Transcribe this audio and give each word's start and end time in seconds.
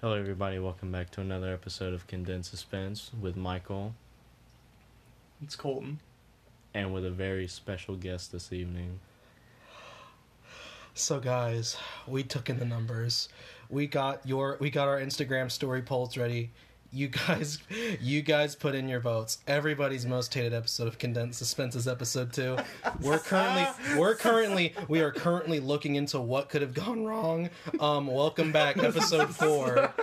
Hello, 0.00 0.14
everybody. 0.14 0.58
Welcome 0.58 0.90
back 0.90 1.10
to 1.10 1.20
another 1.20 1.52
episode 1.52 1.92
of 1.92 2.06
Condensed 2.06 2.50
Suspense 2.50 3.10
with 3.20 3.36
Michael 3.36 3.94
It's 5.42 5.56
Colton. 5.56 6.00
and 6.72 6.94
with 6.94 7.04
a 7.04 7.10
very 7.10 7.46
special 7.46 7.96
guest 7.96 8.32
this 8.32 8.50
evening. 8.52 9.00
So 10.94 11.20
guys, 11.20 11.76
we 12.06 12.22
took 12.22 12.48
in 12.48 12.58
the 12.58 12.64
numbers. 12.64 13.28
We 13.68 13.86
got 13.86 14.26
your 14.26 14.56
we 14.58 14.70
got 14.70 14.88
our 14.88 14.98
Instagram 14.98 15.50
story 15.50 15.82
polls 15.82 16.16
ready. 16.16 16.50
You 16.92 17.06
guys 17.06 17.58
you 18.00 18.20
guys 18.20 18.56
put 18.56 18.74
in 18.74 18.88
your 18.88 18.98
votes. 18.98 19.38
Everybody's 19.46 20.06
most 20.06 20.34
hated 20.34 20.52
episode 20.52 20.88
of 20.88 20.98
Condensed 20.98 21.38
Suspense 21.38 21.76
is 21.76 21.86
episode 21.86 22.32
2. 22.32 22.56
We're 23.00 23.18
currently 23.20 23.66
we're 23.96 24.16
currently 24.16 24.74
we 24.88 25.00
are 25.00 25.12
currently 25.12 25.60
looking 25.60 25.94
into 25.94 26.20
what 26.20 26.48
could 26.48 26.62
have 26.62 26.74
gone 26.74 27.04
wrong. 27.04 27.48
Um 27.78 28.08
welcome 28.08 28.50
back 28.50 28.76
episode 28.78 29.32
4. 29.34 29.94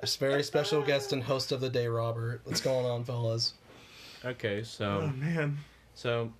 This 0.00 0.16
very 0.16 0.42
special 0.42 0.80
guest 0.82 1.12
and 1.12 1.22
host 1.22 1.52
of 1.52 1.60
the 1.60 1.68
day, 1.68 1.86
Robert. 1.88 2.40
What's 2.44 2.62
going 2.62 2.86
on, 2.86 3.04
fellas? 3.04 3.52
Okay, 4.24 4.60
Oh 4.60 4.64
so 4.64 5.12
man. 5.14 5.58
so 5.94 6.32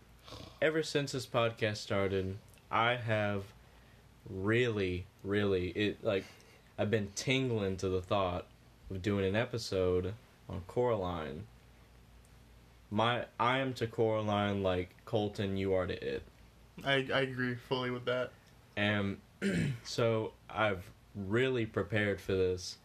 ever 0.63 0.83
since 0.83 1.13
this 1.13 1.27
podcast 1.27 1.77
started, 1.77 2.39
I 2.71 2.95
have 2.97 3.43
really, 4.31 5.05
really 5.23 5.69
it 5.71 6.03
like 6.03 6.25
I've 6.79 6.91
been 6.91 7.11
tingling 7.15 7.77
to 7.77 7.89
the 7.91 8.01
thought 8.01 8.47
of 8.93 9.03
doing 9.03 9.25
an 9.25 9.35
episode 9.35 10.15
on 10.49 10.63
Coraline. 10.67 11.45
My 12.91 13.25
I 13.41 13.59
am 13.59 13.73
to 13.75 13.87
Coraline 13.87 14.63
like 14.63 14.91
Colton, 15.07 15.57
you 15.57 15.73
are 15.75 15.87
to 15.87 15.95
it. 15.95 16.23
I, 16.85 17.07
I 17.13 17.21
agree 17.21 17.55
fully 17.55 17.91
with 17.91 18.05
that. 18.05 18.33
And 18.77 19.17
so 19.83 20.33
I've 20.51 20.85
really 21.15 21.65
prepared 21.65 22.21
for 22.21 22.33
this. 22.33 22.77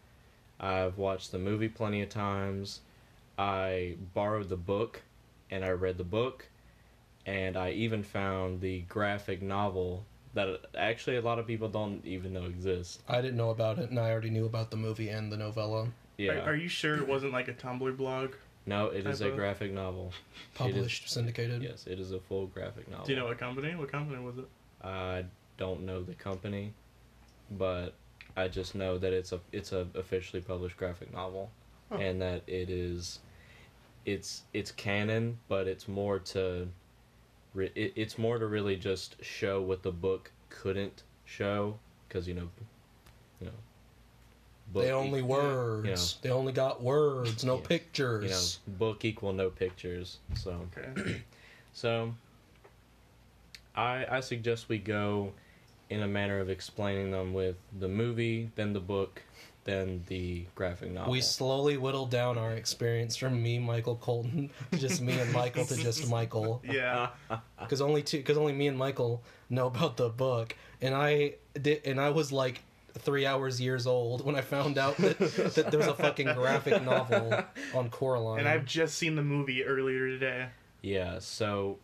I've 0.60 0.98
watched 0.98 1.32
the 1.32 1.40
movie 1.40 1.70
plenty 1.70 2.02
of 2.02 2.10
times. 2.10 2.80
I 3.38 3.98
borrowed 4.14 4.50
the 4.50 4.58
book 4.58 5.02
and 5.52 5.64
I 5.64 5.70
read 5.72 5.98
the 5.98 6.04
book. 6.04 6.48
And 7.26 7.58
I 7.58 7.72
even 7.72 8.04
found 8.04 8.62
the 8.62 8.82
graphic 8.82 9.42
novel 9.42 10.06
that 10.34 10.62
actually 10.78 11.18
a 11.18 11.22
lot 11.22 11.40
of 11.40 11.48
people 11.48 11.68
don't 11.68 12.06
even 12.06 12.32
know 12.32 12.46
exists. 12.46 13.00
I 13.10 13.22
didn't 13.22 13.38
know 13.38 13.50
about 13.50 13.80
it 13.80 13.90
and 13.90 14.00
I 14.00 14.12
already 14.12 14.30
knew 14.30 14.46
about 14.46 14.72
the 14.72 14.78
movie 14.78 15.10
and 15.10 15.32
the 15.32 15.38
novella 15.38 15.90
Yeah. 16.18 16.32
Are, 16.34 16.52
are 16.52 16.56
you 16.56 16.68
sure 16.68 16.96
it 16.98 17.08
wasn't 17.08 17.32
like 17.34 17.48
a 17.48 17.54
Tumblr 17.54 17.96
blog? 17.98 18.34
no, 18.66 18.88
it 18.88 19.06
is 19.08 19.22
a 19.22 19.30
of- 19.30 19.36
graphic 19.36 19.72
novel. 19.72 20.12
published 20.56 21.10
syndicated. 21.10 21.62
Yes, 21.64 21.86
it 21.88 22.00
is 22.00 22.12
a 22.12 22.20
full 22.20 22.48
graphic 22.48 22.90
novel. 22.90 23.06
Do 23.06 23.14
you 23.14 23.20
know 23.20 23.26
what 23.26 23.38
company? 23.38 23.76
What 23.76 23.92
company 23.92 24.22
was 24.22 24.38
it? 24.38 24.46
I 24.84 25.24
don't 25.58 25.86
know 25.86 26.04
the 26.04 26.14
company, 26.16 26.74
but 27.52 27.94
I 28.36 28.48
just 28.50 28.76
know 28.76 28.98
that 28.98 29.14
it's 29.14 29.32
a 29.32 29.40
it's 29.52 29.72
a 29.72 29.88
officially 29.96 30.42
published 30.42 30.76
graphic 30.78 31.14
novel, 31.14 31.50
Huh. 31.90 32.00
and 32.00 32.22
that 32.22 32.42
it 32.48 32.70
is, 32.70 33.20
it's 34.06 34.44
it's 34.54 34.72
canon, 34.72 35.38
but 35.48 35.68
it's 35.68 35.88
more 35.88 36.20
to, 36.20 36.68
re- 37.54 37.72
it, 37.76 37.94
it's 37.96 38.18
more 38.18 38.38
to 38.38 38.46
really 38.48 38.76
just 38.76 39.16
show 39.24 39.62
what 39.62 39.82
the 39.84 39.92
book 39.92 40.32
couldn't 40.50 41.04
show, 41.26 41.80
because 42.08 42.28
you 42.28 42.34
know, 42.34 42.50
book 44.74 44.84
They 44.84 44.92
only 44.92 45.20
e- 45.20 45.24
words. 45.24 46.18
They 46.22 46.30
only 46.30 46.54
got 46.54 46.82
words, 46.82 47.44
no 47.44 47.56
Yeah. 47.58 47.68
pictures. 47.68 48.60
you 48.68 48.72
know, 48.74 48.78
book 48.78 49.06
equal 49.06 49.34
no 49.34 49.50
pictures. 49.50 50.18
So 50.36 50.68
Okay. 50.78 51.22
So, 51.74 52.16
I 53.76 54.06
I 54.10 54.20
suggest 54.22 54.68
we 54.70 54.78
go 54.80 55.34
in 55.90 56.02
a 56.02 56.08
manner 56.08 56.40
of 56.40 56.50
explaining 56.50 57.12
them 57.12 57.34
with 57.34 57.56
the 57.80 57.88
movie, 57.88 58.50
then 58.56 58.74
the 58.74 58.80
book, 58.80 59.22
then 59.64 60.04
the 60.08 60.46
graphic 60.56 60.92
novel. 60.92 61.12
we 61.12 61.22
slowly 61.22 61.78
whittled 61.78 62.10
down 62.10 62.38
our 62.38 62.52
experience 62.54 63.16
from 63.16 63.42
me, 63.42 63.60
Michael 63.60 63.96
Colton, 63.96 64.50
to 64.72 64.78
just 64.80 65.02
me 65.02 65.18
and 65.20 65.32
Michael 65.32 65.66
to 65.66 65.78
just 65.78 66.10
Michael, 66.10 66.62
Yeah. 66.66 67.10
because 67.60 67.80
only 67.80 68.02
two, 68.02 68.18
because 68.18 68.38
only 68.38 68.54
me 68.54 68.68
and 68.68 68.78
Michael 68.78 69.22
know 69.50 69.68
about 69.68 69.96
the 69.98 70.10
book, 70.10 70.56
and 70.82 70.94
I 70.96 71.36
did, 71.62 71.86
and 71.86 72.02
I 72.02 72.10
was 72.10 72.32
like 72.32 72.64
three 72.98 73.26
hours 73.26 73.60
years 73.62 73.88
old 73.88 74.26
when 74.26 74.36
I 74.36 74.42
found 74.42 74.78
out 74.78 74.98
that, 74.98 75.18
that 75.20 75.68
there 75.72 75.80
was 75.80 75.88
a 75.88 75.94
fucking 75.96 76.34
graphic 76.34 76.84
novel 76.84 77.44
on 77.74 77.90
Coraline. 77.90 78.40
And 78.40 78.48
I've 78.48 78.66
just 78.66 78.98
seen 78.98 79.16
the 79.16 79.24
movie 79.24 79.64
earlier 79.64 80.08
today. 80.08 80.48
yeah. 80.82 81.20
So, 81.20 81.78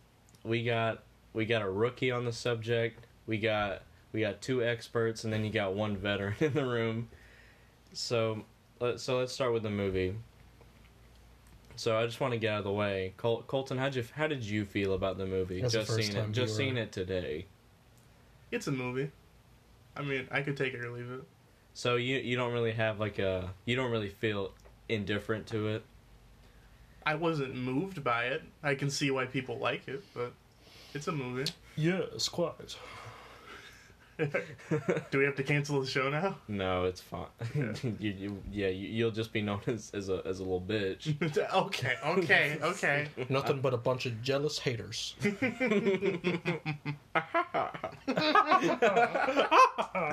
we 0.44 0.64
got 0.64 1.02
we 1.32 1.46
got 1.46 1.62
a 1.62 1.70
rookie 1.70 2.10
on 2.10 2.24
the 2.24 2.32
subject. 2.32 3.06
We 3.26 3.38
got 3.38 3.82
we 4.12 4.20
got 4.20 4.40
two 4.42 4.62
experts, 4.62 5.24
and 5.24 5.32
then 5.32 5.44
you 5.44 5.50
got 5.50 5.74
one 5.74 5.96
veteran 5.96 6.34
in 6.40 6.52
the 6.54 6.64
room. 6.66 7.08
So, 7.92 8.44
let, 8.80 9.00
so 9.00 9.18
let's 9.18 9.32
start 9.32 9.52
with 9.52 9.62
the 9.62 9.70
movie. 9.70 10.14
So 11.76 11.96
I 11.98 12.06
just 12.06 12.20
want 12.20 12.32
to 12.32 12.38
get 12.38 12.52
out 12.52 12.58
of 12.58 12.64
the 12.64 12.72
way. 12.72 13.14
Col- 13.16 13.42
Colton, 13.42 13.78
how 13.78 13.86
you 13.86 14.04
how 14.14 14.26
did 14.28 14.44
you 14.44 14.64
feel 14.64 14.92
about 14.94 15.18
the 15.18 15.26
movie? 15.26 15.60
As 15.62 15.74
a 15.74 15.78
just 15.78 15.90
seen 15.90 15.96
first-time 16.04 16.30
it, 16.30 16.32
just 16.32 16.56
viewer. 16.56 16.68
seen 16.68 16.76
it 16.78 16.92
today. 16.92 17.46
It's 18.52 18.66
a 18.68 18.72
movie. 18.72 19.10
I 19.96 20.02
mean, 20.02 20.28
I 20.30 20.42
could 20.42 20.56
take 20.56 20.74
it 20.74 20.84
or 20.84 20.90
leave 20.90 21.10
it. 21.10 21.22
So 21.74 21.96
you 21.96 22.16
you 22.18 22.36
don't 22.36 22.52
really 22.52 22.72
have 22.72 23.00
like 23.00 23.18
a 23.18 23.50
you 23.64 23.76
don't 23.76 23.90
really 23.90 24.08
feel 24.08 24.52
indifferent 24.88 25.46
to 25.48 25.68
it. 25.68 25.84
I 27.06 27.16
wasn't 27.16 27.54
moved 27.54 28.02
by 28.02 28.26
it. 28.26 28.42
I 28.62 28.74
can 28.74 28.90
see 28.90 29.10
why 29.10 29.26
people 29.26 29.58
like 29.58 29.86
it, 29.88 30.02
but 30.14 30.32
it's 30.94 31.08
a 31.08 31.12
movie. 31.12 31.50
yes, 31.76 32.28
quite. 32.28 32.76
Do 35.10 35.18
we 35.18 35.24
have 35.24 35.34
to 35.36 35.42
cancel 35.42 35.80
the 35.80 35.86
show 35.86 36.08
now? 36.08 36.36
No, 36.46 36.84
it's 36.84 37.00
fine. 37.00 37.26
you, 37.98 38.10
you 38.10 38.42
yeah 38.50 38.68
you, 38.68 38.88
you'll 38.88 39.10
just 39.10 39.32
be 39.32 39.42
known 39.42 39.60
as, 39.66 39.90
as 39.92 40.08
a 40.08 40.22
as 40.24 40.38
a 40.38 40.42
little 40.42 40.60
bitch. 40.60 41.16
okay, 41.54 41.96
okay, 42.04 42.58
okay. 42.62 43.08
Nothing 43.28 43.60
but 43.60 43.74
a 43.74 43.76
bunch 43.76 44.06
of 44.06 44.22
jealous 44.22 44.58
haters. 44.58 45.16
I 45.22 45.36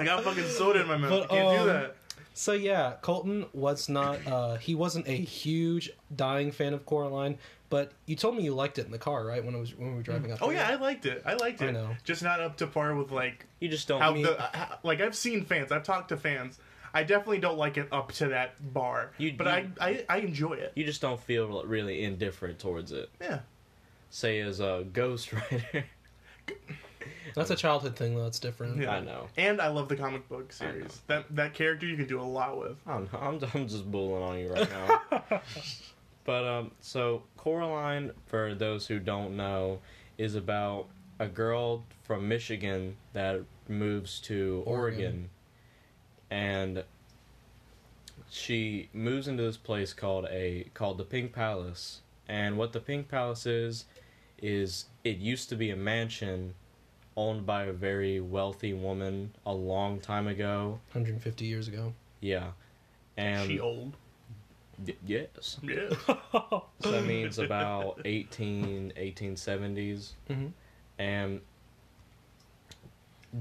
got 0.04 0.24
fucking 0.24 0.48
soda 0.48 0.82
in 0.82 0.88
my 0.88 0.98
mouth. 0.98 1.10
But, 1.10 1.22
you 1.22 1.28
can't 1.28 1.48
um, 1.48 1.58
do 1.58 1.66
that. 1.74 1.96
So 2.34 2.54
yeah, 2.54 2.94
Colton 3.02 3.46
was 3.54 3.88
not 3.88 4.26
uh 4.26 4.56
he 4.56 4.74
wasn't 4.74 5.08
a 5.08 5.12
huge 5.12 5.92
dying 6.16 6.52
fan 6.52 6.74
of 6.74 6.86
Coraline, 6.88 7.38
but 7.72 7.94
you 8.06 8.18
told 8.18 8.36
me 8.36 8.44
you 8.44 8.54
liked 8.54 8.78
it 8.78 8.86
in 8.86 8.92
the 8.92 9.00
car, 9.00 9.26
right? 9.26 9.44
When 9.44 9.56
I 9.56 9.58
was 9.58 9.76
when 9.76 9.88
we 9.88 9.94
were 9.94 9.98
hmm. 10.00 10.04
driving 10.04 10.32
up. 10.34 10.40
Oh 10.42 10.50
there? 10.50 10.58
yeah, 10.58 10.70
I 10.70 10.76
liked 10.76 11.06
it. 11.06 11.24
I 11.26 11.34
liked 11.36 11.62
it. 11.62 11.70
I 11.70 11.72
know. 11.72 11.96
Just 12.04 12.22
not 12.22 12.42
up 12.42 12.58
to 12.58 12.68
par 12.68 12.94
with 12.94 13.12
like 13.12 13.48
You 13.60 13.70
just 13.70 13.88
don't. 13.88 14.02
how 14.02 14.14
mean- 14.14 14.24
the 14.24 14.36
how, 14.40 14.78
like 14.84 15.00
I've 15.02 15.16
seen 15.16 15.46
fans. 15.46 15.72
I've 15.72 15.84
talked 15.84 16.10
to 16.10 16.18
fans. 16.18 16.60
I 16.94 17.04
definitely 17.04 17.40
don't 17.40 17.58
like 17.58 17.78
it 17.78 17.88
up 17.94 18.12
to 18.14 18.28
that 18.28 18.74
bar. 18.74 19.12
You- 19.18 19.34
but 19.38 19.46
you- 19.48 19.72
I, 19.80 19.88
I 19.88 20.06
I 20.10 20.18
enjoy 20.18 20.54
it. 20.54 20.74
you 20.76 20.84
just 20.84 21.02
don't 21.02 21.20
feel 21.20 21.64
really 21.64 22.04
indifferent 22.04 22.60
towards 22.60 22.92
it. 22.92 23.10
Yeah. 23.22 23.40
Say 24.10 24.42
as 24.42 24.60
a 24.60 24.86
Ghost 24.92 25.32
Rider. 25.52 25.86
That's 27.34 27.52
a 27.52 27.56
childhood 27.56 27.96
thing 27.96 28.16
though, 28.18 28.28
it's 28.28 28.40
different. 28.40 28.82
Yeah. 28.82 28.92
I 28.92 29.00
know. 29.00 29.28
And 29.38 29.62
I 29.62 29.70
love 29.70 29.88
the 29.88 29.96
comic 29.96 30.28
book 30.28 30.52
series. 30.52 31.00
That 31.08 31.34
that 31.38 31.54
character 31.54 31.86
you 31.86 31.96
can 31.96 32.08
do 32.08 32.20
a 32.20 32.24
lot 32.24 32.60
with. 32.60 32.76
I 32.86 32.96
don't 32.96 33.14
know. 33.14 33.20
I'm 33.20 33.40
I'm 33.54 33.68
just 33.70 33.90
bullying 33.90 34.24
on 34.24 34.40
you 34.40 34.52
right 34.52 34.70
now. 34.70 35.22
but 36.32 36.48
um, 36.48 36.72
so 36.80 37.24
Coraline, 37.36 38.14
for 38.26 38.56
those 38.56 38.88
who 38.88 39.00
don't 39.00 39.36
know, 39.36 39.80
is 40.18 40.34
about 40.34 40.86
a 41.20 41.28
girl 41.28 41.84
from 42.04 42.30
Michigan 42.30 42.96
that 43.12 43.42
moves 43.68 44.18
to 44.22 44.64
Oregon, 44.66 45.04
Oregon. 45.04 45.30
and 46.30 46.84
she 48.30 48.88
moves 48.94 49.28
into 49.28 49.44
this 49.44 49.58
place 49.58 49.92
called 49.92 50.26
a 50.32 50.68
called 50.74 51.00
the 51.00 51.04
Pink 51.04 51.34
Palace. 51.34 52.00
And 52.30 52.58
what 52.58 52.72
the 52.72 52.80
Pink 52.80 53.10
Palace 53.10 53.46
is, 53.46 53.84
is 54.42 54.86
it 55.04 55.18
used 55.18 55.50
to 55.50 55.58
be 55.58 55.70
a 55.70 55.76
mansion 55.76 56.54
owned 57.18 57.46
by 57.46 57.66
a 57.66 57.74
very 57.74 58.22
wealthy 58.22 58.72
woman 58.72 59.32
a 59.46 59.54
long 59.54 60.00
time 60.00 60.30
ago. 60.30 60.80
150 60.94 61.44
years 61.44 61.68
ago. 61.68 61.94
Yeah. 62.22 62.52
And 63.18 63.50
she 63.50 63.60
old. 63.60 63.98
Y- 64.86 64.96
yes. 65.06 65.58
Yeah. 65.62 65.90
So 66.82 66.92
that 66.92 67.06
means 67.06 67.38
about 67.40 68.00
18, 68.06 68.94
1870s. 68.98 70.12
hmm 70.28 70.48
And 70.98 71.42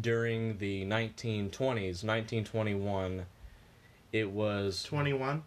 during 0.01 0.59
the 0.59 0.85
1920s, 0.85 2.05
1921, 2.05 3.27
it 4.13 4.31
was 4.31 4.83
Twenty 4.83 5.13
one. 5.13 5.43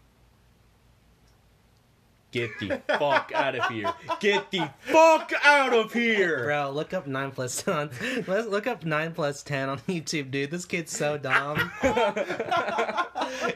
Get 2.34 2.50
the 2.60 2.82
fuck 2.88 3.32
out 3.34 3.54
of 3.56 3.70
here. 3.72 3.94
Get 4.20 4.50
the 4.50 4.68
fuck 4.82 5.32
out 5.46 5.72
of 5.72 5.94
here. 5.94 6.46
Bro, 6.46 6.72
look 6.72 6.92
up 6.94 7.06
nine 7.08 7.30
plus 7.32 7.62
ten. 7.62 7.92
Let's 8.28 8.48
look 8.48 8.66
up 8.66 8.84
nine 8.84 9.14
plus 9.14 9.44
ten 9.44 9.70
on 9.70 9.78
YouTube, 9.82 10.32
dude. 10.32 10.50
This 10.50 10.66
kid's 10.66 10.92
so 10.98 11.18
dumb. 11.20 11.72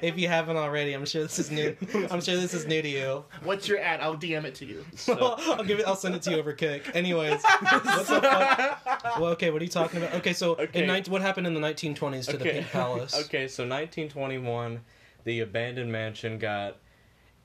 if 0.02 0.18
you 0.18 0.28
haven't 0.28 0.58
already, 0.58 0.94
I'm 0.94 1.06
sure 1.06 1.24
this 1.24 1.40
is 1.40 1.50
new. 1.52 1.76
I'm 2.12 2.22
sure 2.22 2.36
this 2.36 2.54
is 2.54 2.68
new 2.68 2.82
to 2.82 2.88
you. 2.88 3.26
What's 3.44 3.68
your 3.68 3.80
ad? 3.80 4.00
I'll 4.00 4.16
DM 4.16 4.44
it 4.46 4.56
to 4.56 4.66
you. 4.66 4.86
I'll 5.10 5.64
give 5.64 5.80
it. 5.80 5.88
I'll 5.88 5.96
send 5.96 6.16
it 6.16 6.22
to 6.24 6.32
you 6.32 6.38
over 6.38 6.54
Kick. 6.54 6.92
Anyways, 6.96 7.42
what's 7.44 8.10
the 8.10 8.22
fuck? 8.22 9.20
Well, 9.20 9.32
okay, 9.32 9.50
what 9.50 9.62
are 9.62 9.66
you 9.66 9.72
talking 9.72 10.02
about? 10.02 10.14
Okay, 10.16 10.34
so 10.34 10.56
Okay. 10.56 10.82
in 10.82 10.88
19, 10.88 11.12
what 11.12 11.22
happened 11.22 11.48
in 11.48 11.54
the 11.54 11.60
1920s 11.60 12.30
to 12.30 12.38
the 12.38 12.46
Pink 12.46 12.68
Palace? 12.68 13.14
okay, 13.26 13.48
so 13.48 13.64
1921, 13.64 14.82
the 15.24 15.40
abandoned 15.40 15.92
mansion 15.92 16.38
got 16.38 16.78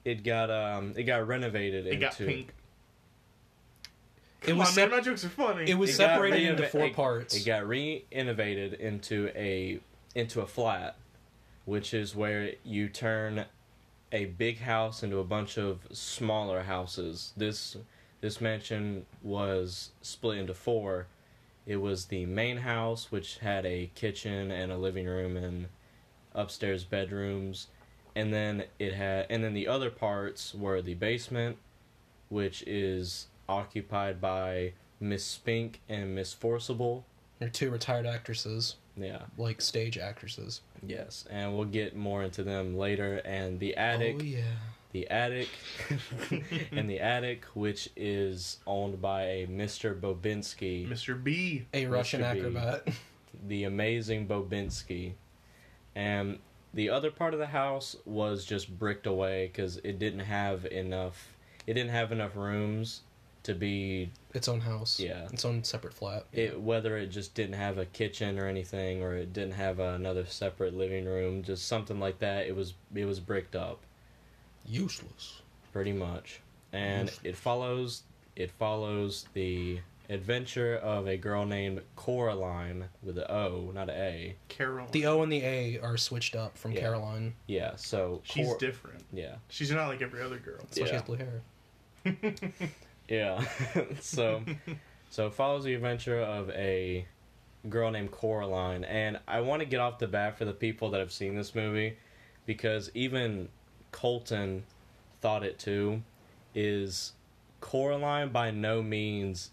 it 0.04 0.24
got 0.24 0.50
um 0.50 0.94
it 0.96 1.04
got 1.04 1.26
renovated 1.26 1.86
It 1.86 1.94
into 1.94 2.06
got 2.06 2.16
pink. 2.16 2.52
It 4.42 4.48
Come 4.48 4.58
was 4.58 4.70
on, 4.70 4.74
man, 4.76 4.90
my 4.90 5.00
jokes 5.00 5.24
are 5.24 5.28
funny. 5.28 5.70
it 5.70 5.74
was 5.74 5.90
It 5.90 5.98
got 5.98 6.14
separated 6.14 6.48
into 6.50 6.66
four 6.66 6.86
it- 6.86 6.96
parts. 6.96 7.34
It 7.36 7.44
got 7.46 7.66
re-innovated 7.66 8.74
into 8.74 9.30
a 9.36 9.78
into 10.14 10.40
a 10.40 10.46
flat, 10.46 10.96
which 11.64 11.94
is 11.94 12.14
where 12.16 12.52
you 12.64 12.88
turn 12.88 13.44
a 14.10 14.24
big 14.26 14.58
house 14.58 15.02
into 15.02 15.18
a 15.18 15.24
bunch 15.24 15.56
of 15.58 15.78
smaller 15.92 16.62
houses. 16.64 17.32
This 17.36 17.76
this 18.20 18.40
mansion 18.40 19.06
was 19.22 19.90
split 20.02 20.38
into 20.38 20.54
four. 20.54 21.06
It 21.64 21.76
was 21.76 22.06
the 22.06 22.26
main 22.26 22.58
house, 22.58 23.12
which 23.12 23.38
had 23.38 23.64
a 23.64 23.90
kitchen 23.94 24.50
and 24.50 24.72
a 24.72 24.76
living 24.76 25.06
room 25.06 25.36
and 25.36 25.68
upstairs 26.34 26.82
bedrooms, 26.82 27.68
and 28.14 28.32
then 28.32 28.64
it 28.78 28.94
had 28.94 29.26
and 29.30 29.42
then 29.42 29.54
the 29.54 29.68
other 29.68 29.90
parts 29.90 30.54
were 30.54 30.80
the 30.82 30.94
basement, 30.94 31.56
which 32.28 32.62
is 32.66 33.26
occupied 33.48 34.20
by 34.20 34.72
Miss 35.00 35.24
Spink 35.24 35.80
and 35.88 36.14
Miss 36.14 36.32
Forcible. 36.32 37.04
They're 37.38 37.48
two 37.48 37.70
retired 37.70 38.06
actresses, 38.06 38.76
Yeah. 38.96 39.22
like 39.36 39.60
stage 39.60 39.98
actresses. 39.98 40.60
Yes, 40.86 41.24
and 41.30 41.54
we'll 41.56 41.64
get 41.66 41.96
more 41.96 42.22
into 42.22 42.42
them 42.44 42.76
later. 42.76 43.16
And 43.24 43.58
the 43.58 43.76
attic, 43.76 44.16
Oh 44.20 44.22
yeah. 44.22 44.42
the 44.92 45.08
attic, 45.10 45.48
and 46.72 46.88
the 46.88 47.00
attic, 47.00 47.44
which 47.54 47.88
is 47.96 48.58
owned 48.66 49.00
by 49.02 49.22
a 49.24 49.46
Mr. 49.48 49.98
Bobinsky, 49.98 50.88
Mr. 50.88 51.20
B. 51.22 51.66
A 51.74 51.86
Russian 51.86 52.20
Mr. 52.20 52.32
B. 52.34 52.38
acrobat. 52.40 52.88
the 53.48 53.64
amazing 53.64 54.28
Bobinsky, 54.28 55.14
and 55.96 56.38
the 56.74 56.90
other 56.90 57.10
part 57.10 57.34
of 57.34 57.40
the 57.40 57.46
house 57.46 57.96
was 58.04 58.44
just 58.44 58.78
bricked 58.78 59.06
away 59.06 59.46
because 59.52 59.76
it 59.78 59.98
didn't 59.98 60.20
have 60.20 60.64
enough. 60.66 61.32
It 61.66 61.74
didn't 61.74 61.90
have 61.90 62.12
enough 62.12 62.34
rooms 62.36 63.02
to 63.44 63.54
be 63.54 64.10
its 64.34 64.48
own 64.48 64.60
house. 64.60 65.00
Yeah. 65.00 65.26
Its 65.32 65.44
own 65.44 65.64
separate 65.64 65.94
flat. 65.94 66.24
it 66.32 66.60
whether 66.60 66.96
it 66.96 67.08
just 67.08 67.34
didn't 67.34 67.56
have 67.56 67.76
a 67.76 67.84
kitchen 67.86 68.38
or 68.38 68.46
anything 68.46 69.02
or 69.02 69.14
it 69.16 69.32
didn't 69.32 69.54
have 69.54 69.80
another 69.80 70.24
separate 70.26 70.74
living 70.74 71.04
room 71.04 71.42
just 71.42 71.66
something 71.66 71.98
like 71.98 72.20
that 72.20 72.46
it 72.46 72.54
was 72.54 72.74
it 72.94 73.04
was 73.04 73.18
bricked 73.18 73.56
up 73.56 73.80
Useless. 74.64 75.42
pretty 75.72 75.92
much 75.92 76.40
and 76.72 77.08
Oof. 77.08 77.20
it 77.24 77.36
follows 77.36 78.02
it 78.36 78.50
follows 78.52 79.26
the 79.34 79.80
adventure 80.10 80.76
of 80.76 81.06
a 81.06 81.16
girl 81.16 81.46
named 81.46 81.80
Coraline 81.96 82.86
with 83.02 83.16
an 83.18 83.24
O 83.30 83.70
not 83.74 83.88
an 83.88 83.96
A 83.96 84.36
Carol. 84.48 84.86
The 84.92 85.06
O 85.06 85.22
and 85.22 85.32
the 85.32 85.42
A 85.44 85.78
are 85.80 85.96
switched 85.96 86.34
up 86.36 86.56
from 86.58 86.72
Yeah. 86.72 86.80
Caroline. 86.80 87.34
yeah 87.46 87.76
so 87.76 88.20
She's 88.24 88.46
Cor- 88.46 88.58
different. 88.58 89.04
yeah 89.12 89.36
She's 89.48 89.70
not 89.70 89.88
like 89.88 90.02
every 90.02 90.20
other 90.22 90.38
girl. 90.38 90.58
That's 90.60 90.78
why 90.80 90.86
she 90.86 90.92
Yeah. 90.92 90.98
has 90.98 91.02
blue 91.06 91.16
hair. 91.16 91.42
Yeah. 93.08 93.44
so 94.00 94.42
so 95.10 95.26
it 95.26 95.34
follows 95.34 95.64
the 95.64 95.74
adventure 95.74 96.20
of 96.20 96.50
a 96.50 97.06
girl 97.68 97.90
named 97.90 98.10
Coraline 98.10 98.84
and 98.84 99.20
I 99.28 99.40
want 99.40 99.60
to 99.60 99.66
get 99.66 99.78
off 99.80 99.98
the 99.98 100.08
bat 100.08 100.36
for 100.36 100.44
the 100.44 100.52
people 100.52 100.90
that 100.90 100.98
have 101.00 101.12
seen 101.12 101.36
this 101.36 101.54
movie 101.54 101.96
because 102.44 102.90
even 102.94 103.48
Colton 103.92 104.64
thought 105.20 105.44
it 105.44 105.58
too 105.60 106.02
is 106.56 107.12
Coraline 107.60 108.30
by 108.30 108.50
no 108.50 108.82
means 108.82 109.51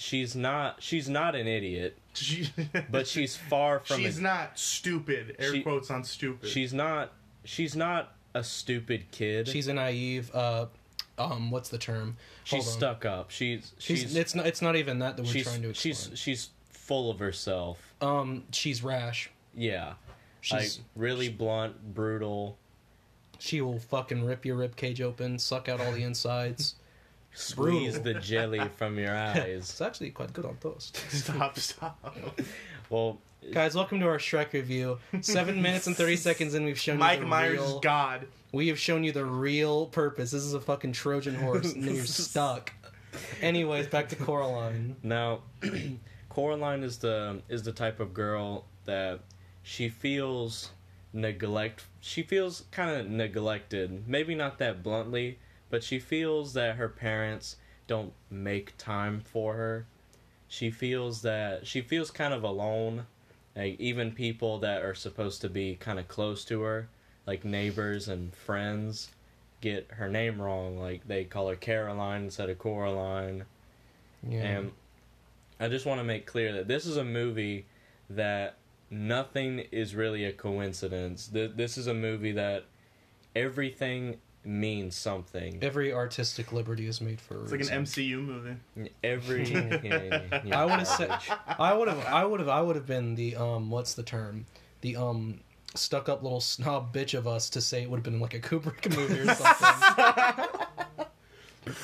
she's 0.00 0.34
not 0.34 0.82
she's 0.82 1.08
not 1.08 1.34
an 1.34 1.46
idiot 1.46 1.98
She, 2.14 2.48
but 2.90 3.06
she's 3.06 3.36
far 3.36 3.80
from 3.80 3.98
she's 4.00 4.18
a, 4.18 4.22
not 4.22 4.58
stupid. 4.58 5.36
Air 5.38 5.52
She- 5.52 5.62
quotes 5.62 5.90
on 5.90 6.04
stupid. 6.04 6.48
she's 6.48 6.72
not 6.72 7.12
she's 7.44 7.76
not 7.76 8.14
a 8.34 8.42
stupid 8.42 9.10
kid 9.10 9.46
She's 9.48 9.68
a 9.68 9.74
naive. 9.74 10.30
Uh, 10.34 10.66
um, 11.18 11.50
what's 11.50 11.68
the 11.68 11.78
term? 11.78 12.16
she's 12.44 12.66
on. 12.66 12.72
stuck 12.72 13.04
up 13.04 13.30
she's 13.30 13.72
She's, 13.78 14.00
she's 14.00 14.16
it's 14.16 14.34
not. 14.34 14.46
It's 14.46 14.62
not 14.62 14.74
even 14.76 15.00
that 15.00 15.16
that 15.18 15.24
we're 15.26 15.32
she's 15.32 15.44
trying 15.44 15.62
to 15.62 15.70
explain. 15.70 15.94
she's 15.94 16.10
she's 16.18 16.48
full 16.70 17.10
of 17.10 17.18
herself 17.18 17.78
um, 18.00 18.44
she's 18.52 18.82
rash. 18.82 19.30
Yeah. 19.54 19.94
She's 20.40 20.78
like 20.78 20.86
really 20.96 21.28
blunt, 21.28 21.94
brutal, 21.94 22.56
she 23.38 23.60
will 23.60 23.78
fucking 23.78 24.24
rip 24.24 24.46
your 24.46 24.56
rib 24.56 24.74
cage 24.76 25.02
open, 25.02 25.38
suck 25.38 25.68
out 25.68 25.80
all 25.80 25.92
the 25.92 26.02
insides. 26.02 26.76
squeeze 27.34 28.00
the 28.00 28.14
jelly 28.14 28.60
from 28.76 28.98
your 28.98 29.14
eyes. 29.16 29.46
It's 29.70 29.80
actually 29.80 30.10
quite 30.10 30.32
good 30.32 30.44
on 30.44 30.56
toast. 30.56 30.96
stop, 31.10 31.58
stop. 31.58 32.16
Well, 32.88 33.18
Guys, 33.52 33.74
welcome 33.74 33.98
to 34.00 34.06
our 34.06 34.18
Shrek 34.18 34.52
review. 34.52 34.98
Seven 35.22 35.62
minutes 35.62 35.86
and 35.86 35.96
thirty 35.96 36.16
seconds 36.16 36.54
in, 36.54 36.64
we've 36.64 36.78
shown 36.78 36.96
you 36.96 37.00
Mike 37.00 37.20
the 37.20 37.26
Myers 37.26 37.58
real. 37.58 37.76
is 37.76 37.80
God. 37.80 38.26
We 38.52 38.68
have 38.68 38.78
shown 38.78 39.02
you 39.02 39.12
the 39.12 39.24
real 39.24 39.86
purpose. 39.86 40.30
This 40.32 40.42
is 40.42 40.52
a 40.54 40.60
fucking 40.60 40.92
Trojan 40.92 41.34
horse, 41.36 41.72
and 41.72 41.84
you're 41.84 42.04
stuck. 42.04 42.72
Anyways, 43.40 43.86
back 43.86 44.08
to 44.10 44.16
Coraline. 44.16 44.96
now 45.02 45.40
Coraline 46.28 46.82
is 46.82 46.98
the 46.98 47.40
is 47.48 47.62
the 47.62 47.72
type 47.72 47.98
of 47.98 48.12
girl 48.12 48.66
that 48.84 49.20
she 49.62 49.88
feels 49.88 50.70
neglect 51.12 51.84
she 52.00 52.22
feels 52.22 52.64
kind 52.70 52.90
of 53.00 53.08
neglected. 53.08 54.06
Maybe 54.06 54.34
not 54.34 54.58
that 54.58 54.82
bluntly, 54.82 55.38
but 55.70 55.82
she 55.84 55.98
feels 55.98 56.52
that 56.54 56.76
her 56.76 56.88
parents 56.88 57.56
don't 57.86 58.12
make 58.30 58.76
time 58.76 59.20
for 59.20 59.54
her. 59.54 59.86
She 60.48 60.70
feels 60.70 61.22
that 61.22 61.66
she 61.66 61.80
feels 61.80 62.10
kind 62.10 62.34
of 62.34 62.42
alone. 62.42 63.06
Like 63.56 63.80
even 63.80 64.12
people 64.12 64.58
that 64.58 64.82
are 64.82 64.94
supposed 64.94 65.40
to 65.42 65.48
be 65.48 65.74
kind 65.76 65.98
of 65.98 66.08
close 66.08 66.44
to 66.46 66.62
her, 66.62 66.88
like 67.26 67.44
neighbors 67.44 68.08
and 68.08 68.34
friends, 68.34 69.10
get 69.60 69.88
her 69.92 70.08
name 70.08 70.40
wrong. 70.40 70.78
Like 70.78 71.06
they 71.06 71.24
call 71.24 71.48
her 71.48 71.56
Caroline 71.56 72.24
instead 72.24 72.50
of 72.50 72.58
Coraline. 72.58 73.44
Yeah. 74.28 74.42
And 74.42 74.72
I 75.58 75.68
just 75.68 75.86
want 75.86 76.00
to 76.00 76.04
make 76.04 76.26
clear 76.26 76.52
that 76.52 76.68
this 76.68 76.86
is 76.86 76.96
a 76.96 77.04
movie 77.04 77.66
that 78.08 78.56
nothing 78.90 79.60
is 79.70 79.94
really 79.94 80.24
a 80.24 80.32
coincidence. 80.32 81.28
Th- 81.28 81.52
This 81.54 81.76
is 81.78 81.86
a 81.86 81.94
movie 81.94 82.32
that 82.32 82.64
everything 83.36 84.16
means 84.44 84.96
something. 84.96 85.58
Every 85.62 85.92
artistic 85.92 86.52
liberty 86.52 86.86
is 86.86 87.00
made 87.00 87.20
for 87.20 87.36
a 87.36 87.42
It's 87.42 87.52
like 87.52 87.60
an. 87.62 87.84
MCU 87.84 88.24
movie. 88.24 88.90
Every 89.04 89.44
yeah, 89.48 89.80
yeah, 89.84 90.40
yeah, 90.44 90.60
I 90.60 90.64
would 90.64 90.78
have 90.78 90.88
said. 90.88 91.10
I 91.58 91.74
would 91.74 91.88
have, 91.88 92.04
I 92.06 92.24
would 92.24 92.40
have, 92.40 92.48
I 92.48 92.60
would 92.62 92.76
have 92.76 92.86
been 92.86 93.14
the 93.14 93.36
um, 93.36 93.70
what's 93.70 93.94
the 93.94 94.02
term? 94.02 94.46
The 94.80 94.96
um, 94.96 95.40
stuck 95.74 96.08
up 96.08 96.22
little 96.22 96.40
snob 96.40 96.94
bitch 96.94 97.14
of 97.16 97.26
us 97.26 97.50
to 97.50 97.60
say 97.60 97.82
it 97.82 97.90
would 97.90 97.98
have 97.98 98.04
been 98.04 98.20
like 98.20 98.34
a 98.34 98.40
Kubrick 98.40 98.96
movie 98.96 99.20
or 99.20 99.34
something. 99.34 100.46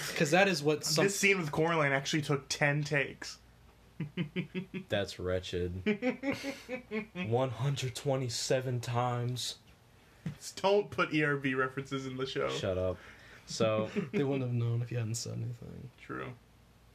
Because 0.08 0.30
that 0.30 0.48
is 0.48 0.62
what 0.62 0.84
some. 0.84 1.04
This 1.04 1.14
scene 1.14 1.38
with 1.38 1.52
Coraline 1.52 1.92
actually 1.92 2.22
took 2.22 2.48
ten 2.48 2.82
takes. 2.82 3.36
That's 4.88 5.18
wretched. 5.18 5.82
127 7.14 8.80
times. 8.80 9.56
Just 10.38 10.60
don't 10.62 10.90
put 10.90 11.14
ERB 11.14 11.46
references 11.56 12.06
in 12.06 12.16
the 12.16 12.26
show. 12.26 12.48
Shut 12.48 12.78
up. 12.78 12.96
So, 13.46 13.88
They 14.12 14.24
wouldn't 14.24 14.42
have 14.50 14.52
known 14.54 14.82
if 14.82 14.90
you 14.90 14.98
hadn't 14.98 15.14
said 15.14 15.34
anything. 15.34 15.88
True. 16.00 16.28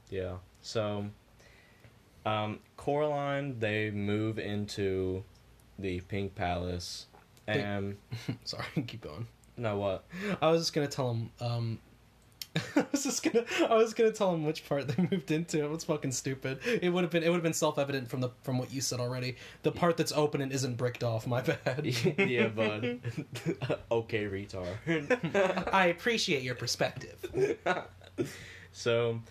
Yeah. 0.10 0.36
So, 0.62 1.06
um, 2.26 2.60
Coraline, 2.78 3.60
they 3.60 3.90
move 3.92 4.38
into 4.38 5.24
the 5.80 6.02
Pink 6.02 6.36
Palace, 6.36 7.08
They- 7.46 7.62
and 7.62 7.98
Sorry, 8.44 8.66
keep 8.88 9.02
going. 9.02 9.28
no, 9.58 9.78
what? 9.78 10.06
I 10.42 10.50
was 10.52 10.62
just 10.62 10.74
gonna 10.74 10.88
tell 10.88 11.12
him. 11.12 11.30
Um, 11.40 11.80
I 12.76 12.86
was 12.92 13.04
just 13.04 13.24
gonna. 13.24 13.46
I 13.70 13.76
was 13.76 13.94
gonna 13.94 14.12
tell 14.12 14.34
him 14.34 14.44
which 14.44 14.68
part 14.68 14.88
they 14.88 15.02
moved 15.12 15.32
into. 15.32 15.64
It 15.64 15.70
was 15.70 15.86
fucking 15.86 16.12
stupid. 16.12 16.60
It 16.66 16.90
would 16.90 17.04
have 17.04 17.12
been. 17.12 17.24
It 17.24 17.30
would 17.30 17.36
have 17.36 17.44
been 17.44 17.54
self 17.54 17.80
evident 17.80 18.10
from 18.10 18.20
the 18.20 18.30
from 18.42 18.58
what 18.58 18.74
you 18.74 18.82
said 18.82 19.00
already. 19.00 19.38
The 19.64 19.72
part 19.72 19.96
that's 19.96 20.12
open 20.12 20.42
and 20.42 20.52
isn't 20.52 20.76
bricked 20.76 21.04
off. 21.04 21.26
My 21.26 21.42
bad. 21.66 21.86
yeah, 21.86 22.48
bud. 22.48 23.00
okay, 23.92 24.26
retard. 24.26 25.74
I 25.74 25.88
appreciate 25.88 26.44
your 26.44 26.56
perspective. 26.56 27.58
so, 28.74 29.22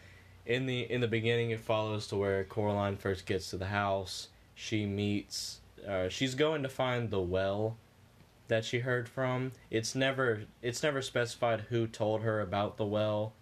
in 0.46 0.64
the 0.64 0.90
in 0.90 1.02
the 1.02 1.08
beginning, 1.08 1.50
it 1.50 1.60
follows 1.60 2.06
to 2.08 2.16
where 2.16 2.44
Coraline 2.44 2.96
first 2.96 3.26
gets 3.26 3.50
to 3.50 3.58
the 3.58 3.66
house. 3.66 4.28
She 4.54 4.86
meets. 4.86 5.60
Uh, 5.86 6.08
she's 6.08 6.34
going 6.34 6.62
to 6.62 6.68
find 6.68 7.10
the 7.10 7.20
well 7.20 7.76
that 8.50 8.64
she 8.64 8.80
heard 8.80 9.08
from. 9.08 9.52
It's 9.70 9.94
never 9.94 10.42
it's 10.60 10.82
never 10.82 11.00
specified 11.00 11.62
who 11.70 11.86
told 11.86 12.20
her 12.22 12.40
about 12.40 12.76
the 12.76 12.84
well, 12.84 13.32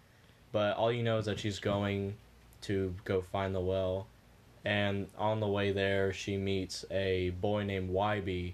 but 0.53 0.77
all 0.77 0.91
you 0.91 1.03
know 1.03 1.17
is 1.17 1.25
that 1.25 1.39
she's 1.39 1.59
going 1.59 2.15
to 2.61 2.95
go 3.03 3.21
find 3.21 3.53
the 3.53 3.59
well. 3.59 4.07
And 4.63 5.07
on 5.17 5.39
the 5.39 5.47
way 5.47 5.71
there, 5.71 6.13
she 6.13 6.37
meets 6.37 6.85
a 6.91 7.31
boy 7.41 7.63
named 7.63 7.89
Wybie 7.89 8.53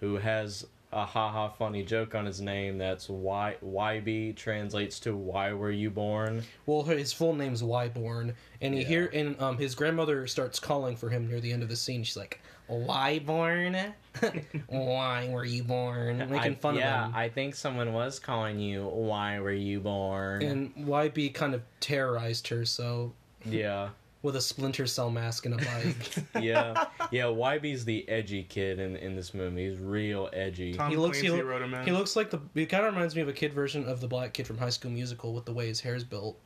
who 0.00 0.16
has 0.16 0.66
a 0.92 1.04
haha 1.06 1.48
funny 1.50 1.84
joke 1.84 2.14
on 2.16 2.26
his 2.26 2.40
name 2.40 2.76
that's 2.78 3.08
why 3.08 3.56
Wybie 3.64 4.34
translates 4.34 4.98
to 5.00 5.14
why 5.16 5.52
were 5.52 5.70
you 5.70 5.88
born? 5.90 6.42
Well, 6.66 6.82
his 6.82 7.12
full 7.12 7.34
name's 7.34 7.62
Wyborn, 7.62 8.34
and 8.60 8.74
he 8.74 8.80
Yeah. 8.80 8.86
hear 8.88 9.10
and 9.14 9.40
um 9.40 9.56
his 9.58 9.74
grandmother 9.74 10.26
starts 10.26 10.58
calling 10.58 10.96
for 10.96 11.08
him 11.10 11.28
near 11.28 11.40
the 11.40 11.52
end 11.52 11.62
of 11.62 11.68
the 11.68 11.76
scene. 11.76 12.02
She's 12.02 12.16
like, 12.16 12.40
"Wyborn, 12.68 13.92
why 14.68 15.28
were 15.30 15.44
you 15.44 15.62
born?" 15.62 16.18
Making 16.30 16.52
I- 16.52 16.54
fun 16.54 16.74
yeah, 16.76 17.04
of 17.04 17.10
him. 17.10 17.16
I 17.16 17.28
think 17.28 17.54
someone 17.54 17.92
was 17.92 18.18
calling 18.18 18.58
you 18.58 18.84
why 18.86 19.38
were 19.40 19.52
you 19.52 19.80
born? 19.80 20.42
and 20.42 20.74
Wybie 20.76 21.32
kind 21.34 21.54
of 21.54 21.62
terrorized 21.80 22.48
her, 22.48 22.64
so 22.64 23.12
yeah. 23.44 23.90
With 24.22 24.36
a 24.36 24.40
Splinter 24.40 24.86
Cell 24.86 25.10
mask 25.10 25.46
and 25.46 25.54
a 25.54 25.56
bike. 25.56 26.14
yeah, 26.42 26.84
yeah. 27.10 27.24
Wybie's 27.24 27.86
the 27.86 28.06
edgy 28.06 28.42
kid 28.42 28.78
in 28.78 28.94
in 28.96 29.16
this 29.16 29.32
movie. 29.32 29.70
He's 29.70 29.78
real 29.78 30.28
edgy. 30.34 30.74
Tom 30.74 30.90
he 30.90 30.96
looks 30.98 31.18
he, 31.18 31.28
Clancy 31.28 31.42
lo- 31.42 31.48
wrote 31.48 31.62
him 31.62 31.72
in. 31.72 31.84
he 31.86 31.92
looks 31.92 32.16
like 32.16 32.28
the 32.28 32.38
he 32.54 32.66
kind 32.66 32.84
of 32.84 32.92
reminds 32.92 33.16
me 33.16 33.22
of 33.22 33.28
a 33.28 33.32
kid 33.32 33.54
version 33.54 33.86
of 33.86 34.02
the 34.02 34.08
black 34.08 34.34
kid 34.34 34.46
from 34.46 34.58
High 34.58 34.68
School 34.70 34.90
Musical 34.90 35.32
with 35.32 35.46
the 35.46 35.54
way 35.54 35.68
his 35.68 35.80
hair's 35.80 36.04
built. 36.04 36.38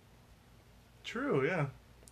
True, 1.03 1.45
yeah. 1.47 1.67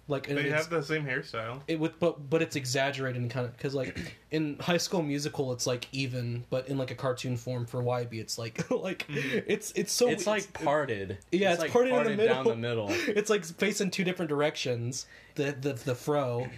Like 0.08 0.28
and 0.28 0.36
They 0.36 0.42
it's- 0.46 0.62
have 0.62 0.68
the 0.70 0.82
same 0.82 1.04
hairstyle. 1.06 1.60
it 1.68 1.78
with 1.78 1.98
but 2.00 2.28
but 2.28 2.42
it's 2.42 2.56
exaggerated 2.56 3.22
and 3.22 3.30
kind 3.30 3.46
of 3.46 3.56
because 3.56 3.72
like 3.74 4.16
in 4.32 4.58
High 4.58 4.76
School 4.78 5.02
Musical 5.02 5.52
it's 5.52 5.66
like 5.66 5.86
even, 5.92 6.44
but 6.50 6.68
in 6.68 6.76
like 6.76 6.90
a 6.90 6.94
cartoon 6.96 7.36
form 7.36 7.66
for 7.66 7.82
Wybie 7.82 8.20
it's 8.20 8.36
like 8.36 8.68
like 8.70 9.06
it's 9.08 9.72
it's 9.76 9.92
so 9.92 10.08
it's 10.08 10.26
like 10.26 10.52
parted. 10.52 11.18
Yeah, 11.30 11.52
it's 11.52 11.60
like 11.62 11.70
parted 11.72 11.94
in 11.94 12.02
the 12.04 12.10
middle. 12.16 12.44
down 12.44 12.60
middle. 12.60 12.88
the 12.88 12.92
middle. 12.94 13.14
it's 13.16 13.30
like 13.30 13.44
facing 13.44 13.90
two 13.90 14.02
different 14.04 14.28
directions. 14.28 15.06
The 15.36 15.52
the 15.58 15.72
the 15.74 15.94
fro, 15.94 16.48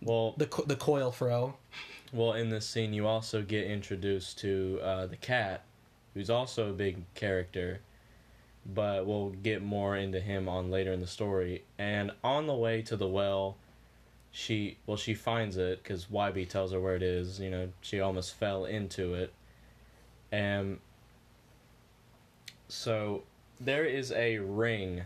Well, 0.00 0.34
the 0.36 0.46
the 0.66 0.76
coil 0.76 1.10
fro. 1.10 1.56
well, 2.12 2.34
in 2.34 2.48
this 2.48 2.66
scene, 2.66 2.92
you 2.92 3.06
also 3.08 3.42
get 3.42 3.64
introduced 3.66 4.38
to 4.38 4.78
uh, 4.82 5.06
the 5.06 5.16
cat, 5.16 5.64
who's 6.14 6.30
also 6.30 6.70
a 6.70 6.72
big 6.72 7.12
character, 7.14 7.80
but 8.68 9.06
we'll 9.06 9.30
get 9.30 9.62
more 9.62 9.96
into 9.96 10.20
him 10.20 10.48
on 10.48 10.70
later 10.70 10.92
in 10.92 11.00
the 11.00 11.06
story. 11.06 11.64
And 11.78 12.12
on 12.22 12.46
the 12.46 12.54
way 12.54 12.82
to 12.82 12.96
the 12.96 13.06
well, 13.06 13.56
she 14.30 14.76
well 14.86 14.96
she 14.96 15.14
finds 15.14 15.56
it 15.56 15.82
because 15.82 16.06
Wybie 16.06 16.48
tells 16.48 16.72
her 16.72 16.80
where 16.80 16.94
it 16.94 17.02
is. 17.02 17.40
You 17.40 17.50
know, 17.50 17.68
she 17.80 18.00
almost 18.00 18.34
fell 18.34 18.66
into 18.66 19.14
it, 19.14 19.32
and 20.30 20.78
so 22.68 23.22
there 23.58 23.84
is 23.84 24.12
a 24.12 24.38
ring 24.38 25.02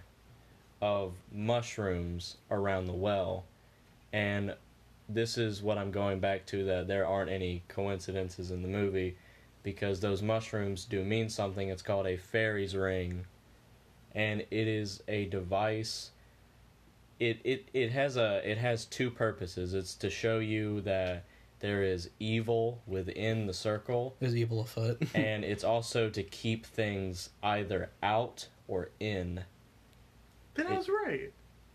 of 0.80 1.14
mushrooms 1.32 2.36
around 2.50 2.86
the 2.86 2.92
well, 2.92 3.44
and 4.12 4.54
this 5.08 5.38
is 5.38 5.62
what 5.62 5.78
I'm 5.78 5.92
going 5.92 6.18
back 6.18 6.46
to 6.46 6.64
that 6.64 6.88
there 6.88 7.06
aren't 7.06 7.30
any 7.30 7.62
coincidences 7.68 8.50
in 8.50 8.62
the 8.62 8.68
movie 8.68 9.16
because 9.62 10.00
those 10.00 10.22
mushrooms 10.22 10.84
do 10.84 11.04
mean 11.04 11.28
something. 11.28 11.68
It's 11.68 11.82
called 11.82 12.06
a 12.06 12.16
fairy's 12.16 12.74
ring, 12.74 13.24
and 14.14 14.40
it 14.50 14.68
is 14.68 15.02
a 15.08 15.26
device. 15.26 16.10
It, 17.20 17.40
it 17.44 17.68
it 17.72 17.92
has 17.92 18.16
a 18.16 18.40
it 18.48 18.58
has 18.58 18.84
two 18.84 19.10
purposes. 19.10 19.74
It's 19.74 19.94
to 19.96 20.10
show 20.10 20.38
you 20.38 20.80
that 20.82 21.24
there 21.62 21.84
is 21.84 22.10
evil 22.18 22.82
within 22.88 23.46
the 23.46 23.54
circle, 23.54 24.16
There's 24.18 24.36
evil 24.36 24.60
afoot. 24.60 25.00
and 25.14 25.44
it's 25.44 25.62
also 25.64 26.10
to 26.10 26.22
keep 26.22 26.66
things 26.66 27.30
either 27.42 27.90
out 28.02 28.48
or 28.66 28.90
in. 28.98 29.44
Then 30.54 30.66
I 30.66 30.76
was 30.76 30.88
right. 30.88 31.32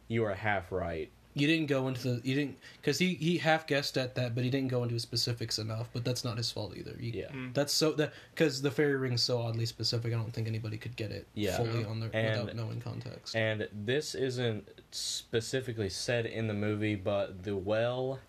You 0.10 0.26
are 0.26 0.34
half 0.36 0.72
right. 0.72 1.10
You 1.40 1.48
didn't 1.48 1.68
go 1.68 1.88
into 1.88 2.02
the 2.16 2.28
you 2.28 2.36
didn't 2.36 2.58
because 2.82 2.98
he 2.98 3.14
he 3.16 3.38
half 3.38 3.68
guessed 3.68 3.98
at 3.98 4.16
that, 4.16 4.34
but 4.36 4.44
he 4.44 4.50
didn't 4.50 4.70
go 4.70 4.84
into 4.84 5.00
specifics 5.00 5.60
enough. 5.60 5.90
But 5.94 6.04
that's 6.06 6.24
not 6.24 6.38
his 6.38 6.52
fault 6.52 6.76
either. 6.76 6.96
You- 7.00 7.12
Yeah. 7.14 7.30
Mm. 7.30 7.54
That's 7.54 7.74
so 7.74 7.92
that 7.94 8.14
because 8.34 8.62
the 8.62 8.72
fairy 8.72 8.96
ring's 8.96 9.22
so 9.22 9.40
oddly 9.42 9.66
specific. 9.66 10.14
I 10.14 10.16
don't 10.18 10.34
think 10.34 10.48
anybody 10.48 10.78
could 10.78 10.96
get 10.96 11.12
it 11.12 11.28
Yeah. 11.34 11.58
fully 11.58 11.84
on 11.86 12.00
the 12.00 12.10
And- 12.16 12.42
without 12.48 12.56
knowing 12.56 12.82
context. 12.82 13.36
And 13.36 13.68
this 13.74 14.16
isn't 14.16 14.68
specifically 14.92 15.90
said 15.90 16.26
in 16.26 16.48
the 16.48 16.54
movie, 16.54 16.96
but 16.96 17.44
the 17.44 17.56
well 17.56 18.20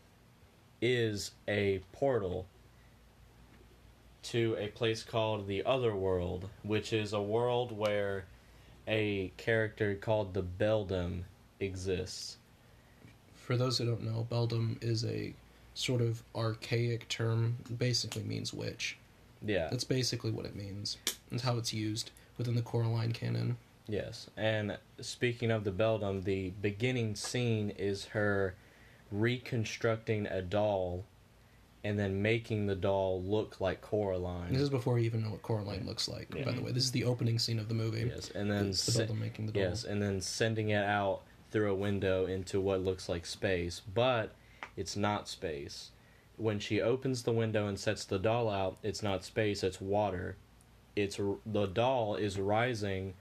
is 0.80 1.32
a 1.46 1.80
portal 1.92 2.46
to 4.24 4.56
a 4.58 4.68
place 4.68 5.02
called 5.02 5.46
the 5.46 5.64
Other 5.64 5.94
World, 5.94 6.48
which 6.62 6.92
is 6.92 7.12
a 7.12 7.22
world 7.22 7.72
where 7.72 8.24
a 8.86 9.28
character 9.36 9.94
called 9.94 10.34
the 10.34 10.42
Beldam 10.42 11.24
exists. 11.60 12.37
For 13.48 13.56
those 13.56 13.78
who 13.78 13.86
don't 13.86 14.02
know, 14.02 14.26
beldam 14.28 14.78
is 14.82 15.06
a 15.06 15.32
sort 15.72 16.02
of 16.02 16.22
archaic 16.36 17.08
term. 17.08 17.56
Basically 17.78 18.22
means 18.22 18.52
witch. 18.52 18.98
Yeah. 19.40 19.68
That's 19.70 19.84
basically 19.84 20.30
what 20.32 20.44
it 20.44 20.54
means. 20.54 20.98
It's 21.32 21.44
how 21.44 21.56
it's 21.56 21.72
used 21.72 22.10
within 22.36 22.56
the 22.56 22.60
Coraline 22.60 23.12
canon. 23.12 23.56
Yes, 23.86 24.28
and 24.36 24.76
speaking 25.00 25.50
of 25.50 25.64
the 25.64 25.70
Beldam, 25.70 26.24
the 26.24 26.50
beginning 26.60 27.14
scene 27.14 27.70
is 27.70 28.04
her 28.08 28.54
reconstructing 29.10 30.26
a 30.26 30.42
doll 30.42 31.04
and 31.82 31.98
then 31.98 32.20
making 32.20 32.66
the 32.66 32.74
doll 32.74 33.22
look 33.22 33.62
like 33.62 33.80
Coraline. 33.80 34.52
This 34.52 34.60
is 34.60 34.68
before 34.68 34.92
we 34.92 35.06
even 35.06 35.22
know 35.22 35.30
what 35.30 35.40
Coraline 35.40 35.86
looks 35.86 36.06
like. 36.06 36.28
Yeah. 36.36 36.44
By 36.44 36.52
the 36.52 36.60
way, 36.60 36.72
this 36.72 36.84
is 36.84 36.92
the 36.92 37.04
opening 37.04 37.38
scene 37.38 37.58
of 37.58 37.68
the 37.70 37.74
movie. 37.74 38.10
yes, 38.14 38.30
and 38.34 38.50
then 38.50 38.72
the 38.72 38.74
se- 38.74 39.08
making 39.18 39.46
the 39.46 39.52
doll. 39.52 39.62
yes, 39.62 39.84
and 39.84 40.02
then 40.02 40.20
sending 40.20 40.68
it 40.68 40.84
out 40.84 41.22
through 41.50 41.70
a 41.70 41.74
window 41.74 42.26
into 42.26 42.60
what 42.60 42.84
looks 42.84 43.08
like 43.08 43.26
space, 43.26 43.80
but 43.80 44.34
it's 44.76 44.96
not 44.96 45.28
space. 45.28 45.90
When 46.36 46.58
she 46.58 46.80
opens 46.80 47.22
the 47.22 47.32
window 47.32 47.66
and 47.66 47.78
sets 47.78 48.04
the 48.04 48.18
doll 48.18 48.48
out, 48.48 48.78
it's 48.82 49.02
not 49.02 49.24
space, 49.24 49.62
it's 49.62 49.80
water. 49.80 50.36
It's 50.94 51.18
the 51.46 51.66
doll 51.66 52.14
is 52.14 52.38
rising 52.38 53.14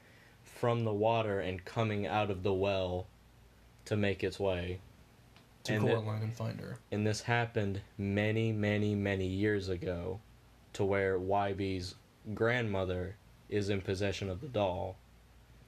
from 0.44 0.84
the 0.84 0.94
water 0.94 1.40
and 1.40 1.64
coming 1.66 2.06
out 2.08 2.32
of 2.32 2.44
the 2.44 2.54
well 2.54 3.08
to 3.86 3.96
make 3.96 4.24
its 4.24 4.40
way. 4.40 4.80
to 5.64 5.74
and 5.74 5.84
Coraline 5.84 6.24
and 6.24 6.34
find 6.34 6.60
her. 6.60 6.78
And 6.92 7.06
this 7.06 7.22
happened 7.22 7.82
many, 7.98 8.52
many, 8.52 8.96
many 8.96 9.28
years 9.28 9.70
ago 9.70 10.20
to 10.74 10.84
where 10.84 11.20
Wybie's 11.20 11.96
grandmother 12.34 13.16
is 13.50 13.70
in 13.70 13.82
possession 13.82 14.30
of 14.30 14.42
the 14.42 14.48
doll. 14.48 14.98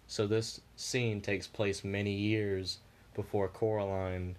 So 0.07 0.27
this 0.27 0.61
scene 0.79 1.19
takes 1.19 1.45
place 1.45 1.83
many 1.83 2.13
years 2.13 2.79
before 3.13 3.49
Coraline 3.49 4.37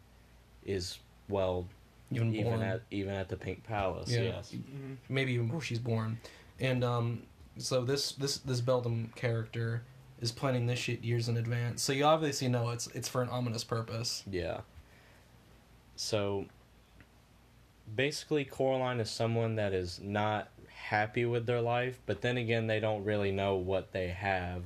is 0.64 0.98
well 1.28 1.66
Even, 2.10 2.34
even 2.34 2.44
born. 2.52 2.62
at 2.62 2.80
even 2.90 3.12
at 3.14 3.28
the 3.28 3.36
Pink 3.36 3.62
Palace. 3.64 4.10
Yeah. 4.10 4.22
Yes. 4.22 4.52
Mhm. 4.52 4.96
maybe 5.08 5.32
even 5.34 5.46
before 5.46 5.60
she's 5.60 5.78
born. 5.78 6.18
And 6.58 6.82
um, 6.82 7.22
so 7.58 7.84
this 7.84 8.12
this 8.12 8.38
this 8.38 8.60
Beldam 8.62 9.12
character 9.14 9.82
is 10.20 10.32
planning 10.32 10.66
this 10.66 10.78
shit 10.78 11.02
years 11.04 11.28
in 11.28 11.36
advance. 11.36 11.82
So 11.82 11.92
you 11.92 12.04
obviously 12.04 12.48
know 12.48 12.70
it's 12.70 12.86
it's 12.88 13.08
for 13.08 13.20
an 13.22 13.28
ominous 13.28 13.62
purpose. 13.64 14.22
Yeah. 14.30 14.60
So 15.96 16.46
basically 17.94 18.46
Coraline 18.46 19.00
is 19.00 19.10
someone 19.10 19.56
that 19.56 19.74
is 19.74 20.00
not 20.02 20.48
happy 20.68 21.26
with 21.26 21.44
their 21.44 21.60
life, 21.60 21.98
but 22.06 22.22
then 22.22 22.38
again 22.38 22.66
they 22.66 22.80
don't 22.80 23.04
really 23.04 23.30
know 23.30 23.56
what 23.56 23.92
they 23.92 24.08
have. 24.08 24.62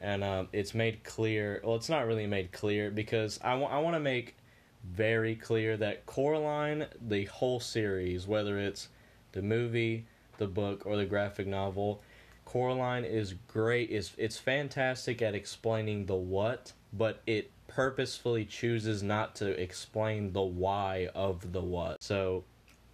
And 0.00 0.22
um, 0.22 0.48
it's 0.52 0.74
made 0.74 1.02
clear. 1.04 1.60
Well, 1.64 1.74
it's 1.76 1.88
not 1.88 2.06
really 2.06 2.26
made 2.26 2.52
clear 2.52 2.90
because 2.90 3.40
I 3.42 3.54
wa- 3.54 3.68
I 3.68 3.78
want 3.78 3.94
to 3.96 4.00
make 4.00 4.36
very 4.84 5.34
clear 5.34 5.76
that 5.76 6.06
Coraline, 6.06 6.86
the 7.00 7.24
whole 7.24 7.60
series, 7.60 8.26
whether 8.26 8.58
it's 8.58 8.88
the 9.32 9.42
movie, 9.42 10.06
the 10.38 10.46
book, 10.46 10.82
or 10.86 10.96
the 10.96 11.04
graphic 11.04 11.46
novel, 11.46 12.00
Coraline 12.44 13.04
is 13.04 13.34
great. 13.48 13.90
is 13.90 14.12
It's 14.16 14.38
fantastic 14.38 15.20
at 15.20 15.34
explaining 15.34 16.06
the 16.06 16.14
what, 16.14 16.72
but 16.92 17.20
it 17.26 17.50
purposefully 17.66 18.44
chooses 18.44 19.02
not 19.02 19.34
to 19.36 19.60
explain 19.60 20.32
the 20.32 20.42
why 20.42 21.08
of 21.14 21.52
the 21.52 21.60
what. 21.60 22.02
So, 22.02 22.44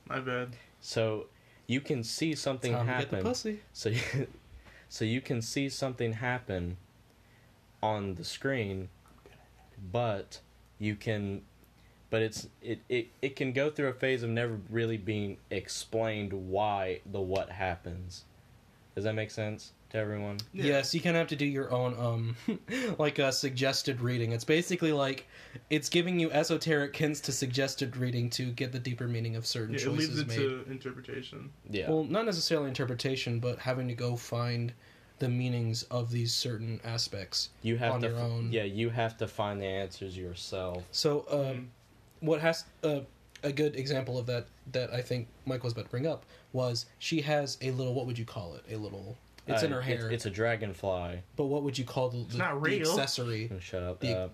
My 0.08 0.20
bad. 0.20 0.56
so 0.80 1.26
you 1.66 1.80
can 1.80 2.02
see 2.02 2.34
something 2.34 2.72
Time 2.72 2.86
to 2.86 2.92
get 2.92 3.10
the 3.10 3.16
happen. 3.16 3.28
pussy. 3.30 3.60
So, 3.72 3.90
you, 3.90 4.26
so 4.88 5.04
you 5.04 5.20
can 5.20 5.40
see 5.40 5.68
something 5.68 6.14
happen 6.14 6.76
on 7.84 8.14
the 8.14 8.24
screen, 8.24 8.88
but 9.92 10.40
you 10.78 10.96
can, 10.96 11.42
but 12.10 12.22
it's 12.22 12.48
it, 12.62 12.80
it 12.88 13.08
it 13.20 13.36
can 13.36 13.52
go 13.52 13.70
through 13.70 13.88
a 13.88 13.92
phase 13.92 14.22
of 14.22 14.30
never 14.30 14.58
really 14.70 14.96
being 14.96 15.36
explained 15.50 16.32
why 16.32 17.00
the 17.12 17.20
what 17.20 17.50
happens. 17.50 18.24
Does 18.94 19.04
that 19.04 19.14
make 19.14 19.30
sense 19.30 19.72
to 19.90 19.98
everyone? 19.98 20.38
Yeah. 20.52 20.64
Yes, 20.66 20.94
you 20.94 21.00
kind 21.00 21.16
of 21.16 21.20
have 21.20 21.28
to 21.28 21.36
do 21.36 21.44
your 21.44 21.70
own, 21.72 21.96
um, 21.98 22.36
like 22.98 23.18
a 23.18 23.32
suggested 23.32 24.00
reading. 24.00 24.30
It's 24.32 24.44
basically 24.44 24.92
like 24.92 25.26
it's 25.68 25.88
giving 25.88 26.20
you 26.20 26.30
esoteric 26.30 26.96
hints 26.96 27.18
to 27.22 27.32
suggested 27.32 27.96
reading 27.96 28.30
to 28.30 28.52
get 28.52 28.70
the 28.70 28.78
deeper 28.78 29.08
meaning 29.08 29.34
of 29.34 29.46
certain 29.46 29.74
Yeah, 29.74 29.80
it 29.80 29.84
choices 29.84 30.08
leaves 30.10 30.20
it 30.20 30.28
made. 30.28 30.36
to 30.36 30.64
interpretation. 30.70 31.50
Yeah. 31.68 31.90
Well, 31.90 32.04
not 32.04 32.24
necessarily 32.24 32.68
interpretation, 32.68 33.40
but 33.40 33.58
having 33.58 33.88
to 33.88 33.94
go 33.94 34.14
find 34.16 34.72
the 35.18 35.28
meanings 35.28 35.84
of 35.84 36.10
these 36.10 36.34
certain 36.34 36.80
aspects. 36.84 37.50
you 37.62 37.76
have 37.76 37.94
on 37.94 38.00
to 38.02 38.08
your 38.08 38.18
own. 38.18 38.50
Yeah, 38.52 38.64
you 38.64 38.90
have 38.90 39.16
to 39.18 39.28
find 39.28 39.60
the 39.60 39.66
answers 39.66 40.16
yourself. 40.16 40.82
So, 40.90 41.20
uh, 41.30 41.54
Mm. 41.54 41.66
what 42.20 42.40
has 42.40 42.64
uh, 42.82 43.00
a 43.42 43.52
good 43.52 43.76
example 43.76 44.18
of 44.18 44.26
that 44.26 44.46
that 44.72 44.92
I 44.92 45.02
think 45.02 45.28
Mike 45.46 45.62
was 45.62 45.72
about 45.72 45.84
to 45.86 45.90
bring 45.90 46.06
up 46.06 46.24
was 46.52 46.86
she 46.98 47.20
has 47.22 47.58
a 47.62 47.70
little. 47.70 47.94
What 47.94 48.06
would 48.06 48.18
you 48.18 48.24
call 48.24 48.54
it? 48.54 48.64
A 48.72 48.76
little. 48.76 49.16
It's 49.46 49.62
in 49.62 49.72
Uh, 49.72 49.76
her 49.76 49.82
hair. 49.82 50.10
It's, 50.10 50.24
a 50.26 50.30
dragonfly. 50.30 51.20
but 51.36 51.44
what 51.46 51.62
would 51.64 51.76
you 51.76 51.84
call 51.84 52.08
the, 52.08 52.24
the, 52.24 52.38
not 52.38 52.54
the 52.54 52.60
real. 52.60 52.88
accessory? 52.90 53.50
Oh, 53.54 53.58
Shut 53.58 53.82
up. 53.82 54.00
The- 54.00 54.18
uh, 54.18 54.28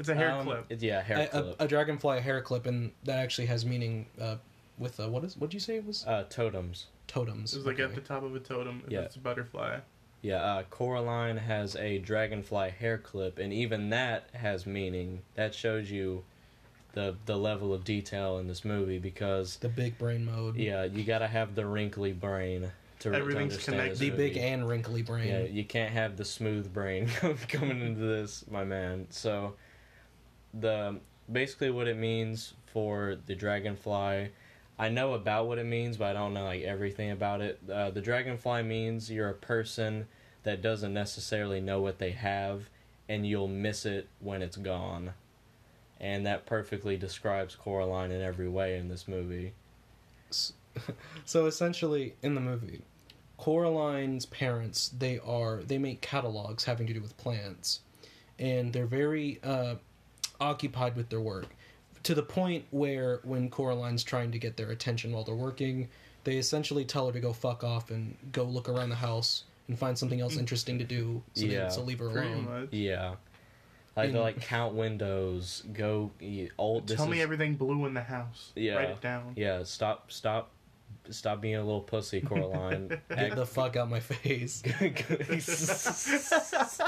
It's 0.00 0.08
a 0.08 0.14
hair 0.14 0.32
um, 0.32 0.44
clip. 0.44 0.66
it- 0.70 0.82
yeah, 0.82 1.00
hair 1.02 1.20
A, 1.20 1.26
clip. 1.28 1.60
a, 1.60 1.64
a 1.64 1.68
dragonfly 1.68 2.20
hair 2.20 2.40
clip, 2.42 2.66
and 2.66 2.90
that 3.04 3.18
actually 3.20 3.46
has 3.46 3.64
meaning 3.64 4.06
uh, 4.20 4.36
with 4.78 4.98
uh, 4.98 5.08
what 5.08 5.22
is 5.24 5.36
what 5.36 5.50
did 5.50 5.54
you 5.54 5.60
say 5.60 5.76
it 5.76 5.86
was 5.86 6.04
uh, 6.06 6.24
totems. 6.28 6.86
totems. 7.06 7.52
It 7.54 7.58
was 7.58 7.66
like 7.66 7.74
Okay. 7.80 7.84
at 7.84 7.94
the 7.94 8.00
top 8.00 8.22
of 8.24 8.34
a 8.34 8.40
totem. 8.40 8.82
If 8.86 8.92
Yeah. 8.92 9.00
It's 9.00 9.16
a 9.16 9.20
butterfly. 9.20 9.78
Yeah, 10.22 10.36
uh, 10.36 10.62
Coraline 10.64 11.38
has 11.38 11.76
a 11.76 11.98
dragonfly 11.98 12.70
hair 12.70 12.98
clip, 12.98 13.38
and 13.38 13.52
even 13.52 13.90
that 13.90 14.28
has 14.34 14.66
meaning. 14.66 15.22
That 15.34 15.54
shows 15.54 15.90
you 15.90 16.24
the 16.92 17.16
the 17.26 17.36
level 17.36 17.72
of 17.72 17.84
detail 17.84 18.38
in 18.38 18.48
this 18.48 18.64
movie 18.64 18.98
because 18.98 19.56
the 19.56 19.68
big 19.68 19.96
brain 19.98 20.24
mode. 20.24 20.56
yeah, 20.56 20.84
you 20.84 21.04
gotta 21.04 21.26
have 21.26 21.54
the 21.54 21.64
wrinkly 21.64 22.12
brain 22.12 22.70
to, 23.00 23.10
to 23.10 23.16
Everything's 23.16 23.54
understand 23.54 23.78
connected. 23.78 23.92
this 23.92 23.98
the 24.00 24.10
big 24.10 24.36
and 24.36 24.68
wrinkly 24.68 25.02
brain. 25.02 25.28
Yeah, 25.28 25.42
you 25.44 25.64
can't 25.64 25.92
have 25.92 26.16
the 26.16 26.24
smooth 26.24 26.72
brain 26.72 27.08
coming 27.48 27.80
into 27.80 28.00
this, 28.00 28.44
my 28.50 28.64
man. 28.64 29.06
So, 29.10 29.54
the 30.52 30.98
basically 31.30 31.70
what 31.70 31.88
it 31.88 31.96
means 31.96 32.54
for 32.66 33.16
the 33.26 33.34
dragonfly, 33.34 34.28
I 34.80 34.88
know 34.88 35.12
about 35.12 35.46
what 35.46 35.58
it 35.58 35.66
means, 35.66 35.98
but 35.98 36.08
I 36.08 36.12
don't 36.14 36.32
know 36.32 36.44
like 36.44 36.62
everything 36.62 37.10
about 37.10 37.42
it. 37.42 37.60
Uh, 37.70 37.90
the 37.90 38.00
dragonfly 38.00 38.62
means 38.62 39.10
you're 39.10 39.28
a 39.28 39.34
person 39.34 40.06
that 40.42 40.62
doesn't 40.62 40.94
necessarily 40.94 41.60
know 41.60 41.82
what 41.82 41.98
they 41.98 42.12
have, 42.12 42.70
and 43.06 43.26
you'll 43.26 43.46
miss 43.46 43.84
it 43.84 44.08
when 44.20 44.40
it's 44.40 44.56
gone. 44.56 45.12
And 46.00 46.24
that 46.24 46.46
perfectly 46.46 46.96
describes 46.96 47.54
Coraline 47.54 48.10
in 48.10 48.22
every 48.22 48.48
way 48.48 48.78
in 48.78 48.88
this 48.88 49.06
movie. 49.06 49.52
So 50.30 50.54
so 51.26 51.44
essentially, 51.44 52.14
in 52.22 52.34
the 52.34 52.40
movie, 52.40 52.80
Coraline's 53.38 54.24
parents 54.24 54.88
they 54.96 55.18
are 55.18 55.58
they 55.58 55.76
make 55.76 56.00
catalogs 56.00 56.64
having 56.64 56.86
to 56.86 56.94
do 56.94 57.02
with 57.02 57.16
plants, 57.18 57.80
and 58.38 58.72
they're 58.72 58.86
very 58.86 59.40
uh, 59.42 59.74
occupied 60.40 60.96
with 60.96 61.10
their 61.10 61.20
work, 61.20 61.48
to 62.04 62.14
the 62.14 62.22
point 62.22 62.64
where 62.70 63.20
when 63.24 63.50
Coraline's 63.50 64.04
trying 64.04 64.30
to 64.32 64.38
get 64.38 64.56
their 64.56 64.70
attention 64.70 65.12
while 65.12 65.24
they're 65.24 65.34
working, 65.34 65.88
they 66.24 66.36
essentially 66.36 66.84
tell 66.84 67.06
her 67.06 67.12
to 67.12 67.20
go 67.20 67.32
fuck 67.32 67.64
off 67.64 67.90
and 67.90 68.16
go 68.32 68.44
look 68.44 68.68
around 68.68 68.90
the 68.90 68.96
house 68.96 69.44
and 69.68 69.78
find 69.78 69.98
something 69.98 70.20
else 70.20 70.36
interesting 70.36 70.78
to 70.78 70.84
do. 70.84 71.22
So 71.34 71.46
Yeah, 71.46 71.64
they 71.64 71.70
so 71.70 71.82
leave 71.82 71.98
her 72.00 72.08
alone. 72.08 72.44
much. 72.44 72.68
Yeah. 72.72 73.14
Like 73.96 74.12
they 74.12 74.16
In- 74.18 74.22
like 74.22 74.40
count 74.40 74.74
windows, 74.74 75.62
go 75.72 76.10
y- 76.20 76.48
old. 76.58 76.86
This 76.86 76.96
Tell 76.96 77.06
me 77.06 77.18
is- 77.18 77.22
everything 77.24 77.54
blue 77.56 77.86
in 77.86 77.94
the 77.94 78.02
house. 78.02 78.52
Yeah. 78.54 78.76
Write 78.76 78.90
it 78.90 79.00
down. 79.00 79.32
Yeah, 79.36 79.62
stop, 79.64 80.12
stop, 80.12 80.50
stop 81.10 81.40
being 81.40 81.56
a 81.56 81.64
little 81.64 81.80
pussy, 81.80 82.20
Coraline. 82.20 82.88
Get 83.08 83.34
the 83.36 83.46
fuck 83.46 83.76
out 83.76 83.84
of 83.84 83.90
my 83.90 84.00
face. 84.00 84.62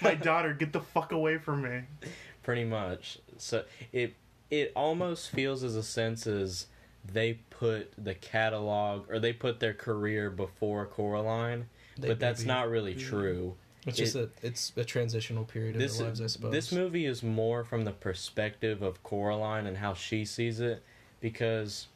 My 0.00 0.14
daughter, 0.14 0.54
get 0.54 0.72
the 0.72 0.80
fuck 0.80 1.12
away 1.12 1.38
from 1.38 1.62
me. 1.62 1.82
Pretty 2.46 2.64
much. 2.64 3.18
So 3.38 3.64
it 3.92 4.14
it 4.52 4.70
almost 4.76 5.30
feels 5.30 5.64
as 5.64 5.74
a 5.74 5.82
sense 5.82 6.28
as 6.28 6.66
they 7.04 7.40
put 7.50 7.92
the 7.98 8.14
catalog 8.14 9.10
or 9.10 9.18
they 9.18 9.32
put 9.32 9.58
their 9.58 9.74
career 9.74 10.30
before 10.30 10.86
Coraline, 10.86 11.66
They 11.98 12.06
but 12.06 12.20
that's 12.20 12.42
maybe- 12.42 12.48
not 12.48 12.68
really 12.70 12.94
true. 12.94 13.56
It's 13.84 13.96
just 13.98 14.14
a 14.14 14.30
it's 14.42 14.72
a 14.76 14.84
transitional 14.84 15.42
period 15.44 15.74
in 15.74 15.80
This 15.80 15.98
their 15.98 16.06
lives, 16.06 16.20
I 16.20 16.28
suppose. 16.28 16.52
this 16.52 16.70
movie 16.70 17.04
is 17.06 17.20
more 17.20 17.64
from 17.64 17.82
the 17.84 17.90
perspective 17.90 18.80
of 18.80 19.02
Coraline 19.02 19.66
and 19.66 19.78
how 19.78 19.94
she 19.94 20.24
sees 20.24 20.60
it, 20.60 20.84
because 21.20 21.88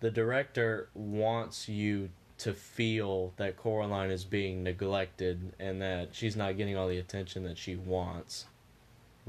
the 0.00 0.10
director 0.10 0.88
wants 0.94 1.68
you 1.68 2.08
to 2.38 2.52
feel 2.54 3.32
that 3.36 3.56
Coraline 3.56 4.10
is 4.10 4.24
being 4.24 4.64
neglected 4.64 5.52
and 5.60 5.80
that 5.80 6.08
she's 6.12 6.34
not 6.34 6.56
getting 6.56 6.76
all 6.76 6.88
the 6.88 6.98
attention 6.98 7.44
that 7.44 7.56
she 7.58 7.76
wants, 7.76 8.46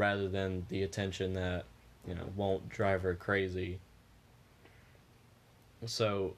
rather 0.02 0.28
than 0.28 0.66
the 0.70 0.82
attention 0.82 1.34
that 1.34 1.64
you 2.08 2.16
know 2.16 2.26
won't 2.36 2.68
drive 2.70 3.04
her 3.04 3.14
crazy. 3.14 3.80
So 5.86 6.34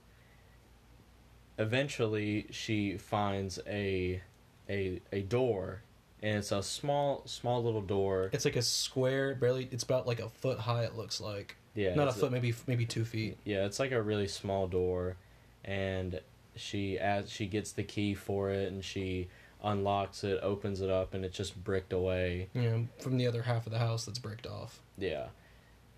eventually 1.57 2.47
she 2.51 2.97
finds 2.97 3.59
a 3.65 4.21
a 4.69 5.01
a 5.13 5.21
door 5.21 5.81
and 6.21 6.37
it's 6.37 6.51
a 6.51 6.61
small 6.61 7.21
small 7.25 7.63
little 7.63 7.81
door 7.81 8.29
It's 8.33 8.45
like 8.45 8.55
a 8.57 8.61
square, 8.61 9.35
barely. 9.35 9.69
It's 9.71 9.83
about 9.83 10.05
like 10.07 10.19
a 10.19 10.29
foot 10.29 10.59
high. 10.59 10.83
It 10.83 10.95
looks 10.95 11.21
like 11.21 11.55
yeah 11.73 11.95
not 11.95 12.07
a 12.07 12.09
it's 12.11 12.19
foot, 12.19 12.31
maybe 12.31 12.53
maybe 12.67 12.85
two 12.85 13.05
feet. 13.05 13.37
yeah 13.45 13.65
it's 13.65 13.79
like 13.79 13.91
a 13.93 14.01
really 14.01 14.27
small 14.27 14.67
door 14.67 15.15
and 15.63 16.19
she 16.55 16.99
as 16.99 17.31
she 17.31 17.45
gets 17.47 17.71
the 17.71 17.83
key 17.83 18.13
for 18.13 18.49
it 18.51 18.71
and 18.71 18.83
she 18.83 19.27
unlocks 19.63 20.23
it 20.23 20.39
opens 20.43 20.81
it 20.81 20.89
up 20.89 21.13
and 21.13 21.23
it's 21.23 21.37
just 21.37 21.61
bricked 21.63 21.93
away 21.93 22.49
know, 22.53 22.85
from 22.99 23.17
the 23.17 23.25
other 23.25 23.43
half 23.43 23.65
of 23.65 23.71
the 23.71 23.79
house 23.79 24.05
that's 24.05 24.19
bricked 24.19 24.45
off. 24.45 24.79
Yeah. 24.97 25.27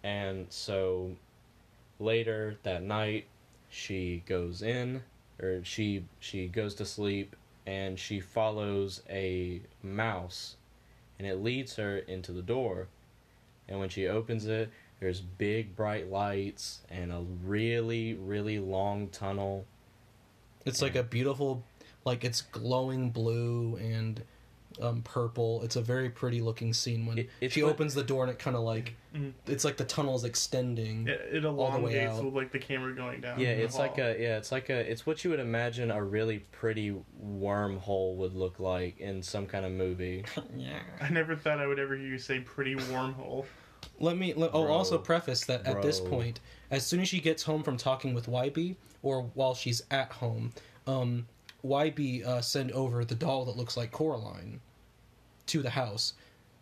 And 0.04 0.46
so 0.50 1.16
later 2.00 2.58
that 2.64 2.84
night 2.84 3.26
she 3.70 4.24
goes 4.28 4.62
in 4.62 5.02
or 5.42 5.64
she 5.64 6.06
she 6.20 6.48
goes 6.48 6.76
to 6.76 6.86
sleep 6.86 7.36
and 7.66 7.98
she 7.98 8.20
follows 8.20 9.02
a 9.10 9.62
mouse 9.82 10.56
and 11.18 11.28
it 11.28 11.42
leads 11.42 11.76
her 11.78 11.98
into 11.98 12.32
the 12.32 12.42
door. 12.42 12.88
And 13.68 13.80
when 13.80 13.90
she 13.90 14.08
opens 14.08 14.46
it, 14.46 14.70
there's 15.00 15.22
big 15.22 15.76
bright 15.76 16.12
lights 16.12 16.82
and 16.90 17.12
a 17.12 17.24
really 17.44 18.14
really 18.14 18.60
long 18.60 19.08
tunnel. 19.08 19.66
It's 20.66 20.82
like 20.82 20.96
a 20.96 21.04
beautiful, 21.04 21.64
like 22.06 22.24
it's 22.24 22.42
glowing 22.42 23.10
blue 23.10 23.76
and 23.78 24.24
um, 24.82 25.02
purple. 25.04 25.64
It's 25.64 25.78
a 25.78 25.82
very 25.82 26.10
pretty 26.10 26.42
looking 26.42 26.74
scene 26.74 27.06
when 27.06 27.28
It- 27.40 27.52
she 27.52 27.64
what- 27.64 27.72
opens 27.72 27.94
the 27.94 28.04
door 28.04 28.24
and 28.24 28.32
it 28.32 28.38
kind 28.40 28.58
of 28.58 28.64
like 28.64 28.96
Mhm. 29.16 29.32
it's 29.48 29.64
like 29.64 29.78
the 29.78 29.86
tunnel 29.86 30.16
is 30.16 30.26
extending. 30.26 31.08
It, 31.08 31.22
it 31.32 31.42
the 31.44 31.52
way 31.54 31.66
elongates 31.68 32.14
out. 32.20 32.26
with 32.26 32.34
like 32.34 32.52
the 32.52 32.60
camera 32.60 32.94
going 32.94 33.22
down. 33.22 33.40
Yeah, 33.40 33.56
the 33.56 33.64
it's 33.64 33.78
like 33.78 33.98
a 34.00 34.18
yeah, 34.20 34.38
it's 34.38 34.52
like 34.52 34.70
a 34.70 34.80
it's 34.92 35.06
what 35.06 35.24
you 35.24 35.30
would 35.30 35.40
imagine 35.40 35.92
a 35.92 36.04
really 36.04 36.40
pretty 36.52 36.94
wormhole 37.26 38.16
would 38.18 38.34
look 38.36 38.60
like 38.60 39.00
in 39.00 39.22
some 39.24 39.46
kind 39.48 39.66
of 39.66 39.72
movie. 39.72 40.26
yeah. 40.56 40.80
I 41.02 41.10
never 41.10 41.36
thought 41.36 41.60
I 41.60 41.68
would 41.68 41.80
ever 41.80 41.96
hear 41.96 42.08
you 42.08 42.18
say 42.20 42.40
pretty 42.42 42.76
wormhole. 42.76 43.46
Let 44.00 44.18
me. 44.18 44.34
Let, 44.34 44.50
oh, 44.54 44.64
Bro. 44.66 44.74
also 44.74 44.98
preface 44.98 45.46
that 45.46 45.66
at 45.66 45.82
this 45.82 46.00
point, 46.02 46.42
as 46.70 46.86
soon 46.86 47.00
as 47.00 47.08
she 47.08 47.22
gets 47.22 47.44
home 47.44 47.64
from 47.64 47.78
talking 47.78 48.14
with 48.14 48.26
Wybie, 48.28 48.76
or 49.04 49.22
while 49.36 49.54
she's 49.56 49.84
at 49.92 50.12
home, 50.12 50.52
um, 50.88 51.28
Wybie 51.66 52.26
uh, 52.26 52.42
send 52.42 52.72
over 52.72 53.04
the 53.06 53.16
doll 53.16 53.46
that 53.46 53.58
looks 53.58 53.76
like 53.78 53.92
Coraline 53.92 54.60
to 55.48 55.62
the 55.62 55.70
house, 55.72 56.14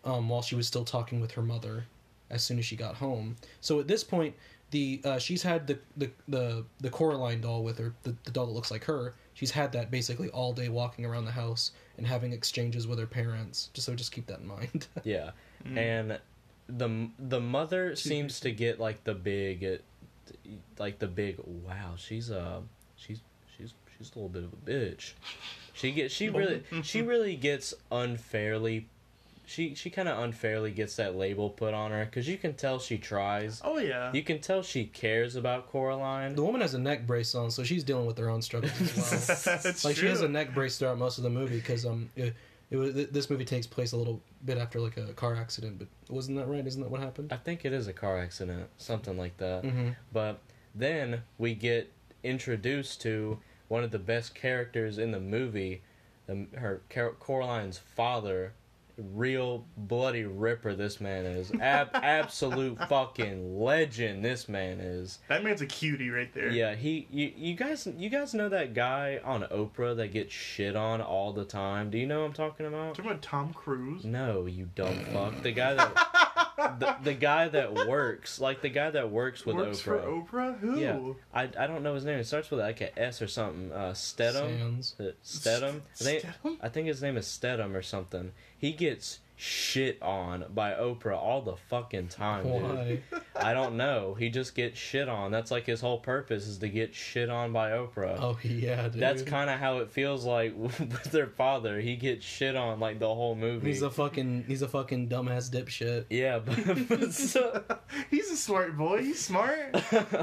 um, 0.05 0.29
while 0.29 0.41
she 0.41 0.55
was 0.55 0.67
still 0.67 0.85
talking 0.85 1.19
with 1.21 1.31
her 1.31 1.41
mother. 1.41 1.85
As 2.29 2.43
soon 2.43 2.57
as 2.57 2.65
she 2.65 2.75
got 2.75 2.95
home, 2.95 3.35
so 3.61 3.79
at 3.79 3.87
this 3.87 4.03
point, 4.03 4.33
the 4.71 5.01
uh, 5.05 5.19
she's 5.19 5.43
had 5.43 5.67
the, 5.67 5.77
the 5.97 6.09
the 6.27 6.65
the 6.81 6.89
Coraline 6.89 7.41
doll 7.41 7.63
with 7.63 7.77
her, 7.77 7.93
the, 8.03 8.15
the 8.23 8.31
doll 8.31 8.47
that 8.47 8.53
looks 8.53 8.71
like 8.71 8.83
her. 8.85 9.13
She's 9.35 9.51
had 9.51 9.71
that 9.73 9.91
basically 9.91 10.29
all 10.29 10.51
day, 10.51 10.67
walking 10.69 11.05
around 11.05 11.25
the 11.25 11.31
house 11.31 11.71
and 11.97 12.07
having 12.07 12.31
exchanges 12.33 12.87
with 12.87 12.97
her 12.97 13.05
parents. 13.05 13.69
Just 13.73 13.85
so 13.85 13.93
just 13.93 14.11
keep 14.11 14.25
that 14.27 14.39
in 14.39 14.47
mind. 14.47 14.87
Yeah, 15.03 15.31
Mm. 15.67 15.77
and 15.77 16.19
the 16.67 17.09
the 17.19 17.39
mother 17.39 17.95
seems 17.95 18.39
to 18.39 18.51
get 18.51 18.79
like 18.79 19.03
the 19.03 19.13
big, 19.13 19.81
like 20.79 20.97
the 20.97 21.07
big. 21.07 21.37
Wow, 21.45 21.93
she's 21.97 22.31
uh 22.31 22.61
she's 22.95 23.19
she's 23.55 23.73
she's 23.97 24.11
a 24.15 24.19
little 24.19 24.29
bit 24.29 24.43
of 24.43 24.53
a 24.53 24.55
bitch. 24.69 25.13
She 25.73 25.91
gets 25.91 26.13
she 26.13 26.29
really 26.29 26.63
she 26.83 27.01
really 27.13 27.35
gets 27.35 27.73
unfairly. 27.91 28.87
She 29.45 29.75
she 29.75 29.89
kind 29.89 30.07
of 30.07 30.19
unfairly 30.19 30.71
gets 30.71 30.95
that 30.95 31.15
label 31.15 31.49
put 31.49 31.73
on 31.73 31.91
her 31.91 32.05
because 32.05 32.27
you 32.27 32.37
can 32.37 32.53
tell 32.53 32.79
she 32.79 32.97
tries. 32.97 33.61
Oh 33.63 33.77
yeah. 33.77 34.11
You 34.13 34.23
can 34.23 34.39
tell 34.39 34.61
she 34.61 34.85
cares 34.85 35.35
about 35.35 35.69
Coraline. 35.69 36.35
The 36.35 36.43
woman 36.43 36.61
has 36.61 36.73
a 36.73 36.79
neck 36.79 37.05
brace 37.05 37.35
on, 37.35 37.51
so 37.51 37.63
she's 37.63 37.83
dealing 37.83 38.05
with 38.05 38.17
her 38.17 38.29
own 38.29 38.41
struggles 38.41 38.79
as 38.79 38.95
well. 38.95 39.57
That's 39.63 39.83
like 39.83 39.95
she 39.95 40.05
has 40.05 40.21
a 40.21 40.29
neck 40.29 40.53
brace 40.53 40.77
throughout 40.77 40.97
most 40.97 41.17
of 41.17 41.23
the 41.23 41.29
movie 41.29 41.57
because 41.57 41.85
um, 41.85 42.09
it, 42.15 42.33
it 42.69 42.77
was 42.77 42.93
th- 42.93 43.09
this 43.09 43.29
movie 43.29 43.45
takes 43.45 43.67
place 43.67 43.91
a 43.91 43.97
little 43.97 44.21
bit 44.45 44.57
after 44.57 44.79
like 44.79 44.97
a 44.97 45.13
car 45.13 45.35
accident, 45.35 45.77
but 45.77 45.87
wasn't 46.09 46.37
that 46.37 46.47
right? 46.47 46.65
Isn't 46.65 46.81
that 46.81 46.89
what 46.89 47.01
happened? 47.01 47.33
I 47.33 47.37
think 47.37 47.65
it 47.65 47.73
is 47.73 47.87
a 47.87 47.93
car 47.93 48.17
accident, 48.17 48.69
something 48.77 49.17
like 49.17 49.37
that. 49.37 49.63
Mm-hmm. 49.63 49.89
But 50.11 50.39
then 50.73 51.23
we 51.37 51.53
get 51.53 51.91
introduced 52.23 53.01
to 53.01 53.39
one 53.67 53.83
of 53.83 53.91
the 53.91 53.99
best 53.99 54.35
characters 54.35 54.97
in 54.97 55.11
the 55.11 55.19
movie, 55.19 55.81
the, 56.27 56.47
her 56.57 56.81
Coraline's 57.19 57.77
father, 57.77 58.53
real 58.97 59.65
bloody 59.75 60.23
ripper. 60.23 60.75
This 60.75 61.01
man 61.01 61.25
is 61.25 61.51
Ab- 61.59 61.89
absolute 61.93 62.77
fucking 62.87 63.59
legend. 63.59 64.23
This 64.23 64.47
man 64.47 64.79
is. 64.79 65.19
That 65.29 65.43
man's 65.43 65.61
a 65.61 65.65
cutie 65.65 66.09
right 66.09 66.31
there. 66.33 66.49
Yeah, 66.49 66.75
he. 66.75 67.07
You, 67.11 67.31
you 67.35 67.55
guys, 67.55 67.87
you 67.97 68.09
guys 68.09 68.33
know 68.33 68.49
that 68.49 68.73
guy 68.73 69.19
on 69.23 69.43
Oprah 69.43 69.95
that 69.97 70.13
gets 70.13 70.33
shit 70.33 70.75
on 70.75 71.01
all 71.01 71.33
the 71.33 71.45
time. 71.45 71.89
Do 71.89 71.97
you 71.97 72.05
know 72.05 72.21
what 72.21 72.27
I'm 72.27 72.33
talking 72.33 72.65
about? 72.65 72.95
Talking 72.95 73.11
about 73.11 73.21
Tom 73.21 73.53
Cruise. 73.53 74.05
No, 74.05 74.45
you 74.45 74.69
dumb 74.75 74.99
fuck. 75.11 75.41
The 75.41 75.51
guy 75.51 75.73
that 75.73 76.07
the, 76.57 76.95
the 77.03 77.13
guy 77.13 77.47
that 77.47 77.73
works, 77.73 78.39
like 78.39 78.61
the 78.61 78.69
guy 78.69 78.89
that 78.91 79.09
works 79.11 79.45
with 79.45 79.55
Works 79.55 79.81
Oprah. 79.81 79.83
for 79.83 79.97
Oprah. 79.99 80.59
Who? 80.59 80.79
Yeah. 80.79 80.99
I, 81.33 81.43
I 81.57 81.67
don't 81.67 81.83
know 81.83 81.95
his 81.95 82.05
name. 82.05 82.19
It 82.19 82.25
starts 82.25 82.51
with 82.51 82.59
like 82.59 82.81
an 82.81 82.89
S 82.97 83.21
or 83.21 83.27
something. 83.27 83.71
Uh, 83.71 83.93
Stedman. 83.93 84.81
Sands. 84.83 84.95
Stedman. 85.23 85.81
I 85.99 86.03
think, 86.03 86.19
Stedman? 86.19 86.57
I 86.61 86.69
think 86.69 86.87
his 86.87 87.01
name 87.01 87.17
is 87.17 87.27
Stedman 87.27 87.75
or 87.75 87.81
something. 87.81 88.31
He 88.57 88.71
gets 88.71 89.19
shit 89.43 90.01
on 90.01 90.45
by 90.53 90.71
Oprah 90.71 91.17
all 91.17 91.41
the 91.41 91.57
fucking 91.57 92.07
time, 92.07 92.45
dude. 92.45 93.03
I 93.35 93.53
don't 93.53 93.75
know. 93.75 94.13
He 94.13 94.29
just 94.29 94.55
gets 94.55 94.79
shit 94.79 95.09
on. 95.09 95.31
That's 95.31 95.51
like 95.51 95.65
his 95.65 95.81
whole 95.81 95.99
purpose 95.99 96.47
is 96.47 96.59
to 96.59 96.69
get 96.69 96.95
shit 96.95 97.29
on 97.29 97.51
by 97.51 97.71
Oprah. 97.71 98.17
Oh 98.21 98.39
yeah, 98.41 98.87
dude. 98.87 99.01
That's 99.01 99.21
kind 99.21 99.49
of 99.49 99.59
how 99.59 99.79
it 99.79 99.91
feels 99.91 100.23
like 100.23 100.53
with 100.57 101.03
their 101.11 101.27
father. 101.27 101.81
He 101.81 101.97
gets 101.97 102.25
shit 102.25 102.55
on 102.55 102.79
like 102.79 102.99
the 102.99 103.13
whole 103.13 103.35
movie. 103.35 103.67
He's 103.67 103.81
a 103.81 103.89
fucking 103.89 104.45
he's 104.47 104.61
a 104.61 104.67
fucking 104.67 105.09
dumbass 105.09 105.51
dipshit. 105.51 106.05
yeah, 106.09 106.39
but, 106.45 106.87
but 106.87 107.13
so, 107.13 107.63
He's 108.09 108.31
a 108.31 108.37
smart 108.37 108.77
boy. 108.77 109.01
He's 109.01 109.19
smart. 109.19 109.75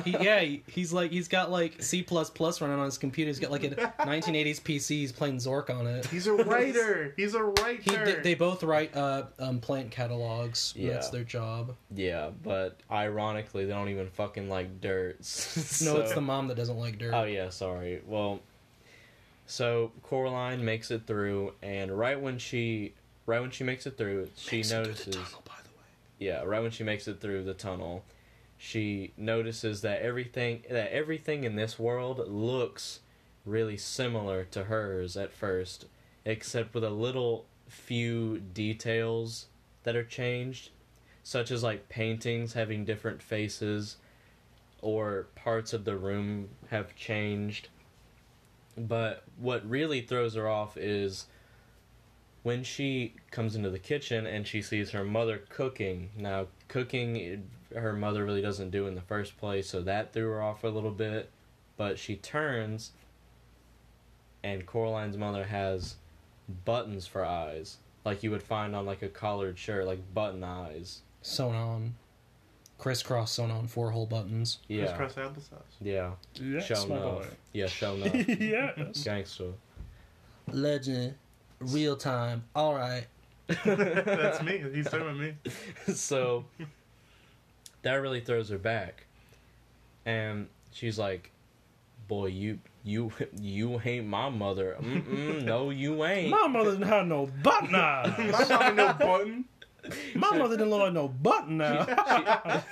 He, 0.05 0.13
yeah, 0.13 0.41
he, 0.41 0.63
he's 0.67 0.93
like 0.95 1.11
he's 1.11 1.29
got 1.29 1.51
like 1.51 1.83
C 1.83 2.03
plus 2.03 2.31
plus 2.31 2.63
running 2.63 2.79
on 2.79 2.87
his 2.87 2.97
computer. 2.97 3.29
He's 3.29 3.39
got 3.39 3.51
like 3.51 3.65
a 3.65 3.71
1980s 3.71 4.63
PC. 4.63 4.89
He's 4.89 5.13
playing 5.13 5.37
Zork 5.37 5.69
on 5.69 5.87
it. 5.87 6.07
He's 6.07 6.27
a 6.27 6.33
writer. 6.33 7.13
He's 7.19 7.35
a 7.35 7.43
writer. 7.45 7.83
He, 7.83 7.97
they, 7.97 8.21
they 8.23 8.35
both 8.35 8.63
write 8.63 8.97
uh, 8.97 9.10
um, 9.39 9.61
plant 9.61 9.91
catalogs. 9.91 10.73
Yeah. 10.77 10.93
That's 10.95 11.11
their 11.11 11.25
job. 11.25 11.75
yeah, 11.95 12.31
but 12.43 12.79
ironically, 12.91 13.65
they 13.65 13.73
don't 13.73 13.89
even 13.89 14.09
fucking 14.11 14.49
like 14.49 14.81
dirt. 14.81 15.17
No, 15.83 15.97
it's 15.99 16.15
the 16.15 16.21
mom 16.21 16.49
that 16.49 16.57
doesn't 16.57 16.77
like 16.79 16.99
dirt. 16.99 17.13
Oh 17.15 17.25
yeah, 17.25 17.49
sorry. 17.51 18.03
Well, 18.07 18.41
so 19.47 19.91
Coraline 20.03 20.65
makes 20.65 20.91
it 20.91 21.07
through, 21.07 21.55
and 21.63 21.97
right 21.97 22.21
when 22.21 22.39
she, 22.39 22.93
right 23.27 23.41
when 23.41 23.51
she 23.51 23.65
makes 23.65 23.87
it 23.87 23.97
through, 23.99 24.29
she 24.37 24.57
Makes 24.59 24.71
it 24.71 24.75
through 24.75 24.83
the 24.83 24.89
notices. 24.91 25.15
tunnel, 25.17 25.43
by 25.45 25.55
the 25.63 25.71
way. 25.71 25.85
Yeah, 26.19 26.43
right 26.45 26.63
when 26.63 26.71
she 26.71 26.85
makes 26.85 27.09
it 27.09 27.21
through 27.21 27.45
the 27.45 27.55
tunnel, 27.55 28.05
she 28.59 29.13
notices 29.17 29.81
that 29.81 30.03
everything 30.03 30.63
that 30.71 30.93
everything 30.93 31.45
in 31.45 31.57
this 31.57 31.79
world 31.79 32.29
looks 32.29 33.01
really 33.47 33.77
similar 33.77 34.45
to 34.45 34.65
hers 34.65 35.17
at 35.17 35.33
first, 35.33 35.87
except 36.25 36.75
with 36.75 36.85
a 36.85 36.91
little 36.91 37.47
few 37.71 38.41
details 38.41 39.47
that 39.85 39.97
are 39.97 40.05
changed, 40.05 40.71
such 41.23 41.51
as 41.51 41.63
like 41.63 41.89
paintings 41.89 42.53
having 42.53 42.85
different 42.85 43.23
faces 43.23 43.97
or 44.83 45.27
parts 45.35 45.73
of 45.73 45.85
the 45.85 45.97
room 45.97 46.49
have 46.71 46.95
changed. 46.97 47.69
But 48.77 49.25
what 49.39 49.69
really 49.69 50.01
throws 50.01 50.35
her 50.35 50.49
off 50.49 50.77
is 50.77 51.27
when 52.43 52.65
she 52.65 53.15
comes 53.31 53.55
into 53.55 53.71
the 53.71 53.79
kitchen 53.79 54.27
and 54.27 54.47
she 54.47 54.63
sees 54.63 54.91
her 54.91 55.05
mother 55.05 55.43
cooking. 55.49 56.11
Now, 56.17 56.47
cooking, 56.69 57.49
her 57.75 57.93
mother 57.93 58.25
really 58.25 58.43
doesn't 58.43 58.71
do 58.71 58.87
in 58.87 58.95
the 58.95 59.01
first 59.03 59.37
place, 59.37 59.69
so 59.69 59.83
that 59.83 60.13
threw 60.13 60.31
her 60.31 60.43
off 60.43 60.65
a 60.65 60.69
little 60.69 60.91
bit. 60.91 61.31
But 61.77 61.99
she 61.99 62.17
turns, 62.17 62.93
and 64.43 64.67
Coraline's 64.67 65.17
mother 65.17 65.45
has 65.45 65.97
buttons 66.65 67.07
for 67.07 67.25
eyes, 67.25 67.79
like 68.05 68.23
you 68.23 68.31
would 68.31 68.43
find 68.43 68.75
on 68.77 68.87
like 68.87 69.03
a 69.03 69.09
collared 69.09 69.59
shirt, 69.59 69.87
like 69.87 70.01
button 70.15 70.43
eyes. 70.45 71.01
Sewn 71.23 71.55
on, 71.55 71.95
crisscross 72.79 73.31
sewn 73.33 73.51
on 73.51 73.67
four 73.67 73.91
hole 73.91 74.07
buttons. 74.07 74.59
Yeah, 74.69 74.97
Crisscross 74.97 75.15
applesauce. 75.33 75.63
yeah, 75.81 76.13
Yeah, 76.35 76.61
show 76.61 76.83
enough. 76.85 77.31
Yeah, 77.53 77.67
show 77.67 77.95
enough. 77.95 78.29
yes. 78.41 79.03
Gangster. 79.05 79.53
Legend, 80.53 81.15
real 81.61 81.97
time. 81.97 82.45
All 82.55 82.75
right. 82.75 83.07
That's 83.65 84.43
me. 84.43 84.63
He's 84.73 84.85
talking 84.87 85.01
about 85.03 85.17
me. 85.19 85.35
so 85.93 86.45
that 87.83 87.95
really 87.95 88.21
throws 88.21 88.49
her 88.51 88.59
back 88.59 89.07
and 90.07 90.49
she's 90.73 90.99
like 90.99 91.33
boy 92.11 92.27
you 92.27 92.59
you 92.83 93.13
you 93.41 93.81
ain't 93.85 94.05
my 94.07 94.29
mother. 94.29 94.77
Mm-mm, 94.81 95.45
no 95.45 95.71
you 95.71 96.05
ain't. 96.05 96.31
My 96.31 96.49
mother 96.49 96.73
didn't 96.73 96.89
have 96.89 97.07
no 97.07 97.27
button 97.41 97.71
My 97.73 98.47
mom 98.49 98.63
ain't 98.63 98.77
no 98.77 98.93
button. 98.95 99.45
My 100.17 100.37
mother 100.37 100.57
didn't 100.57 100.71
look 100.71 100.81
like 100.81 100.93
no 100.93 101.09
button 101.09 101.63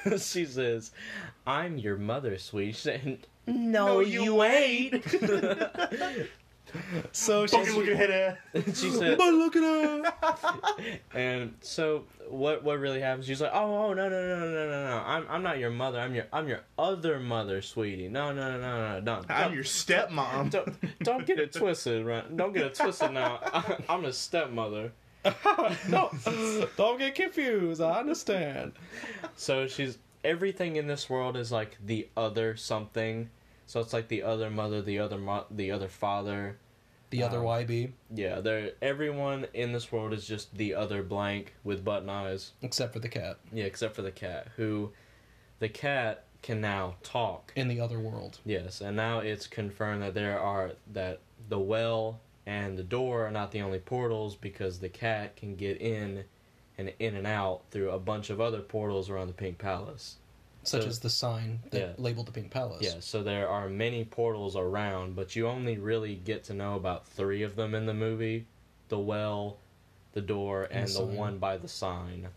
she, 0.05 0.19
she 0.19 0.45
says 0.45 0.93
i'm 1.47 1.79
your 1.79 1.97
mother 1.97 2.37
sweet 2.37 2.75
she 2.77 2.81
said 2.83 3.19
no, 3.47 3.87
No, 3.87 4.01
you, 4.01 4.25
you 4.25 4.43
ain't 4.43 5.03
so 7.13 7.47
Fucking 7.49 7.67
she's 7.67 7.75
looking 7.75 7.97
head 7.97 8.11
ass. 8.55 8.65
she 8.79 8.91
said 8.91 9.19
but 9.19 9.33
look 9.35 9.57
at 9.57 9.63
her. 9.63 10.99
and 11.15 11.55
so 11.61 12.05
what 12.29 12.63
what 12.63 12.79
really 12.79 13.01
happens 13.01 13.27
she's 13.27 13.41
like 13.41 13.51
oh 13.55 13.87
oh 13.89 13.93
no 13.95 14.09
no 14.09 14.27
no 14.29 14.39
no 14.41 14.51
no 14.69 14.85
no 14.85 15.03
i'm 15.07 15.27
i'm 15.31 15.43
not 15.43 15.59
your 15.59 15.71
mother 15.71 15.99
i'm 15.99 16.15
your 16.15 16.27
i'm 16.33 16.47
your 16.47 16.61
other 16.79 17.19
mother 17.19 17.63
sweetie 17.63 18.09
no 18.09 18.33
no 18.33 18.53
no 18.53 18.61
no 18.61 18.95
no 18.95 19.01
don't 19.01 19.31
I'm 19.31 19.45
don't- 19.45 19.55
your 19.55 19.65
stepmom. 19.65 20.51
don't, 20.51 21.03
don't 21.03 21.27
get 21.27 21.39
it 21.39 21.53
twisted, 21.53 22.05
right? 22.05 22.37
Don't 22.37 22.53
get 22.53 22.65
it 22.67 22.75
twisted 22.75 23.13
now. 23.13 23.41
I'm 23.89 24.05
a 24.05 24.13
stepmother. 24.13 24.93
no, 25.89 26.11
don't 26.77 26.99
get 26.99 27.15
confused. 27.15 27.81
I 27.81 27.99
understand. 28.01 28.73
So 29.37 29.67
she's 29.67 29.99
everything 30.25 30.77
in 30.77 30.87
this 30.87 31.09
world 31.11 31.37
is 31.37 31.51
like 31.53 31.77
the 31.85 32.09
other 32.17 32.57
something. 32.57 33.31
So 33.69 33.81
it's 33.81 33.93
like 33.93 34.09
the 34.09 34.23
other 34.23 34.49
mother, 34.49 34.81
the 34.81 34.99
other 34.99 35.19
mo- 35.19 35.45
the 35.51 35.71
other 35.71 35.89
father. 35.89 36.57
The 37.11 37.23
other 37.23 37.39
Um, 37.39 37.45
Wybie, 37.45 37.93
Yeah, 38.15 38.41
they're 38.41 38.73
everyone 38.83 39.47
in 39.55 39.73
this 39.73 39.93
world 39.93 40.13
is 40.15 40.27
just 40.27 40.55
the 40.57 40.75
other 40.75 41.03
blank 41.03 41.55
with 41.65 41.85
button 41.85 42.09
eyes. 42.09 42.53
except 42.63 42.93
for 42.95 42.99
the 42.99 43.09
cat 43.11 43.39
Yeah, 43.53 43.65
except 43.65 43.95
for 43.95 44.03
the 44.03 44.11
cat, 44.11 44.49
who 44.57 44.93
the 45.59 45.69
cat 45.69 46.25
can 46.43 46.61
now 46.63 46.97
talk. 47.03 47.53
in 47.57 47.69
the 47.69 47.79
other 47.81 47.99
world. 48.01 48.41
Yes, 48.45 48.81
and 48.81 48.97
now 48.97 49.19
it's 49.21 49.47
confirmed 49.47 50.03
that 50.03 50.15
there 50.15 50.39
are 50.41 50.73
that 50.93 51.21
the 51.49 51.59
well 51.59 52.21
and 52.47 52.79
the 52.79 52.83
door 52.83 53.27
are 53.27 53.31
not 53.31 53.53
the 53.53 53.61
only 53.61 53.79
portals 53.81 54.35
because 54.35 54.79
the 54.81 54.89
cat 54.89 55.37
can 55.37 55.57
get 55.57 55.79
in 55.83 56.25
and 56.79 56.93
in 56.99 57.17
and 57.17 57.27
out 57.27 57.63
through 57.71 57.91
a 57.91 57.99
bunch 57.99 58.31
of 58.31 58.41
other 58.41 58.61
portals 58.63 59.11
around 59.11 59.27
the 59.27 59.33
Pink 59.35 59.59
Palace. 59.59 60.17
Such 60.65 60.83
So- 60.83 60.89
as 60.89 60.99
the 61.01 61.11
sign 61.11 61.61
that 61.71 61.81
Yeah. 61.81 61.93
labeled 61.97 62.27
the 62.27 62.33
Pink 62.33 62.51
Palace. 62.51 62.83
Yeah, 62.83 63.01
so 63.01 63.23
there 63.23 63.49
are 63.49 63.69
many 63.69 64.05
portals 64.05 64.55
around, 64.57 65.17
but 65.17 65.35
you 65.37 65.47
only 65.49 65.79
really 65.79 66.17
get 66.17 66.45
to 66.45 66.55
know 66.55 66.75
about 66.75 67.07
three 67.07 67.43
of 67.43 67.57
them 67.57 67.75
in 67.75 67.87
the 67.87 67.95
movie: 67.95 68.47
the 68.89 68.99
well, 68.99 69.59
the 70.13 70.21
door, 70.21 70.65
And 70.65 70.85
and, 70.85 70.89
the 70.89 70.99
the 71.01 71.05
one 71.07 71.39
by 71.39 71.57
the 71.57 71.69
sign. 71.69 72.29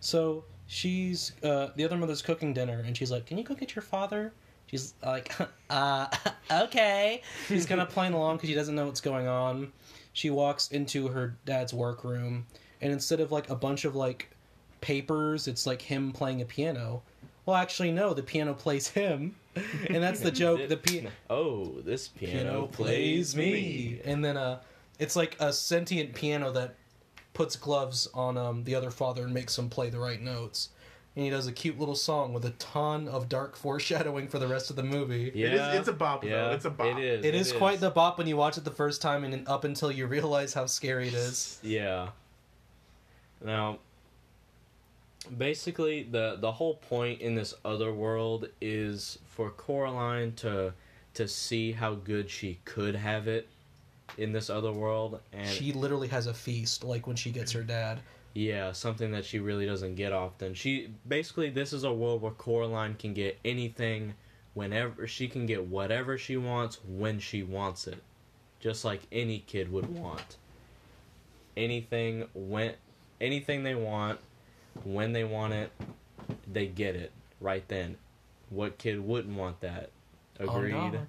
So 0.00 0.44
she's 0.66 1.32
uh, 1.42 1.68
the 1.76 1.84
other 1.84 1.96
mother's 1.96 2.22
cooking 2.22 2.52
dinner, 2.52 2.80
and 2.84 2.96
she's 2.96 3.10
like, 3.10 3.26
"Can 3.26 3.38
you 3.38 3.44
go 3.44 3.54
get 3.54 3.74
your 3.74 3.82
father?" 3.82 4.32
She's 4.66 4.94
like, 5.02 5.32
"Uh, 5.70 6.08
okay." 6.50 7.22
She's 7.48 7.64
kind 7.66 7.80
of 7.80 7.88
playing 7.96 8.12
along 8.12 8.36
because 8.36 8.48
she 8.50 8.54
doesn't 8.54 8.74
know 8.74 8.86
what's 8.86 9.00
going 9.00 9.28
on. 9.28 9.72
She 10.12 10.30
walks 10.30 10.70
into 10.72 11.08
her 11.08 11.36
dad's 11.44 11.72
workroom, 11.72 12.46
and 12.80 12.92
instead 12.92 13.20
of 13.20 13.30
like 13.32 13.48
a 13.48 13.54
bunch 13.56 13.84
of 13.84 13.94
like 13.94 14.30
papers, 14.80 15.48
it's 15.48 15.66
like 15.66 15.82
him 15.82 16.12
playing 16.12 16.40
a 16.42 16.44
piano. 16.44 17.02
Well, 17.46 17.56
actually, 17.56 17.92
no, 17.92 18.12
the 18.12 18.22
piano 18.24 18.52
plays 18.54 18.88
him, 18.88 19.36
and 19.88 20.02
that's 20.02 20.20
the 20.20 20.30
joke. 20.32 20.68
The 20.68 20.76
piano. 20.76 21.10
Oh, 21.30 21.76
this 21.84 22.08
piano, 22.08 22.42
piano 22.42 22.66
plays 22.66 23.34
plays 23.34 23.36
me. 23.36 23.52
me. 23.52 24.00
And 24.04 24.24
then 24.24 24.36
uh 24.36 24.60
it's 24.98 25.14
like 25.16 25.36
a 25.40 25.52
sentient 25.52 26.14
piano 26.14 26.50
that 26.52 26.74
puts 27.34 27.54
gloves 27.56 28.08
on 28.14 28.36
um 28.36 28.64
the 28.64 28.74
other 28.74 28.90
father 28.90 29.24
and 29.24 29.32
makes 29.32 29.56
him 29.58 29.68
play 29.70 29.88
the 29.90 29.98
right 30.00 30.20
notes. 30.20 30.70
And 31.14 31.24
he 31.24 31.30
does 31.30 31.46
a 31.46 31.52
cute 31.52 31.78
little 31.78 31.94
song 31.94 32.34
with 32.34 32.44
a 32.44 32.50
ton 32.50 33.08
of 33.08 33.28
dark 33.30 33.56
foreshadowing 33.56 34.28
for 34.28 34.38
the 34.38 34.46
rest 34.48 34.68
of 34.68 34.76
the 34.76 34.82
movie. 34.82 35.32
Yeah, 35.34 35.46
It 35.46 35.52
is- 35.54 35.78
it's 35.78 35.88
a 35.88 35.92
bop, 35.94 36.20
though. 36.20 36.28
Yeah, 36.28 36.50
It's 36.50 36.66
a 36.66 36.70
bop. 36.70 36.86
It 36.88 36.98
is. 37.02 37.24
It 37.24 37.34
is 37.34 37.52
quite 37.54 37.80
the 37.80 37.88
bop 37.88 38.18
when 38.18 38.26
you 38.26 38.36
watch 38.36 38.58
it 38.58 38.64
the 38.64 38.70
first 38.70 39.00
time 39.00 39.24
and 39.24 39.48
up 39.48 39.64
until 39.64 39.90
you 39.90 40.06
realize 40.06 40.52
how 40.52 40.66
scary 40.66 41.08
it 41.08 41.14
is. 41.14 41.58
Yeah. 41.62 42.08
Now, 43.42 43.78
basically, 45.36 46.02
the 46.04 46.36
the 46.40 46.52
whole 46.52 46.74
point 46.76 47.20
in 47.20 47.34
this 47.34 47.54
other 47.64 47.92
world 47.92 48.48
is 48.60 49.18
for 49.26 49.50
Coraline 49.50 50.32
to 50.36 50.72
to 51.14 51.26
see 51.28 51.72
how 51.72 51.94
good 51.94 52.28
she 52.30 52.58
could 52.64 52.94
have 52.94 53.26
it 53.26 53.48
in 54.18 54.32
this 54.32 54.50
other 54.50 54.72
world, 54.72 55.20
and 55.32 55.48
She 55.48 55.72
literally 55.72 56.08
has 56.08 56.26
a 56.26 56.34
feast 56.34 56.84
like 56.84 57.06
when 57.06 57.16
she 57.16 57.30
gets 57.30 57.52
her 57.52 57.62
dad. 57.62 57.98
yeah, 58.34 58.70
something 58.72 59.10
that 59.12 59.24
she 59.24 59.38
really 59.38 59.64
doesn't 59.66 59.94
get 59.96 60.12
often. 60.12 60.54
She 60.54 60.90
basically 61.08 61.50
this 61.50 61.72
is 61.72 61.84
a 61.84 61.92
world 61.92 62.22
where 62.22 62.32
Coraline 62.32 62.94
can 62.94 63.14
get 63.14 63.38
anything 63.44 64.14
whenever 64.54 65.06
she 65.06 65.26
can 65.28 65.46
get 65.46 65.66
whatever 65.66 66.16
she 66.18 66.36
wants 66.36 66.78
when 66.86 67.18
she 67.18 67.42
wants 67.42 67.86
it, 67.86 68.02
just 68.60 68.84
like 68.84 69.02
any 69.10 69.38
kid 69.40 69.70
would 69.72 69.88
want. 69.88 70.36
Anything 71.56 72.28
when 72.34 72.74
anything 73.20 73.62
they 73.62 73.74
want, 73.74 74.18
when 74.84 75.12
they 75.12 75.24
want 75.24 75.52
it, 75.52 75.70
they 76.50 76.66
get 76.66 76.96
it 76.96 77.12
right 77.40 77.66
then. 77.68 77.96
What 78.50 78.78
kid 78.78 79.00
wouldn't 79.00 79.36
want 79.36 79.60
that? 79.60 79.90
Agreed. 80.38 80.74
On 80.74 80.90
God. 80.92 81.06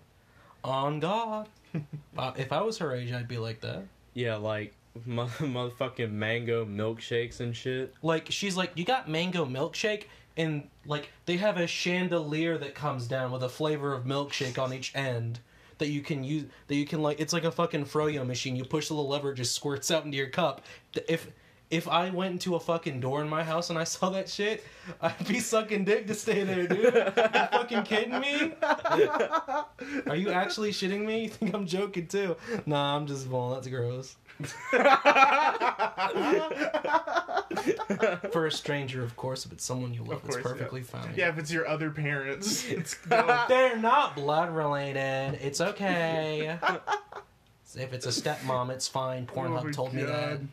On 0.64 1.00
God. 1.00 1.50
Uh, 2.18 2.32
if 2.36 2.52
I 2.52 2.62
was 2.62 2.80
her 2.80 2.96
age, 2.96 3.12
I'd 3.12 3.28
be 3.28 3.38
like 3.38 3.62
that. 3.62 3.84
Yeah, 4.16 4.38
like 4.38 4.74
mo- 5.06 5.28
motherfucking 5.28 6.12
mango 6.12 6.66
milkshakes 6.66 7.40
and 7.40 7.56
shit. 7.56 7.94
Like 8.02 8.32
she's 8.32 8.58
like, 8.58 8.72
you 8.74 8.84
got 8.84 9.08
mango 9.08 9.46
milkshake, 9.46 10.06
and 10.36 10.68
like 10.88 11.12
they 11.28 11.38
have 11.38 11.58
a 11.58 11.68
chandelier 11.68 12.58
that 12.58 12.74
comes 12.74 13.06
down 13.08 13.32
with 13.32 13.44
a 13.44 13.50
flavor 13.50 13.94
of 13.94 14.06
milkshake 14.06 14.58
on 14.58 14.74
each 14.74 14.96
end 14.96 15.40
that 15.78 15.90
you 15.90 16.02
can 16.02 16.24
use. 16.24 16.46
That 16.68 16.76
you 16.76 16.86
can 16.88 17.04
like, 17.04 17.20
it's 17.20 17.34
like 17.34 17.44
a 17.44 17.52
fucking 17.52 17.86
froyo 17.86 18.26
machine. 18.26 18.56
You 18.56 18.66
push 18.66 18.88
the 18.88 18.96
little 18.96 19.10
lever, 19.10 19.34
it 19.34 19.36
just 19.36 19.54
squirts 19.54 19.92
out 19.92 20.06
into 20.06 20.18
your 20.18 20.30
cup. 20.30 20.64
If 21.08 21.30
if 21.70 21.88
I 21.88 22.10
went 22.12 22.32
into 22.34 22.56
a 22.56 22.60
fucking 22.60 23.00
door 23.02 23.22
in 23.22 23.28
my 23.30 23.44
house 23.44 23.70
and 23.70 23.78
I 23.78 23.84
saw 23.84 24.10
that 24.12 24.30
shit, 24.30 24.64
I'd 25.02 25.28
be 25.28 25.40
sucking 25.40 25.84
dick 25.86 26.08
to 26.08 26.14
stay 26.14 26.44
there, 26.44 26.66
dude. 26.68 26.94
you 26.94 27.12
fucking 27.12 27.84
kidding 27.84 28.20
me? 28.20 28.54
Are 30.08 30.16
you 30.16 30.30
actually 30.32 30.72
shitting 30.72 31.06
me? 31.06 31.24
You 31.24 31.30
think 31.30 31.54
I'm 31.54 31.66
joking 31.66 32.08
too? 32.08 32.38
Nah, 32.66 32.96
I'm 32.96 33.06
just 33.08 33.28
well, 33.28 33.50
that's 33.50 33.68
gross. 33.68 34.16
For 38.32 38.46
a 38.46 38.52
stranger, 38.52 39.04
of 39.04 39.16
course, 39.16 39.46
if 39.46 39.52
it's 39.52 39.64
someone 39.64 39.94
you 39.94 40.02
love, 40.04 40.20
Of 40.24 40.26
it's 40.26 40.36
course, 40.36 40.46
yeah. 40.46 40.52
perfectly 40.54 40.82
fine. 40.84 41.14
Yeah, 41.16 41.30
if 41.30 41.38
it's 41.38 41.52
your 41.52 41.68
other 41.68 41.90
parents, 41.90 42.66
it's 42.70 42.98
dope. 43.08 43.48
They're 43.48 43.78
not 43.78 44.16
blood 44.16 44.54
related. 44.56 45.40
It's 45.42 45.60
okay. 45.62 46.58
if 47.76 47.94
it's 47.94 48.06
a 48.06 48.10
stepmom, 48.10 48.70
it's 48.70 48.88
fine. 48.88 49.26
Pornhub 49.26 49.60
Oh 49.62 49.64
my 49.66 49.72
told 49.72 49.94
me 49.94 50.04
that. 50.04 50.40
God. 50.40 50.48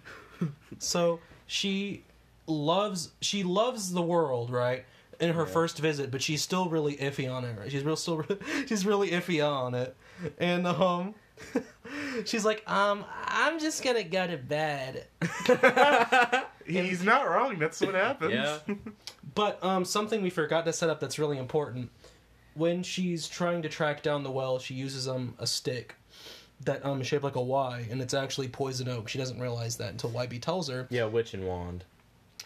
So 0.79 1.21
she 1.47 2.05
loves 2.47 3.13
she 3.21 3.43
loves 3.43 3.93
the 3.93 4.03
world, 4.03 4.51
right? 4.51 4.85
In 5.21 5.33
her 5.35 5.45
Yeah. 5.45 5.53
first 5.53 5.79
visit, 5.79 6.11
but 6.11 6.21
she's 6.23 6.43
still 6.43 6.69
really 6.69 6.97
iffy 6.97 7.33
on 7.33 7.45
it. 7.45 7.59
Right? 7.59 7.71
She's 7.71 7.85
real 7.85 7.97
still 7.97 8.25
she's 8.67 8.85
really 8.85 9.11
iffy 9.11 9.47
on 9.47 9.75
it, 9.75 9.97
and 10.39 10.67
um, 10.67 11.15
she's 12.25 12.45
like, 12.45 12.69
um, 12.71 13.05
I'm 13.27 13.59
just 13.61 13.83
gonna 13.85 14.03
go 14.05 14.27
to 14.27 14.37
bed. 14.37 15.07
He's 16.67 17.03
not 17.03 17.29
wrong. 17.29 17.59
That's 17.59 17.81
what 17.81 17.95
happens. 17.95 18.33
Yeah. 18.33 18.59
But 19.35 19.63
um, 19.65 19.85
something 19.85 20.23
we 20.23 20.31
forgot 20.31 20.65
to 20.67 20.73
set 20.73 20.89
up 20.91 21.01
that's 21.01 21.19
really 21.19 21.39
important. 21.39 21.91
When 22.55 22.83
she's 22.83 23.29
trying 23.29 23.63
to 23.63 23.69
track 23.69 24.03
down 24.03 24.23
the 24.23 24.31
well, 24.31 24.59
she 24.59 24.75
uses 24.75 25.09
um 25.09 25.35
a 25.39 25.47
stick 25.47 25.97
that 26.65 26.85
um 26.85 27.01
is 27.01 27.07
shaped 27.07 27.25
like 27.25 27.37
a 27.37 27.43
Y, 27.43 27.87
and 27.91 28.01
it's 28.01 28.15
actually 28.15 28.49
poison 28.49 28.89
oak. 28.89 29.09
She 29.09 29.19
doesn't 29.19 29.41
realize 29.41 29.77
that 29.77 29.91
until 29.91 30.11
Wybie 30.11 30.41
tells 30.41 30.69
her. 30.69 30.87
Yeah, 30.91 31.05
witch 31.05 31.35
and 31.35 31.47
wand. 31.47 31.85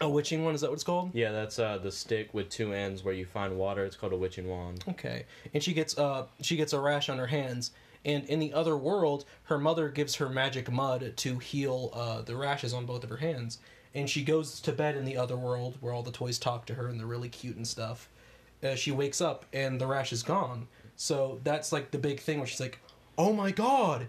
A 0.01 0.09
witching 0.09 0.43
wand 0.43 0.55
is 0.55 0.61
that 0.61 0.69
what 0.69 0.75
it's 0.75 0.83
called? 0.83 1.11
Yeah, 1.13 1.31
that's 1.31 1.59
uh 1.59 1.77
the 1.77 1.91
stick 1.91 2.33
with 2.33 2.49
two 2.49 2.73
ends 2.73 3.03
where 3.03 3.13
you 3.13 3.25
find 3.25 3.57
water. 3.57 3.83
It's 3.85 3.95
called 3.95 4.13
a 4.13 4.17
witching 4.17 4.47
wand. 4.47 4.83
Okay, 4.89 5.25
and 5.53 5.61
she 5.61 5.73
gets 5.73 5.97
uh 5.97 6.25
she 6.41 6.55
gets 6.55 6.73
a 6.73 6.79
rash 6.79 7.09
on 7.09 7.17
her 7.17 7.27
hands, 7.27 7.71
and 8.05 8.23
in 8.25 8.39
the 8.39 8.53
other 8.53 8.77
world, 8.77 9.25
her 9.43 9.57
mother 9.57 9.89
gives 9.89 10.15
her 10.15 10.29
magic 10.29 10.71
mud 10.71 11.13
to 11.17 11.39
heal 11.39 11.91
uh 11.93 12.21
the 12.21 12.35
rashes 12.35 12.73
on 12.73 12.85
both 12.85 13.03
of 13.03 13.09
her 13.09 13.17
hands, 13.17 13.59
and 13.93 14.09
she 14.09 14.23
goes 14.23 14.59
to 14.61 14.71
bed 14.71 14.95
in 14.95 15.03
the 15.03 15.17
other 15.17 15.35
world 15.35 15.77
where 15.81 15.93
all 15.93 16.03
the 16.03 16.11
toys 16.11 16.39
talk 16.39 16.65
to 16.67 16.75
her 16.75 16.87
and 16.87 16.99
they're 16.99 17.07
really 17.07 17.29
cute 17.29 17.57
and 17.57 17.67
stuff. 17.67 18.07
Uh, 18.63 18.75
she 18.75 18.91
wakes 18.91 19.21
up 19.21 19.45
and 19.53 19.79
the 19.79 19.87
rash 19.87 20.11
is 20.11 20.23
gone. 20.23 20.67
So 20.95 21.39
that's 21.43 21.71
like 21.71 21.91
the 21.91 21.97
big 21.97 22.19
thing 22.19 22.39
where 22.39 22.47
she's 22.47 22.59
like, 22.59 22.79
"Oh 23.19 23.33
my 23.33 23.51
god, 23.51 24.07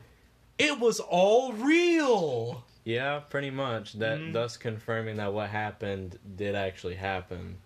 it 0.57 0.79
was 0.79 1.01
all 1.01 1.53
real." 1.53 2.65
Yeah, 2.85 3.19
pretty 3.19 3.51
much. 3.51 3.95
That 3.95 4.19
Mhm. 4.21 4.33
thus 4.33 4.57
confirming 4.57 5.17
that 5.17 5.35
what 5.35 5.51
happened 5.51 6.19
did 6.37 6.55
actually 6.55 6.95
happen. 6.95 7.59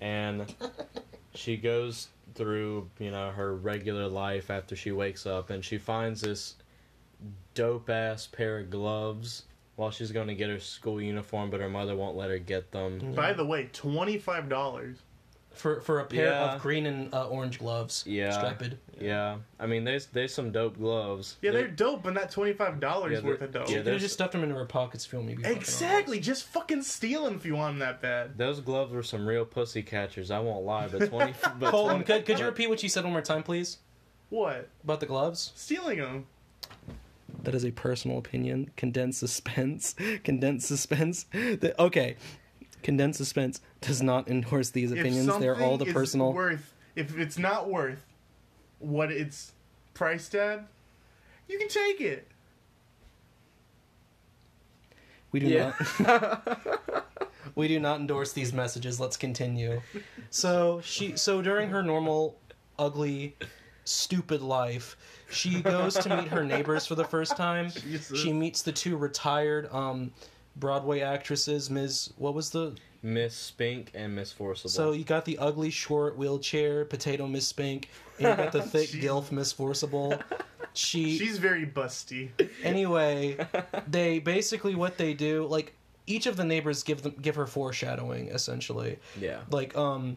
And 0.00 0.54
she 1.34 1.56
goes 1.56 2.08
through, 2.34 2.88
you 2.98 3.10
know, 3.10 3.30
her 3.30 3.54
regular 3.54 4.08
life 4.08 4.50
after 4.50 4.76
she 4.76 4.92
wakes 4.92 5.26
up 5.26 5.50
and 5.50 5.64
she 5.64 5.78
finds 5.78 6.20
this 6.22 6.54
dope 7.54 7.90
ass 7.90 8.26
pair 8.26 8.58
of 8.60 8.70
gloves 8.70 9.42
while 9.76 9.90
she's 9.90 10.12
going 10.12 10.28
to 10.28 10.34
get 10.34 10.48
her 10.48 10.58
school 10.60 11.00
uniform, 11.02 11.50
but 11.50 11.60
her 11.60 11.68
mother 11.68 11.94
won't 11.96 12.16
let 12.16 12.30
her 12.30 12.38
get 12.38 12.70
them. 12.72 13.12
By 13.14 13.32
the 13.32 13.44
way, 13.44 13.68
twenty 13.72 14.18
five 14.18 14.48
dollars. 14.48 14.98
For 15.56 15.80
for 15.80 16.00
a 16.00 16.04
pair 16.04 16.26
Yeah. 16.26 16.54
of 16.54 16.62
green 16.62 16.86
and 16.86 17.12
uh, 17.14 17.28
orange 17.28 17.58
gloves, 17.58 18.04
Yeah. 18.06 18.30
striped. 18.30 18.74
Yeah. 19.00 19.36
I 19.58 19.66
mean, 19.66 19.84
there's 19.84 20.06
there's 20.06 20.32
some 20.34 20.52
dope 20.52 20.78
gloves. 20.78 21.36
Yeah, 21.42 21.50
they're 21.50 21.68
dope, 21.68 22.02
but 22.02 22.14
not 22.14 22.30
twenty 22.30 22.52
five 22.52 22.78
dollars 22.80 23.12
Yeah, 23.20 23.26
worth 23.28 23.40
of 23.42 23.52
dope. 23.52 23.62
yeah, 23.62 23.66
She 23.66 23.72
could 23.72 23.76
have 23.78 23.84
there's- 23.86 24.00
just 24.02 24.14
stuffed 24.14 24.32
them 24.32 24.42
into 24.42 24.54
her 24.54 24.64
pockets 24.66 25.06
if 25.06 25.12
you 25.12 25.18
want 25.18 25.28
me 25.28 25.32
to 25.34 25.38
be 25.38 25.42
fucking 25.44 25.58
exactly. 25.58 26.20
Just 26.20 26.44
fucking 26.44 26.82
steal 26.82 27.24
them 27.24 27.34
if 27.34 27.44
you 27.46 27.54
want 27.56 27.72
them 27.74 27.78
that 27.80 28.00
bad. 28.00 28.38
Those 28.38 28.60
gloves 28.60 28.92
were 28.92 29.02
some 29.02 29.26
real 29.26 29.44
pussy 29.44 29.82
catchers. 29.82 30.30
I 30.30 30.38
won't 30.38 30.64
lie, 30.64 30.88
but 30.88 31.08
20 31.08 31.34
but 31.58 31.70
Hold 31.70 31.90
20 31.90 32.04
could, 32.04 32.26
could 32.26 32.38
you 32.38 32.44
repeat 32.46 32.68
what 32.68 32.82
you 32.82 32.88
said 32.88 33.04
one 33.04 33.12
more 33.12 33.22
time, 33.22 33.42
please? 33.42 33.78
What? 34.28 34.68
About 34.84 35.00
the 35.00 35.06
gloves? 35.06 35.52
Stealing 35.54 35.98
them. 35.98 36.26
That 37.42 37.54
is 37.54 37.64
a 37.64 37.70
personal 37.70 38.18
opinion. 38.18 38.70
Condensed 38.76 39.20
suspense. 39.20 39.94
Condensed 40.24 40.66
suspense. 40.66 41.24
The, 41.32 41.74
okay. 41.80 42.16
Condensed 42.82 43.18
suspense 43.18 43.60
does 43.80 44.02
not 44.02 44.28
endorse 44.28 44.70
these 44.70 44.92
opinions. 44.92 45.26
They're 45.38 45.54
all 45.56 45.72
something 45.72 45.78
the 45.78 45.86
is 45.86 45.92
personal. 45.92 46.32
Worth, 46.32 46.74
if 46.94 47.18
it's 47.18 47.38
not 47.38 47.68
worth 47.68 48.04
what 48.78 49.10
it's 49.10 49.52
priced 49.94 50.34
at, 50.34 50.66
you 51.48 51.58
can 51.58 51.68
take 51.68 52.00
it. 52.00 52.28
We 55.32 55.40
do 55.40 55.46
Yeah. 55.46 55.72
not. 56.00 57.06
we 57.54 57.68
do 57.68 57.78
not 57.80 58.00
endorse 58.00 58.32
these 58.32 58.52
messages. 58.52 59.00
Let's 59.00 59.16
continue. 59.16 59.82
So 60.30 60.80
she. 60.82 61.16
So 61.16 61.42
during 61.42 61.70
her 61.70 61.82
normal, 61.82 62.38
ugly, 62.78 63.36
stupid 63.84 64.40
life, 64.40 64.96
she 65.30 65.60
goes 65.60 65.94
to 65.94 66.16
meet 66.16 66.28
her 66.28 66.44
neighbors 66.44 66.86
for 66.86 66.94
the 66.94 67.04
first 67.04 67.36
time. 67.36 67.70
Jesus. 67.82 68.18
She 68.18 68.32
meets 68.32 68.62
the 68.62 68.72
two 68.72 68.96
retired 68.96 69.72
um, 69.72 70.12
Broadway 70.56 71.00
actresses. 71.00 71.70
Ms. 71.70 72.12
What 72.16 72.34
was 72.34 72.50
the 72.50 72.74
Miss 73.02 73.34
Spink 73.36 73.92
and 73.94 74.14
Miss 74.16 74.32
Forcible. 74.32 74.70
So 74.70 74.92
you 74.92 75.04
got 75.04 75.24
the 75.24 75.38
ugly 75.38 75.70
short 75.70 76.16
wheelchair 76.16 76.84
potato 76.84 77.26
Miss 77.26 77.46
Spink, 77.46 77.88
and 78.18 78.28
you 78.28 78.34
got 78.36 78.52
the 78.52 78.62
thick 78.74 78.88
Jeez. 78.90 79.02
gilf 79.02 79.30
Miss 79.30 79.52
Forcible. 79.52 80.18
She 80.72 81.16
She's 81.18 81.38
very 81.38 81.66
busty. 81.66 82.30
anyway. 82.62 83.36
They 83.88 84.18
basically 84.18 84.74
what 84.74 84.98
they 84.98 85.14
do 85.14 85.46
like 85.46 85.72
each 86.08 86.26
of 86.26 86.36
the 86.36 86.44
neighbors 86.44 86.82
give 86.82 87.02
them 87.02 87.14
give 87.22 87.36
her 87.36 87.46
foreshadowing 87.46 88.28
essentially. 88.28 88.98
yeah. 89.20 89.40
Like 89.50 89.76
um, 89.76 90.16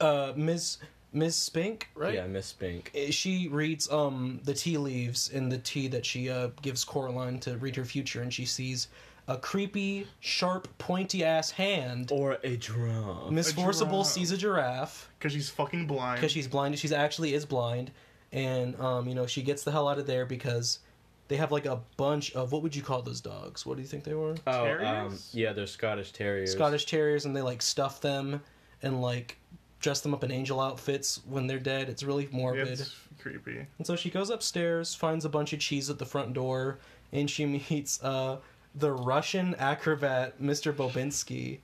uh 0.00 0.32
Miss 0.36 0.78
Miss 1.12 1.34
Spink 1.36 1.88
right? 1.94 2.14
Yeah, 2.14 2.26
Miss 2.26 2.46
Spink. 2.46 2.92
Uh, 2.94 3.10
She 3.10 3.48
reads 3.48 3.90
um 3.90 4.40
the 4.44 4.54
tea 4.54 4.78
leaves 4.78 5.28
in 5.30 5.48
the 5.48 5.58
tea 5.58 5.88
that 5.88 6.06
she 6.06 6.30
uh 6.30 6.48
gives 6.62 6.84
Coraline 6.84 7.38
to 7.40 7.56
read 7.58 7.76
her 7.76 7.84
future, 7.84 8.22
and 8.22 8.32
she 8.32 8.44
sees 8.44 8.88
a 9.28 9.36
creepy, 9.36 10.06
sharp, 10.20 10.66
pointy 10.78 11.24
ass 11.24 11.50
hand. 11.52 12.10
Or 12.12 12.38
a 12.42 12.56
drum. 12.56 13.32
Miss 13.34 13.50
A 13.52 13.54
Forcible 13.54 13.98
giraffe. 14.02 14.06
sees 14.12 14.30
a 14.32 14.36
giraffe 14.36 15.08
Because 15.18 15.32
she's 15.32 15.48
fucking 15.50 15.86
blind. 15.86 16.16
because 16.20 16.32
she's 16.32 16.48
blind. 16.48 16.76
She's 16.78 16.92
actually 16.92 17.34
is 17.34 17.44
blind, 17.46 17.90
and 18.32 18.78
um, 18.80 19.06
you 19.08 19.14
know 19.14 19.26
she 19.26 19.42
gets 19.42 19.62
the 19.64 19.70
hell 19.72 19.88
out 19.88 19.98
of 19.98 20.06
there 20.06 20.26
because 20.26 20.80
they 21.28 21.36
have 21.36 21.52
like 21.52 21.66
a 21.66 21.78
bunch 21.96 22.32
of 22.34 22.50
what 22.50 22.62
would 22.62 22.74
you 22.74 22.82
call 22.82 23.02
those 23.02 23.20
dogs? 23.20 23.64
What 23.66 23.76
do 23.76 23.82
you 23.82 23.88
think 23.88 24.02
they 24.04 24.14
were? 24.14 24.34
Oh, 24.48 24.60
um, 24.62 24.64
Terriers? 24.78 25.30
yeah, 25.32 25.52
they're 25.52 25.66
Scottish 25.66 26.12
Terriers. 26.12 26.50
Scottish 26.52 26.86
Terriers, 26.86 27.24
and 27.24 27.36
they 27.36 27.42
like 27.42 27.62
stuff 27.62 28.00
them 28.00 28.40
and 28.82 29.00
like 29.00 29.36
dress 29.80 30.00
them 30.00 30.14
up 30.14 30.22
in 30.24 30.30
angel 30.30 30.60
outfits 30.60 31.20
when 31.28 31.46
they're 31.46 31.58
dead. 31.58 31.88
It's 31.88 32.02
really 32.02 32.28
morbid. 32.30 32.68
It's 32.68 32.94
creepy. 33.18 33.66
And 33.78 33.86
so 33.86 33.96
she 33.96 34.10
goes 34.10 34.30
upstairs, 34.30 34.94
finds 34.94 35.24
a 35.24 35.28
bunch 35.28 35.52
of 35.52 35.58
cheese 35.60 35.90
at 35.90 35.98
the 35.98 36.06
front 36.06 36.32
door, 36.34 36.78
and 37.12 37.28
she 37.28 37.46
meets 37.70 38.02
uh, 38.04 38.38
the 38.74 38.92
Russian 38.92 39.54
acrobat 39.56 40.40
Mr. 40.40 40.72
Bobinsky, 40.72 41.58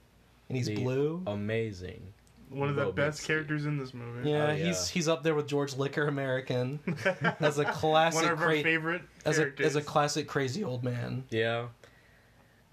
and 0.49 0.57
he's 0.57 0.67
The 0.67 0.77
blue. 0.77 1.23
Amazing. 1.27 2.03
One 2.49 2.69
of 2.69 2.77
the 2.77 2.87
best 2.93 3.27
characters 3.27 3.67
in 3.67 3.77
this 3.77 3.93
movie. 3.93 4.31
Yeah, 4.31 4.47
Oh, 4.47 4.53
yeah. 4.53 4.67
he's 4.67 4.89
he's 4.89 5.09
up 5.09 5.25
there 5.25 5.35
with 5.35 5.49
George 5.49 5.75
Liquor 5.77 6.07
American 6.07 6.79
as 7.41 7.59
a 7.59 7.65
classic 7.65 8.23
One 8.23 8.33
of 8.33 8.39
our 8.41 8.47
cra- 8.47 8.63
favorite 8.63 9.03
as 9.25 9.41
a 9.41 9.51
as 9.59 9.75
a 9.75 9.83
classic 9.83 10.29
crazy 10.29 10.63
old 10.63 10.85
man. 10.85 11.25
Yeah. 11.31 11.67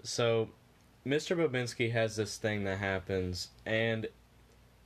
So, 0.04 0.48
Mr. 1.04 1.36
Babinski 1.36 1.90
has 1.90 2.14
this 2.14 2.36
thing 2.36 2.62
that 2.64 2.78
happens, 2.78 3.48
and 3.66 4.06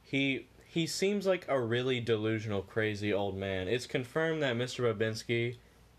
he 0.08 0.46
he 0.64 0.86
seems 0.86 1.26
like 1.26 1.44
a 1.48 1.60
really 1.60 2.00
delusional, 2.00 2.62
crazy 2.62 3.12
old 3.12 3.36
man. 3.36 3.68
It's 3.68 3.86
confirmed 3.86 4.42
that 4.42 4.56
Mr. 4.56 4.84
Babinski 4.94 5.56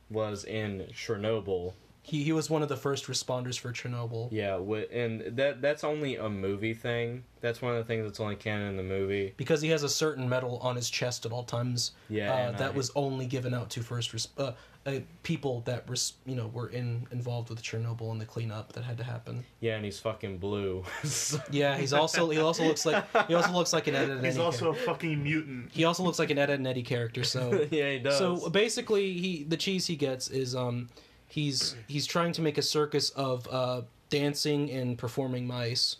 was 0.10 0.44
in 0.44 0.88
Chernobyl. 0.94 1.74
He 2.02 2.24
he 2.24 2.32
was 2.32 2.50
one 2.50 2.64
of 2.64 2.70
the 2.70 2.78
first 2.78 3.06
responders 3.06 3.60
for 3.60 3.72
Chernobyl. 3.72 4.30
Yeah, 4.32 4.54
wi- 4.54 4.88
and 4.92 5.38
that 5.38 5.62
that's 5.62 5.84
only 5.84 6.16
a 6.16 6.28
movie 6.30 6.74
thing. 6.74 7.24
That's 7.42 7.62
one 7.62 7.74
of 7.74 7.78
the 7.78 7.84
things 7.84 8.06
that's 8.06 8.20
only 8.20 8.36
canon 8.36 8.70
in 8.70 8.78
the 8.78 8.84
movie. 8.84 9.34
Because 9.38 9.62
he 9.62 9.70
has 9.70 9.84
a 9.84 9.90
certain 9.90 10.28
medal 10.28 10.58
on 10.60 10.76
his 10.76 10.90
chest 10.90 11.26
at 11.28 11.32
all 11.32 11.44
times. 11.44 11.92
Yeah, 12.10 12.34
uh, 12.34 12.38
and 12.38 12.58
that 12.58 12.72
I- 12.72 12.76
was 12.76 12.92
only 12.96 13.28
given 13.28 13.54
out 13.54 13.70
to 13.72 13.82
first 13.84 14.14
res- 14.14 14.30
uh, 14.40 14.54
uh, 14.98 15.00
people 15.24 15.62
that 15.62 15.84
res- 15.90 16.14
you 16.26 16.36
know 16.36 16.48
were 16.48 16.68
in 16.70 17.08
involved 17.12 17.50
with 17.50 17.62
Chernobyl 17.62 18.12
and 18.12 18.20
the 18.20 18.26
cleanup 18.26 18.74
that 18.74 18.84
had 18.84 18.98
to 18.98 19.04
happen. 19.04 19.44
Yeah, 19.60 19.76
and 19.76 19.86
he's 19.86 20.00
fucking 20.00 20.38
blue. 20.40 20.84
Yeah, 21.52 21.78
he's 21.78 21.94
also 21.94 22.30
he 22.30 22.40
also 22.40 22.64
looks 22.66 22.86
like 22.86 23.04
he 23.28 23.34
also 23.36 23.52
looks 23.52 23.74
like 23.74 23.88
an 23.88 23.96
Ed 23.96 24.10
and 24.10 24.26
He's 24.26 24.36
Eddie. 24.36 24.44
also 24.44 24.74
char- 24.74 24.82
a 24.82 24.86
fucking 24.86 25.24
mutant. 25.24 25.72
he 25.72 25.84
also 25.86 26.04
looks 26.04 26.20
like 26.20 26.30
an 26.32 26.38
Ed 26.38 26.50
and 26.50 26.66
Eddie 26.68 26.84
character. 26.84 27.24
So 27.24 27.68
yeah, 27.72 27.92
he 27.94 28.00
does. 28.00 28.18
So 28.18 28.50
basically, 28.50 29.14
he 29.20 29.44
the 29.44 29.58
cheese 29.58 29.88
he 29.88 29.96
gets 29.96 30.30
is 30.30 30.56
um 30.56 30.90
he's 31.28 31.76
he's 31.88 32.06
trying 32.08 32.34
to 32.34 32.42
make 32.42 32.58
a 32.58 32.62
circus 32.64 33.10
of 33.12 33.48
uh 33.52 33.82
dancing 34.10 34.70
and 34.72 34.98
performing 34.98 35.46
mice, 35.48 35.98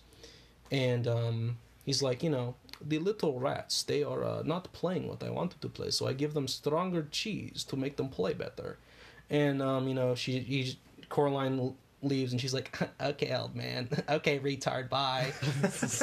and 0.72 1.08
um 1.08 1.58
he's 1.86 2.02
like 2.02 2.24
you 2.24 2.30
know 2.30 2.56
the 2.82 3.00
little 3.00 3.40
rats 3.40 3.84
they 3.84 4.04
are 4.04 4.24
uh, 4.24 4.42
not 4.44 4.72
playing 4.74 5.08
what 5.08 5.24
I 5.24 5.30
wanted 5.30 5.62
to 5.62 5.70
play, 5.70 5.92
so 5.92 6.08
I 6.08 6.14
give 6.14 6.34
them 6.34 6.48
stronger 6.48 7.08
cheese 7.12 7.64
to 7.66 7.76
make 7.76 7.98
them 7.98 8.10
play 8.10 8.34
better, 8.34 8.78
and 9.30 9.62
um 9.62 9.88
you 9.88 9.94
know 9.94 10.16
she 10.16 10.40
he 10.40 10.78
Coraline 11.10 11.76
leaves 12.02 12.32
and 12.32 12.40
she's 12.40 12.54
like 12.54 12.78
okay 13.02 13.36
old 13.36 13.56
man 13.56 13.90
okay 14.10 14.40
retard 14.40 14.90
bye 14.90 15.34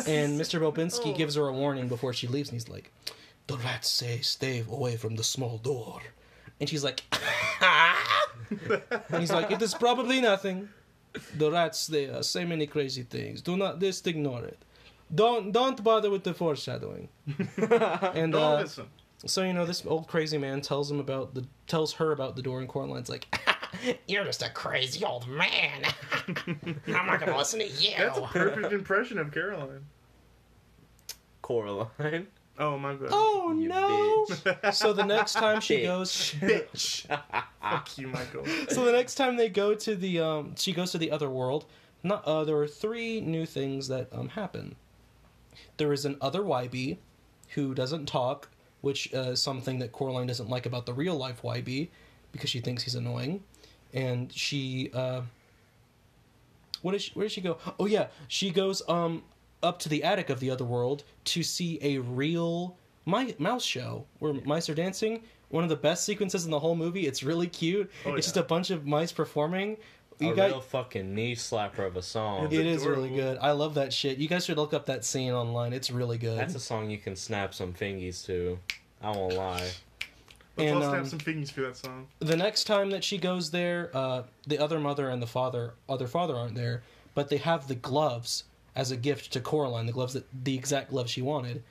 and 0.07 0.39
Mr. 0.39 0.61
Bobinsky 0.61 1.17
gives 1.17 1.37
her 1.37 1.47
a 1.49 1.53
warning 1.53 1.89
before 1.89 2.13
she 2.13 2.27
leaves 2.27 2.51
and 2.51 2.57
he's 2.57 2.69
like 2.69 2.93
the 3.47 3.57
rats 3.59 3.89
say 3.89 4.19
stay 4.21 4.65
away 4.69 4.97
from 4.97 5.17
the 5.17 5.25
small 5.25 5.59
door. 5.59 6.01
And 6.59 6.69
she's 6.69 6.83
like, 6.83 7.03
and 7.61 9.21
he's 9.21 9.33
like, 9.33 9.51
it 9.51 9.61
is 9.63 9.75
probably 9.75 10.21
nothing. 10.21 10.69
The 11.37 11.51
rats, 11.51 11.87
they 11.87 12.09
uh, 12.09 12.23
say 12.23 12.45
many 12.45 12.67
crazy 12.67 13.03
things. 13.03 13.43
Do 13.43 13.57
not, 13.57 13.81
just 13.81 14.07
ignore 14.07 14.45
it. 14.45 14.59
Don't, 15.15 15.53
don't 15.53 15.83
bother 15.85 16.11
with 16.11 16.25
the 16.25 16.35
foreshadowing. 16.35 17.09
and 17.57 18.33
Don't 18.33 18.35
uh, 18.35 18.59
listen. 18.61 18.87
so 19.25 19.43
you 19.43 19.53
know, 19.53 19.65
this 19.65 19.85
old 19.87 20.09
crazy 20.09 20.37
man 20.39 20.61
tells 20.61 20.91
him 20.91 20.99
about 21.01 21.35
the, 21.35 21.47
tells 21.67 21.93
her 21.95 22.13
about 22.13 22.35
the 22.37 22.43
door, 22.43 22.61
and 22.61 22.69
Coraline's 22.69 23.09
like, 23.09 23.27
You're 24.09 24.25
just 24.25 24.43
a 24.43 24.51
crazy 24.51 25.05
old 25.05 25.29
man. 25.29 25.85
I'm 26.47 27.07
not 27.07 27.21
gonna 27.21 27.37
listen 27.37 27.61
to 27.61 27.67
you. 27.69 27.93
That's 27.99 28.19
a 28.19 28.23
perfect 28.23 28.73
impression 28.73 29.19
of 29.19 29.33
Caroline. 29.33 29.85
Coraline. 31.43 32.27
Oh 32.59 32.79
my 32.79 32.95
god. 32.95 33.09
oh 33.13 33.53
You 33.59 33.69
no. 33.69 34.27
so 34.73 34.93
the 34.95 35.05
next 35.05 35.35
time 35.35 35.61
she 35.61 35.79
Bitch. 35.81 35.85
goes, 35.85 36.35
bitch. 36.41 37.21
Fuck 37.61 37.99
you, 37.99 38.09
Michael. 38.09 38.45
so 38.71 38.85
the 38.85 38.93
next 38.93 39.17
time 39.17 39.37
they 39.37 39.49
go 39.51 39.75
to 39.75 39.95
the 39.95 40.21
um 40.21 40.55
she 40.57 40.73
goes 40.73 40.91
to 40.93 40.99
the 40.99 41.11
other 41.11 41.29
world 41.29 41.67
not 42.03 42.25
uh 42.25 42.45
there 42.45 42.57
are 42.57 42.67
three 42.67 43.21
new 43.21 43.45
things 43.45 43.89
that 43.89 44.09
um 44.13 44.29
happen 44.31 44.75
there 45.77 45.93
is 45.93 46.05
an 46.05 46.17
other 46.21 46.43
Wybie 46.43 46.99
who 47.51 47.75
doesn't 47.75 48.07
talk 48.07 48.49
which 48.87 49.13
uh, 49.15 49.33
is 49.33 49.43
something 49.43 49.81
that 49.81 49.91
coraline 49.91 50.29
doesn't 50.29 50.49
like 50.49 50.65
about 50.65 50.87
the 50.87 50.95
real 50.95 51.17
life 51.17 51.43
Wybie 51.43 51.89
because 52.31 52.51
she 52.51 52.61
thinks 52.61 52.85
he's 52.85 52.95
annoying. 52.95 53.43
And 53.93 54.33
she 54.33 54.91
uh 54.95 55.23
what 56.83 56.95
is 56.95 57.03
she, 57.03 57.13
where 57.15 57.25
does 57.25 57.33
she 57.33 57.41
go? 57.41 57.59
Oh 57.81 57.87
yeah. 57.87 58.07
She 58.29 58.51
goes 58.51 58.89
um 58.89 59.25
up 59.63 59.81
to 59.81 59.89
the 59.89 60.05
attic 60.05 60.31
of 60.31 60.39
the 60.39 60.51
other 60.51 60.65
world 60.65 61.03
to 61.25 61.43
see 61.43 61.79
a 61.83 61.99
real 61.99 62.77
mi- 63.07 63.35
mouse 63.39 63.65
show 63.65 64.07
where 64.21 64.35
mice 64.45 64.69
are 64.69 64.75
dancing. 64.75 65.23
One 65.49 65.65
of 65.65 65.71
the 65.71 65.77
best 65.77 66.05
sequences 66.05 66.45
in 66.45 66.51
the 66.51 66.59
whole 66.61 66.77
movie. 66.77 67.07
It's 67.07 67.23
really 67.23 67.47
cute. 67.47 67.91
Oh, 68.05 68.15
it's 68.15 68.27
yeah. 68.27 68.35
just 68.35 68.37
a 68.37 68.43
bunch 68.43 68.71
of 68.71 68.87
mice 68.87 69.13
performing 69.13 69.79
you 70.19 70.33
a 70.33 70.37
guys 70.37 70.51
real 70.51 70.61
fucking 70.61 71.15
knee 71.15 71.35
slapper 71.35 71.87
of 71.87 71.97
a 71.97 72.03
song. 72.03 72.47
It's 72.47 72.55
it 72.55 72.67
is 72.67 72.87
really 72.87 73.11
good 73.11 73.39
i 73.41 73.51
love 73.53 73.75
that 73.75 73.93
shit 73.93 74.19
you 74.19 74.29
guys 74.29 74.45
should 74.45 74.57
look 74.57 74.73
up 74.73 74.87
that 74.87 75.05
scene 75.05 75.33
online 75.33 75.73
it's 75.73 75.91
really 75.91 76.19
good 76.19 76.39
That's 76.39 76.55
a 76.55 76.61
song 76.61 76.91
you 76.91 76.99
can 76.99 77.17
snap 77.17 77.55
some 77.55 77.73
fingies 77.73 78.25
to. 78.27 78.59
I 79.03 79.11
won't 79.11 79.35
lie. 79.35 79.71
Let's 80.57 80.71
And, 80.71 80.77
all 80.77 80.91
snap 80.91 81.01
um, 81.01 81.07
some 81.07 81.19
figgies 81.19 81.51
for 81.53 81.61
that 81.63 81.77
song. 81.77 82.07
the 82.19 82.37
next 82.37 82.65
time 82.65 82.91
that 82.91 83.05
she 83.05 83.19
goes 83.19 83.51
there, 83.51 83.91
uh, 83.93 84.23
the 84.47 84.59
other 84.59 84.81
mother 84.81 85.11
and 85.11 85.21
the 85.21 85.27
father, 85.27 85.75
other 85.87 86.07
father 86.07 86.35
aren't 86.35 86.55
there, 86.55 86.83
but 87.15 87.29
they 87.29 87.37
have 87.37 87.69
the 87.69 87.75
gloves 87.75 88.45
as 88.75 88.91
a 88.91 88.97
gift 88.97 89.33
to 89.35 89.41
Coraline, 89.41 89.85
the 89.85 89.93
gloves 89.93 90.15
that 90.15 90.25
the 90.45 90.55
exact 90.55 90.91
gloves 90.91 91.11
she 91.11 91.21
wanted. 91.21 91.63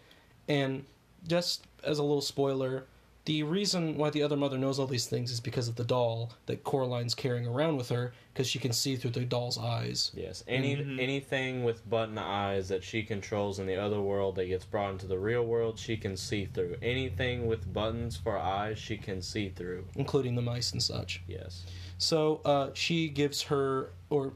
And 0.48 0.86
just 1.28 1.66
as 1.84 1.98
a 1.98 2.04
little 2.04 2.22
spoiler, 2.22 2.86
the 3.26 3.42
reason 3.42 3.98
why 3.98 4.12
the 4.12 4.22
other 4.22 4.38
mother 4.38 4.58
knows 4.58 4.78
all 4.78 4.86
these 4.86 5.08
things 5.08 5.32
is 5.32 5.40
because 5.40 5.68
of 5.68 5.76
the 5.76 5.84
doll 5.84 6.32
that 6.46 6.64
Coraline's 6.64 7.16
carrying 7.16 7.48
around 7.48 7.76
with 7.76 7.90
her, 7.90 8.14
because 8.32 8.48
she 8.48 8.60
can 8.60 8.72
see 8.72 8.96
through 8.96 9.10
the 9.12 9.26
doll's 9.26 9.58
eyes. 9.58 10.12
Yes. 10.14 10.44
Any 10.48 10.76
Mhm. 10.76 11.00
anything 11.00 11.64
with 11.64 11.90
button 11.90 12.20
eyes 12.20 12.68
that 12.70 12.84
she 12.84 13.02
controls 13.02 13.58
in 13.58 13.66
the 13.66 13.76
other 13.76 14.00
world 14.00 14.36
that 14.36 14.46
gets 14.46 14.66
brought 14.66 14.92
into 14.92 15.08
the 15.08 15.18
real 15.18 15.44
world, 15.44 15.80
she 15.80 15.98
can 15.98 16.16
see 16.16 16.46
through. 16.46 16.78
Anything 16.84 17.48
with 17.48 17.72
buttons 17.74 18.16
for 18.16 18.38
eyes, 18.38 18.78
she 18.78 18.96
can 18.96 19.24
see 19.24 19.50
through. 19.50 19.86
Including 19.96 20.36
the 20.36 20.42
mice 20.44 20.72
and 20.72 20.84
such. 20.84 21.22
Yes. 21.28 21.64
So 21.98 22.42
uh, 22.46 22.70
she 22.76 23.10
gives 23.10 23.44
her, 23.44 23.92
or 24.12 24.34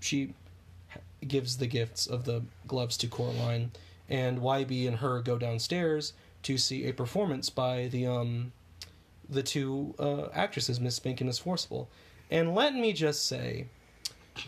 she 0.00 0.34
gives 1.26 1.58
the 1.58 1.66
gifts 1.68 2.06
of 2.08 2.24
the 2.24 2.42
gloves 2.66 2.96
to 2.98 3.06
Coraline, 3.06 3.70
and 4.08 4.40
Wybie 4.40 4.88
and 4.88 4.96
her 4.96 5.20
go 5.22 5.38
downstairs 5.38 6.14
to 6.44 6.56
see 6.56 6.86
a 6.86 6.92
performance 6.92 7.50
by 7.50 7.88
the 7.88 8.06
um, 8.06 8.52
the 9.28 9.42
two 9.42 9.94
uh, 9.98 10.28
actresses, 10.32 10.80
Miss 10.80 10.96
Spink 10.96 11.20
and 11.20 11.28
Miss 11.28 11.38
Forcible. 11.38 11.88
And 12.30 12.54
let 12.54 12.74
me 12.74 12.92
just 12.92 13.26
say, 13.26 13.66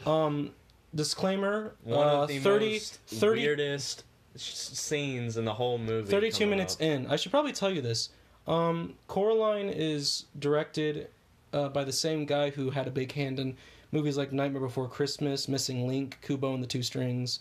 um, 0.07 0.51
disclaimer: 0.95 1.75
One 1.83 2.07
uh, 2.07 2.23
of 2.23 2.29
the 2.29 2.39
30, 2.39 2.73
most 2.73 3.01
30 3.07 3.41
weirdest 3.43 4.05
scenes 4.37 5.37
in 5.37 5.45
the 5.45 5.55
whole 5.55 5.79
movie. 5.79 6.11
32 6.11 6.47
minutes 6.47 6.77
up. 6.77 6.83
in. 6.83 7.07
I 7.09 7.17
should 7.17 7.31
probably 7.31 7.53
tell 7.53 7.71
you 7.71 7.81
this. 7.81 8.11
Um, 8.47 8.95
Coraline 9.09 9.71
is 9.71 10.27
directed 10.39 11.09
uh, 11.53 11.69
by 11.69 11.85
the 11.85 11.93
same 11.93 12.27
guy 12.27 12.51
who 12.51 12.71
had 12.71 12.87
a 12.87 12.91
big 12.91 13.13
hand 13.13 13.41
in 13.41 13.57
movies 13.93 14.17
like 14.17 14.33
Nightmare 14.33 14.61
Before 14.61 14.89
Christmas, 14.89 15.49
Missing 15.49 15.89
Link, 15.89 16.19
Kubo 16.23 16.55
and 16.55 16.63
the 16.63 16.67
Two 16.67 16.83
Strings, 16.83 17.41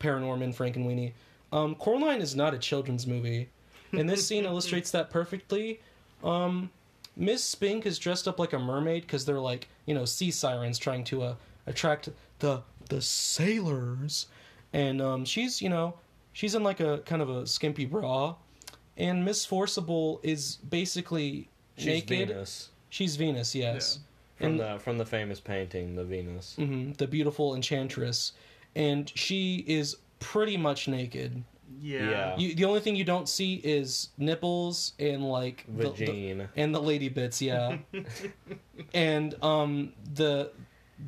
Paranorman, 0.00 0.54
Frankenweenie. 0.54 1.12
Um, 1.52 1.74
Coraline 1.74 2.20
is 2.20 2.34
not 2.34 2.54
a 2.54 2.58
children's 2.58 3.06
movie, 3.06 3.48
and 3.92 4.08
this 4.08 4.26
scene 4.26 4.44
illustrates 4.50 4.90
that 4.92 5.10
perfectly. 5.10 5.80
Um, 6.24 6.70
Miss 7.16 7.42
Spink 7.44 7.86
is 7.86 7.98
dressed 7.98 8.28
up 8.28 8.38
like 8.38 8.52
a 8.52 8.58
mermaid 8.58 9.02
because 9.02 9.24
they're 9.24 9.40
like 9.40 9.68
you 9.86 9.94
know 9.94 10.04
sea 10.04 10.30
sirens 10.30 10.78
trying 10.78 11.04
to 11.04 11.22
uh, 11.22 11.34
attract 11.66 12.08
the 12.38 12.62
the 12.88 13.00
sailors, 13.02 14.26
and 14.72 15.00
um, 15.02 15.24
she's 15.24 15.60
you 15.60 15.68
know 15.68 15.94
she's 16.32 16.54
in 16.54 16.62
like 16.62 16.80
a 16.80 16.98
kind 16.98 17.20
of 17.22 17.28
a 17.28 17.46
skimpy 17.46 17.84
bra, 17.86 18.34
and 18.96 19.24
Miss 19.24 19.44
Forcible 19.44 20.20
is 20.22 20.56
basically 20.68 21.48
She's 21.76 21.86
naked. 21.86 22.28
Venus 22.28 22.68
She's 22.90 23.14
Venus, 23.16 23.54
yes, 23.54 24.00
from 24.36 24.46
And- 24.46 24.60
the 24.60 24.78
from 24.80 24.98
the 24.98 25.06
famous 25.06 25.40
painting, 25.40 25.94
the 25.94 26.04
Venus. 26.04 26.56
hmm 26.56 26.92
the 26.92 27.06
beautiful 27.06 27.54
enchantress, 27.54 28.32
and 28.74 29.10
she 29.14 29.64
is 29.66 29.96
pretty 30.18 30.56
much 30.56 30.88
naked. 30.88 31.42
Yeah. 31.78 32.10
Yeah. 32.10 32.36
You, 32.38 32.54
the 32.54 32.64
only 32.64 32.80
thing 32.80 32.96
you 32.96 33.04
don't 33.04 33.28
see 33.28 33.54
is 33.56 34.08
nipples 34.18 34.92
and 34.98 35.22
like 35.28 35.64
the- 35.68 35.90
the, 35.90 36.46
and 36.56 36.74
the 36.74 36.80
lady 36.82 37.08
bits, 37.08 37.40
yeah. 37.40 37.78
and 38.94 39.34
um 39.42 39.92
the 40.14 40.50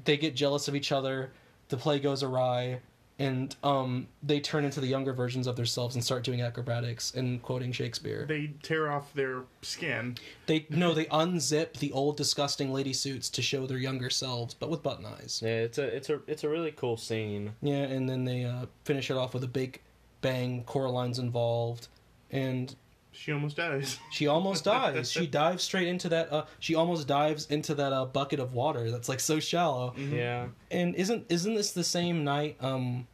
they 0.05 0.17
get 0.17 0.35
jealous 0.35 0.69
of 0.69 0.75
each 0.77 0.93
other. 0.93 1.33
The 1.69 1.77
play 1.77 1.99
goes 2.01 2.23
awry, 2.23 2.81
and 3.19 3.55
um 3.63 4.09
they 4.23 4.41
turn 4.41 4.65
into 4.65 4.81
the 4.81 4.87
younger 4.87 5.13
versions 5.13 5.47
of 5.47 5.57
themselves 5.57 5.95
and 5.95 6.05
start 6.05 6.23
doing 6.23 6.41
acrobatics 6.43 7.15
and 7.15 7.43
quoting 7.43 7.73
Shakespeare. 7.73 8.25
They 8.27 8.53
tear 8.63 8.91
off 8.93 9.13
their 9.15 9.43
skin. 9.63 10.17
They 10.47 10.67
no, 10.71 10.95
they 10.95 11.07
unzip 11.07 11.75
the 11.75 11.93
old 11.93 12.17
disgusting 12.17 12.73
lady 12.73 12.93
suits 12.93 13.29
to 13.31 13.43
show 13.43 13.67
their 13.67 13.79
younger 13.79 14.11
selves, 14.11 14.55
but 14.55 14.71
with 14.71 14.83
button 14.83 15.07
eyes. 15.07 15.41
Yeah, 15.45 15.51
it's 15.63 15.79
a 15.79 15.85
it's 15.85 16.11
a 16.11 16.21
it's 16.27 16.45
a 16.45 16.49
really 16.49 16.73
cool 16.73 16.97
scene. 16.97 17.53
Yeah, 17.63 17.83
and 17.85 18.09
then 18.09 18.25
they 18.25 18.45
uh, 18.45 18.67
finish 18.85 19.11
it 19.11 19.17
off 19.17 19.35
with 19.35 19.45
a 19.45 19.49
big 19.49 19.81
bang. 20.23 20.65
Coraline's 20.65 21.19
involved, 21.19 21.89
and 22.31 22.75
She 23.13 23.31
almost 23.31 23.57
dies. 23.57 23.99
she 24.11 24.27
almost 24.27 24.65
dies. 24.65 25.13
She 25.13 25.27
dives 25.43 25.63
straight 25.63 25.89
into 25.89 26.09
that. 26.09 26.33
Uh, 26.33 26.47
she 26.61 26.75
almost 26.75 27.07
dives 27.07 27.47
into 27.47 27.75
that 27.75 27.93
uh, 27.93 28.07
bucket 28.07 28.41
of 28.41 28.55
water 28.55 28.91
that's 28.91 29.09
like 29.11 29.21
so 29.21 29.39
shallow. 29.39 29.95
Yeah. 29.99 30.47
And 30.71 30.95
isn't 30.95 31.27
isn't 31.29 31.55
this 31.55 31.73
the 31.73 31.85
same 31.85 32.25
night 32.25 32.57
um, 32.63 33.07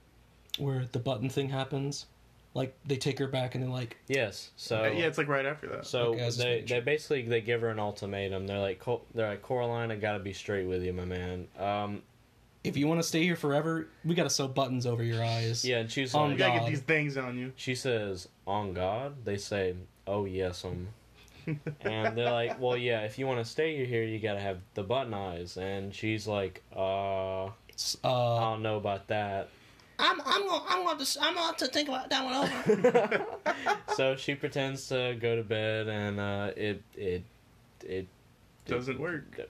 where 0.58 0.86
the 0.92 1.00
button 1.00 1.28
thing 1.28 1.48
happens? 1.48 2.06
Like 2.54 2.74
they 2.86 2.96
take 2.96 3.18
her 3.18 3.28
back 3.28 3.54
and 3.54 3.62
then 3.62 3.70
like 3.70 3.96
Yes. 4.08 4.50
So 4.56 4.84
Uh, 4.84 4.88
yeah, 4.88 5.06
it's 5.06 5.18
like 5.18 5.28
right 5.28 5.46
after 5.46 5.66
that. 5.68 5.86
So 5.86 6.12
Okay, 6.12 6.22
I 6.22 6.26
was 6.26 6.36
just 6.36 6.46
they, 6.46 6.60
they 6.62 6.80
basically 6.80 7.22
they 7.22 7.40
give 7.40 7.60
her 7.60 7.68
an 7.68 7.78
ultimatum. 7.78 8.46
They're 8.46 8.58
like 8.58 8.78
"Co- 8.80 9.02
they're 9.14 9.28
like 9.28 9.42
Coraline, 9.42 9.90
I 9.90 9.96
gotta 9.96 10.18
be 10.18 10.32
straight 10.32 10.66
with 10.66 10.82
you, 10.82 10.92
my 10.92 11.04
man. 11.04 11.46
Um, 11.58 12.02
if 12.64 12.76
you 12.76 12.86
want 12.88 13.00
to 13.00 13.06
stay 13.06 13.22
here 13.22 13.36
forever, 13.36 13.88
we 14.04 14.14
gotta 14.14 14.30
sew 14.30 14.48
buttons 14.48 14.86
over 14.86 15.02
your 15.02 15.24
eyes. 15.24 15.64
yeah, 15.64 15.78
and 15.78 15.90
she's 15.90 16.14
On 16.14 16.24
you 16.26 16.30
like, 16.30 16.38
gotta 16.38 16.58
God. 16.58 16.64
get 16.64 16.70
these 16.70 16.80
things 16.80 17.16
on 17.16 17.38
you. 17.38 17.52
she 17.56 17.74
says, 17.74 18.28
"On 18.46 18.72
God." 18.74 19.24
They 19.24 19.36
say, 19.36 19.74
"Oh 20.06 20.24
yes, 20.24 20.64
um." 20.64 20.88
and 21.80 22.16
they're 22.18 22.30
like, 22.30 22.60
"Well, 22.60 22.76
yeah, 22.76 23.00
if 23.02 23.18
you 23.18 23.26
want 23.26 23.38
to 23.38 23.44
stay 23.50 23.86
here, 23.86 24.02
you 24.02 24.18
gotta 24.18 24.40
have 24.40 24.58
the 24.74 24.82
button 24.82 25.14
eyes." 25.14 25.56
And 25.56 25.94
she's 25.94 26.26
like, 26.26 26.62
"Uh, 26.76 27.46
I 27.46 27.50
S- 27.74 27.96
Uh, 28.04 28.40
don't 28.40 28.62
know 28.62 28.76
about 28.76 29.06
that." 29.08 29.48
I'm 30.00 30.20
I'm 30.24 30.46
gonna 30.46 30.64
I'm 30.68 30.84
gonna 30.84 30.98
have 30.98 31.08
to, 31.08 31.20
I'm 31.22 31.34
gonna 31.34 31.46
have 31.46 31.56
to 31.56 31.66
think 31.68 31.88
about 31.88 32.10
that 32.10 32.24
one 32.24 32.34
over. 32.34 33.26
so 33.96 34.14
she 34.16 34.34
pretends 34.34 34.86
to 34.88 35.16
go 35.20 35.36
to 35.36 35.42
bed, 35.42 35.88
and 35.88 36.20
uh, 36.20 36.50
it 36.56 36.82
it 36.94 37.22
it 37.84 38.06
Doesn't 38.66 39.00
work. 39.00 39.40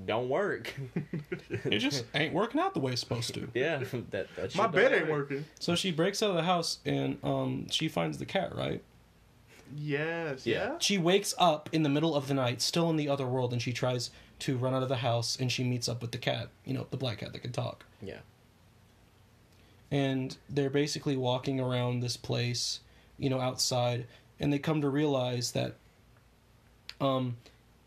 It 0.00 0.06
don't 0.06 0.28
work. 0.28 0.74
it 1.50 1.78
just 1.78 2.04
ain't 2.14 2.32
working 2.32 2.60
out 2.60 2.74
the 2.74 2.80
way 2.80 2.92
it's 2.92 3.00
supposed 3.00 3.34
to. 3.34 3.48
yeah, 3.54 3.78
that 4.10 4.28
that 4.36 4.54
My 4.56 4.66
bed 4.66 4.92
ain't 4.92 5.08
work. 5.08 5.30
working. 5.30 5.44
So 5.58 5.74
she 5.74 5.90
breaks 5.92 6.22
out 6.22 6.30
of 6.30 6.36
the 6.36 6.42
house 6.42 6.78
and 6.86 7.18
um 7.22 7.66
she 7.70 7.88
finds 7.88 8.18
the 8.18 8.26
cat, 8.26 8.54
right? 8.54 8.82
Yes. 9.76 10.46
Yeah. 10.46 10.56
Yeah. 10.56 10.74
She 10.78 10.96
wakes 10.98 11.34
up 11.38 11.68
in 11.72 11.82
the 11.82 11.88
middle 11.90 12.14
of 12.14 12.26
the 12.28 12.34
night, 12.34 12.62
still 12.62 12.88
in 12.90 12.96
the 12.96 13.08
other 13.08 13.26
world, 13.26 13.52
and 13.52 13.60
she 13.60 13.72
tries 13.72 14.10
to 14.40 14.56
run 14.56 14.72
out 14.74 14.82
of 14.82 14.88
the 14.88 14.96
house 14.96 15.36
and 15.38 15.50
she 15.52 15.62
meets 15.64 15.88
up 15.88 16.00
with 16.00 16.12
the 16.12 16.18
cat, 16.18 16.48
you 16.64 16.72
know, 16.72 16.86
the 16.90 16.96
black 16.96 17.18
cat 17.18 17.32
that 17.32 17.40
can 17.40 17.52
talk. 17.52 17.84
Yeah, 18.00 18.18
And 19.90 20.36
they're 20.48 20.70
basically 20.70 21.16
walking 21.16 21.60
around 21.60 22.00
this 22.00 22.16
place, 22.16 22.80
you 23.18 23.28
know, 23.28 23.40
outside, 23.40 24.06
and 24.38 24.52
they 24.52 24.58
come 24.58 24.80
to 24.80 24.88
realize 24.88 25.52
that 25.52 25.74
um 27.00 27.36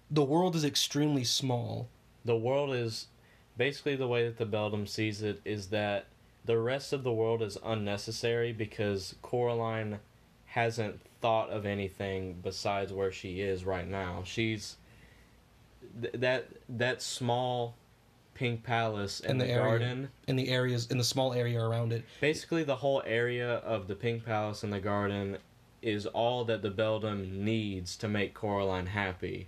the 0.10 0.24
world 0.24 0.56
is 0.56 0.66
extremely 0.66 1.24
small. 1.24 1.88
The 2.26 2.36
world 2.36 2.74
is 2.76 3.08
basically 3.58 3.96
the 3.96 4.08
way 4.08 4.26
that 4.26 4.38
the 4.38 4.46
Beldam 4.46 4.88
sees 4.88 5.22
it 5.22 5.42
is 5.46 5.68
that 5.68 6.06
the 6.46 6.58
rest 6.58 6.94
of 6.94 7.04
the 7.04 7.12
world 7.12 7.42
is 7.42 7.58
unnecessary 7.64 8.52
because 8.52 9.16
Coraline 9.22 10.00
hasn't 10.46 11.00
thought 11.22 11.50
of 11.50 11.66
anything 11.66 12.40
besides 12.44 12.92
where 12.92 13.12
she 13.12 13.42
is 13.42 13.64
right 13.64 13.88
now. 13.88 14.24
She's 14.26 14.78
th- 16.02 16.14
that 16.16 16.48
that 16.70 17.02
small 17.02 17.76
pink 18.34 18.64
palace 18.64 19.20
and 19.20 19.32
In 19.32 19.38
the, 19.38 19.46
the 19.46 19.52
area. 19.52 19.64
garden. 19.66 20.10
in 20.28 20.36
the 20.36 20.50
areas 20.50 20.88
in 20.90 20.98
the 20.98 21.04
small 21.04 21.34
area 21.34 21.62
around 21.62 21.94
it. 21.94 22.04
Basically, 22.20 22.64
the 22.64 22.78
whole 22.78 23.04
area 23.06 23.56
of 23.58 23.88
the 23.88 23.96
pink 23.96 24.26
palace 24.26 24.64
and 24.64 24.74
the 24.74 24.80
garden 24.80 25.38
is 25.82 26.06
all 26.08 26.44
that 26.46 26.62
the 26.62 26.70
Beldam 26.72 27.44
needs 27.46 27.96
to 27.98 28.08
make 28.08 28.34
Coraline 28.34 28.88
happy, 28.88 29.48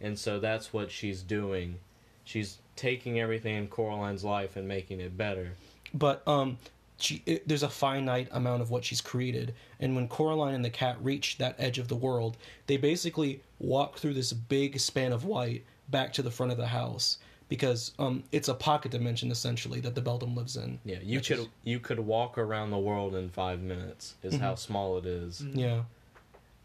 and 0.00 0.18
so 0.18 0.38
that's 0.38 0.72
what 0.72 0.90
she's 0.90 1.22
doing. 1.22 1.78
She's 2.24 2.58
taking 2.76 3.20
everything 3.20 3.56
in 3.56 3.68
Coraline's 3.68 4.24
life 4.24 4.56
and 4.56 4.66
making 4.66 5.00
it 5.00 5.16
better. 5.16 5.52
But 5.92 6.26
um, 6.26 6.58
she 6.98 7.22
it, 7.26 7.46
there's 7.46 7.62
a 7.62 7.68
finite 7.68 8.28
amount 8.32 8.62
of 8.62 8.70
what 8.70 8.84
she's 8.84 9.00
created, 9.00 9.54
and 9.80 9.94
when 9.94 10.08
Coraline 10.08 10.54
and 10.54 10.64
the 10.64 10.70
cat 10.70 10.96
reach 11.02 11.38
that 11.38 11.54
edge 11.58 11.78
of 11.78 11.88
the 11.88 11.96
world, 11.96 12.36
they 12.66 12.76
basically 12.76 13.40
walk 13.60 13.98
through 13.98 14.14
this 14.14 14.32
big 14.32 14.78
span 14.80 15.12
of 15.12 15.24
white 15.24 15.64
back 15.90 16.12
to 16.14 16.22
the 16.22 16.30
front 16.30 16.50
of 16.50 16.58
the 16.58 16.66
house 16.66 17.18
because 17.50 17.92
um, 17.98 18.24
it's 18.32 18.48
a 18.48 18.54
pocket 18.54 18.90
dimension 18.90 19.30
essentially 19.30 19.78
that 19.80 19.94
the 19.94 20.00
Beldam 20.00 20.34
lives 20.34 20.56
in. 20.56 20.78
Yeah, 20.84 20.96
you 21.02 21.20
could 21.20 21.38
is- 21.40 21.48
you 21.62 21.78
could 21.78 22.00
walk 22.00 22.38
around 22.38 22.70
the 22.70 22.78
world 22.78 23.14
in 23.14 23.28
five 23.28 23.60
minutes. 23.60 24.14
Is 24.22 24.36
how 24.36 24.54
small 24.54 24.96
it 24.98 25.04
is. 25.06 25.42
Yeah. 25.52 25.82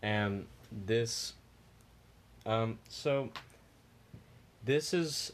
and 0.01 0.45
this 0.85 1.33
um 2.45 2.77
so 2.87 3.29
this 4.63 4.93
is 4.93 5.33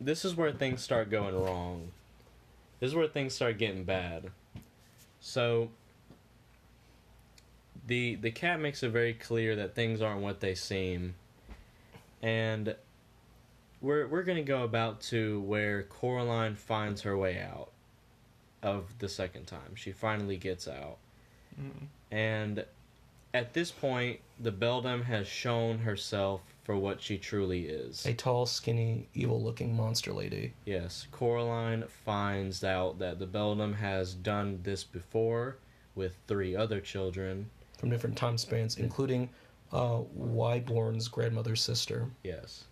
this 0.00 0.24
is 0.24 0.34
where 0.34 0.52
things 0.52 0.80
start 0.80 1.10
going 1.10 1.34
wrong 1.34 1.88
this 2.80 2.88
is 2.88 2.94
where 2.94 3.06
things 3.06 3.34
start 3.34 3.58
getting 3.58 3.84
bad 3.84 4.30
so 5.20 5.68
the 7.86 8.14
the 8.16 8.30
cat 8.30 8.60
makes 8.60 8.82
it 8.82 8.90
very 8.90 9.14
clear 9.14 9.56
that 9.56 9.74
things 9.74 10.00
aren't 10.00 10.22
what 10.22 10.40
they 10.40 10.54
seem 10.54 11.14
and 12.22 12.74
we're 13.80 14.06
we're 14.06 14.22
gonna 14.22 14.42
go 14.42 14.62
about 14.62 15.00
to 15.00 15.40
where 15.42 15.84
Coraline 15.84 16.54
finds 16.54 17.02
her 17.02 17.16
way 17.16 17.40
out 17.40 17.70
of 18.62 18.98
the 18.98 19.08
second 19.08 19.46
time. 19.46 19.74
She 19.74 19.92
finally 19.92 20.36
gets 20.36 20.68
out. 20.68 20.98
Mm-hmm. 21.60 21.84
And 22.14 22.64
at 23.32 23.54
this 23.54 23.70
point, 23.70 24.20
the 24.38 24.50
Beldam 24.50 25.04
has 25.04 25.26
shown 25.26 25.78
herself 25.78 26.42
for 26.62 26.76
what 26.76 27.00
she 27.00 27.18
truly 27.18 27.66
is. 27.66 28.04
A 28.06 28.12
tall, 28.12 28.46
skinny, 28.46 29.08
evil-looking 29.14 29.76
monster 29.76 30.12
lady. 30.12 30.52
Yes, 30.64 31.06
Coraline 31.10 31.84
finds 32.04 32.62
out 32.62 32.98
that 32.98 33.18
the 33.18 33.26
Beldam 33.26 33.74
has 33.74 34.14
done 34.14 34.60
this 34.62 34.84
before 34.84 35.56
with 35.94 36.14
three 36.26 36.54
other 36.54 36.80
children. 36.80 37.50
from 37.78 37.90
different 37.90 38.16
time 38.16 38.36
spans, 38.38 38.76
including 38.76 39.28
uh, 39.72 40.00
Wyborn's 40.16 41.08
grandmother's 41.08 41.62
sister. 41.62 42.08
Yes. 42.22 42.64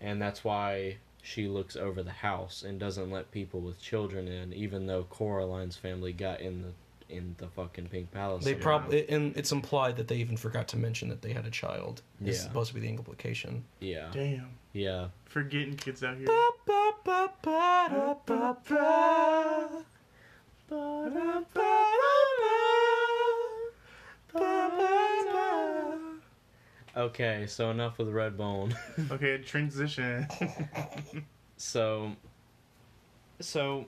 And 0.00 0.20
that's 0.20 0.44
why 0.44 0.98
she 1.22 1.48
looks 1.48 1.76
over 1.76 2.02
the 2.02 2.10
house 2.10 2.62
and 2.62 2.78
doesn't 2.78 3.10
let 3.10 3.30
people 3.30 3.60
with 3.60 3.80
children 3.80 4.28
in, 4.28 4.52
even 4.52 4.86
though 4.86 5.04
Coraline's 5.04 5.76
family 5.76 6.12
got 6.12 6.40
in 6.40 6.62
the 6.62 6.72
in 7.10 7.34
the 7.38 7.48
fucking 7.48 7.88
Pink 7.88 8.10
Palace. 8.12 8.44
They 8.44 8.54
probably 8.54 9.08
and 9.08 9.36
it's 9.36 9.52
implied 9.52 9.96
that 9.96 10.08
they 10.08 10.16
even 10.16 10.36
forgot 10.36 10.68
to 10.68 10.76
mention 10.76 11.08
that 11.08 11.22
they 11.22 11.32
had 11.32 11.46
a 11.46 11.50
child. 11.50 12.02
It's 12.24 12.38
Yeah. 12.38 12.42
supposed 12.44 12.68
to 12.68 12.74
be 12.74 12.80
the 12.80 12.88
implication. 12.88 13.64
Yeah. 13.80 14.08
Damn. 14.12 14.48
Yeah. 14.72 15.08
Forgetting 15.26 15.76
kids 15.76 16.02
out 16.04 16.16
here. 16.16 16.26
Okay, 26.96 27.46
so 27.46 27.70
enough 27.70 27.98
with 27.98 28.08
Redbone. 28.08 28.74
Okay, 29.10 29.38
transition. 29.38 30.26
so 31.56 32.12
so 33.40 33.86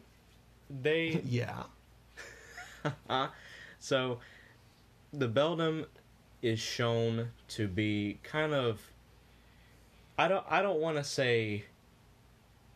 they 0.71 1.21
Yeah. 1.27 1.65
so 3.79 4.19
the 5.13 5.29
Beldam 5.29 5.87
is 6.41 6.59
shown 6.59 7.29
to 7.49 7.69
be 7.69 8.19
kind 8.23 8.53
of 8.55 8.81
I 10.19 10.29
don't 10.29 10.45
I 10.49 10.63
don't 10.63 10.81
want 10.81 10.97
to 10.97 11.05
say 11.05 11.65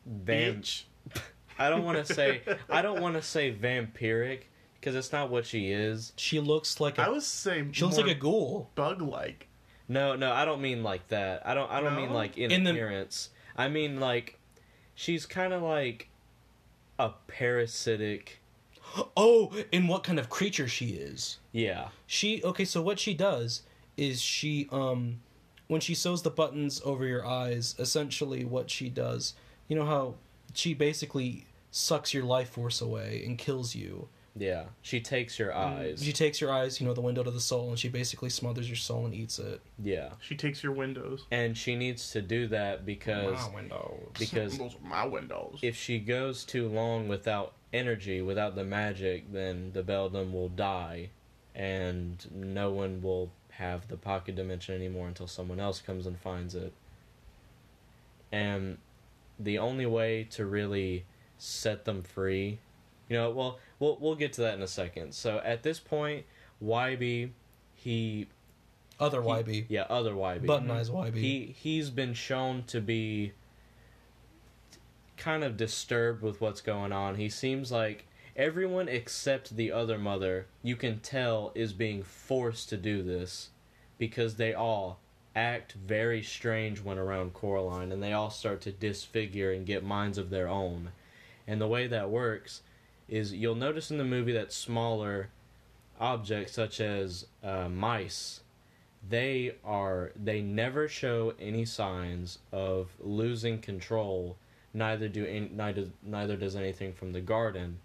vam- 0.08 0.58
Bitch. 0.58 0.82
I 1.58 1.70
don't 1.70 1.84
want 1.84 2.04
to 2.06 2.14
say 2.14 2.42
I 2.68 2.82
don't 2.82 3.00
want 3.00 3.14
to 3.16 3.22
say 3.22 3.52
vampiric 3.54 4.40
because 4.78 4.94
it's 4.94 5.12
not 5.12 5.30
what 5.30 5.46
she 5.46 5.70
is. 5.72 6.12
She 6.16 6.38
looks 6.40 6.80
like 6.80 6.98
I 6.98 7.06
a 7.06 7.10
was 7.12 7.26
saying 7.26 7.72
she 7.72 7.84
looks 7.84 7.96
like 7.96 8.06
a 8.08 8.14
ghoul. 8.14 8.70
bug 8.74 9.00
like. 9.02 9.48
No, 9.88 10.16
no, 10.16 10.32
I 10.32 10.44
don't 10.44 10.60
mean 10.60 10.82
like 10.82 11.08
that. 11.08 11.46
I 11.46 11.54
don't 11.54 11.70
I 11.70 11.80
don't 11.80 11.94
No? 11.94 12.00
mean 12.00 12.10
like 12.12 12.36
in, 12.38 12.50
In 12.50 12.64
the- 12.64 12.70
appearance. 12.70 13.30
I 13.56 13.68
mean 13.68 13.98
like 14.00 14.38
she's 14.94 15.26
kind 15.26 15.52
of 15.52 15.62
like 15.62 16.08
a 16.98 17.10
parasitic 17.26 18.40
Oh, 19.16 19.52
and 19.72 19.88
what 19.88 20.02
kind 20.04 20.18
of 20.18 20.28
creature 20.30 20.68
she 20.68 20.86
is. 20.90 21.38
yeah. 21.52 21.88
She 22.06 22.42
okay, 22.42 22.64
so 22.64 22.82
what 22.82 22.98
she 22.98 23.14
does 23.14 23.62
is 23.96 24.20
she 24.20 24.68
um 24.70 25.20
when 25.68 25.80
she 25.80 25.94
sews 25.94 26.22
the 26.22 26.30
buttons 26.30 26.80
over 26.84 27.04
your 27.06 27.26
eyes, 27.26 27.74
essentially 27.78 28.44
what 28.44 28.70
she 28.70 28.88
does, 28.88 29.34
you 29.68 29.76
know 29.76 29.86
how 29.86 30.14
she 30.54 30.74
basically 30.74 31.46
sucks 31.70 32.14
your 32.14 32.24
life 32.24 32.50
force 32.50 32.80
away 32.80 33.22
and 33.26 33.36
kills 33.36 33.74
you. 33.74 34.08
Yeah. 34.38 34.64
She 34.82 35.00
takes 35.00 35.38
your 35.38 35.54
eyes. 35.54 36.02
She 36.04 36.12
takes 36.12 36.42
your 36.42 36.52
eyes, 36.52 36.78
you 36.78 36.86
know, 36.86 36.92
the 36.92 37.00
window 37.00 37.22
to 37.22 37.30
the 37.30 37.40
soul, 37.40 37.70
and 37.70 37.78
she 37.78 37.88
basically 37.88 38.28
smothers 38.28 38.68
your 38.68 38.76
soul 38.76 39.06
and 39.06 39.14
eats 39.14 39.38
it. 39.38 39.62
yeah. 39.82 40.10
She 40.20 40.36
takes 40.36 40.62
your 40.62 40.72
windows. 40.72 41.24
And 41.30 41.56
she 41.56 41.74
needs 41.74 42.10
to 42.12 42.20
do 42.20 42.46
that 42.48 42.84
because 42.84 43.34
my 43.48 43.54
windows. 43.54 44.08
because 44.18 44.58
Those 44.58 44.74
are 44.74 44.88
my 44.88 45.06
windows. 45.06 45.58
if 45.62 45.74
she 45.76 45.98
goes 45.98 46.44
too 46.44 46.68
long 46.68 47.08
without 47.08 47.54
energy, 47.76 48.20
without 48.22 48.54
the 48.56 48.64
magic, 48.64 49.32
then 49.32 49.70
the 49.72 49.82
Beldam 49.82 50.32
will 50.32 50.48
die, 50.48 51.10
and 51.54 52.24
no 52.32 52.70
one 52.70 53.00
will 53.02 53.30
have 53.50 53.88
the 53.88 53.96
pocket 53.96 54.36
dimension 54.36 54.74
anymore 54.74 55.08
until 55.08 55.26
someone 55.26 55.58
else 55.60 55.80
comes 55.80 56.06
and 56.06 56.18
finds 56.18 56.54
it. 56.54 56.72
And 58.32 58.78
the 59.38 59.58
only 59.58 59.86
way 59.86 60.24
to 60.30 60.44
really 60.46 61.04
set 61.38 61.84
them 61.84 62.02
free, 62.02 62.58
you 63.08 63.16
know, 63.16 63.30
well, 63.30 63.58
we'll 63.78 63.96
we'll 64.00 64.14
get 64.16 64.32
to 64.34 64.40
that 64.42 64.54
in 64.54 64.62
a 64.62 64.66
second. 64.68 65.14
So 65.14 65.40
at 65.44 65.62
this 65.62 65.78
point, 65.78 66.24
Wybie, 66.62 67.30
he, 67.74 68.26
Other 68.98 69.22
he- 69.22 69.28
Wybie. 69.28 69.64
yeah, 69.68 69.86
other 69.88 70.12
Wybie, 70.12 70.46
Button 70.46 70.70
eyes 70.70 70.90
Wybie. 70.90 71.14
he 71.14 71.54
he's 71.58 71.90
been 71.90 72.14
shown 72.14 72.64
to 72.64 72.80
be 72.80 73.32
kind 75.16 75.44
of 75.44 75.56
disturbed 75.56 76.22
with 76.22 76.40
what's 76.40 76.60
going 76.60 76.92
on. 76.92 77.16
He 77.16 77.28
seems 77.28 77.72
like 77.72 78.06
everyone 78.36 78.88
except 78.88 79.56
the 79.56 79.72
other 79.72 79.98
mother, 79.98 80.46
you 80.62 80.76
can 80.76 81.00
tell 81.00 81.52
is 81.54 81.72
being 81.72 82.02
forced 82.02 82.68
to 82.70 82.76
do 82.76 83.02
this 83.02 83.50
because 83.98 84.36
they 84.36 84.54
all 84.54 84.98
act 85.34 85.72
very 85.72 86.22
strange 86.22 86.80
when 86.80 86.98
around 86.98 87.34
Coraline 87.34 87.92
and 87.92 88.02
they 88.02 88.12
all 88.12 88.30
start 88.30 88.60
to 88.62 88.72
disfigure 88.72 89.52
and 89.52 89.66
get 89.66 89.84
minds 89.84 90.18
of 90.18 90.30
their 90.30 90.48
own. 90.48 90.90
And 91.46 91.60
the 91.60 91.68
way 91.68 91.86
that 91.86 92.10
works 92.10 92.62
is 93.08 93.32
you'll 93.32 93.54
notice 93.54 93.90
in 93.90 93.98
the 93.98 94.04
movie 94.04 94.32
that 94.32 94.52
smaller 94.52 95.28
objects 96.00 96.52
such 96.52 96.80
as 96.80 97.26
uh, 97.42 97.68
mice 97.68 98.40
they 99.08 99.54
are 99.64 100.12
they 100.16 100.40
never 100.40 100.88
show 100.88 101.34
any 101.38 101.64
signs 101.64 102.38
of 102.52 102.90
losing 103.00 103.60
control. 103.60 104.36
Neither 104.76 105.08
do 105.08 105.24
any, 105.24 105.50
neither 105.54 105.86
neither 106.02 106.36
does 106.36 106.54
anything 106.54 106.92
from 106.92 107.12
the 107.12 107.22
garden, 107.22 107.78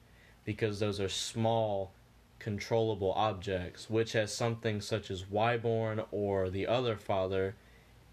because 0.43 0.81
those 0.81 0.99
are 0.99 1.07
small, 1.07 1.93
controllable 2.37 3.13
objects. 3.13 3.89
Which, 3.89 4.13
as 4.13 4.35
something 4.35 4.81
such 4.81 5.09
as 5.09 5.23
Wyborn 5.23 6.05
or 6.11 6.49
the 6.49 6.67
other 6.67 6.97
father, 6.97 7.55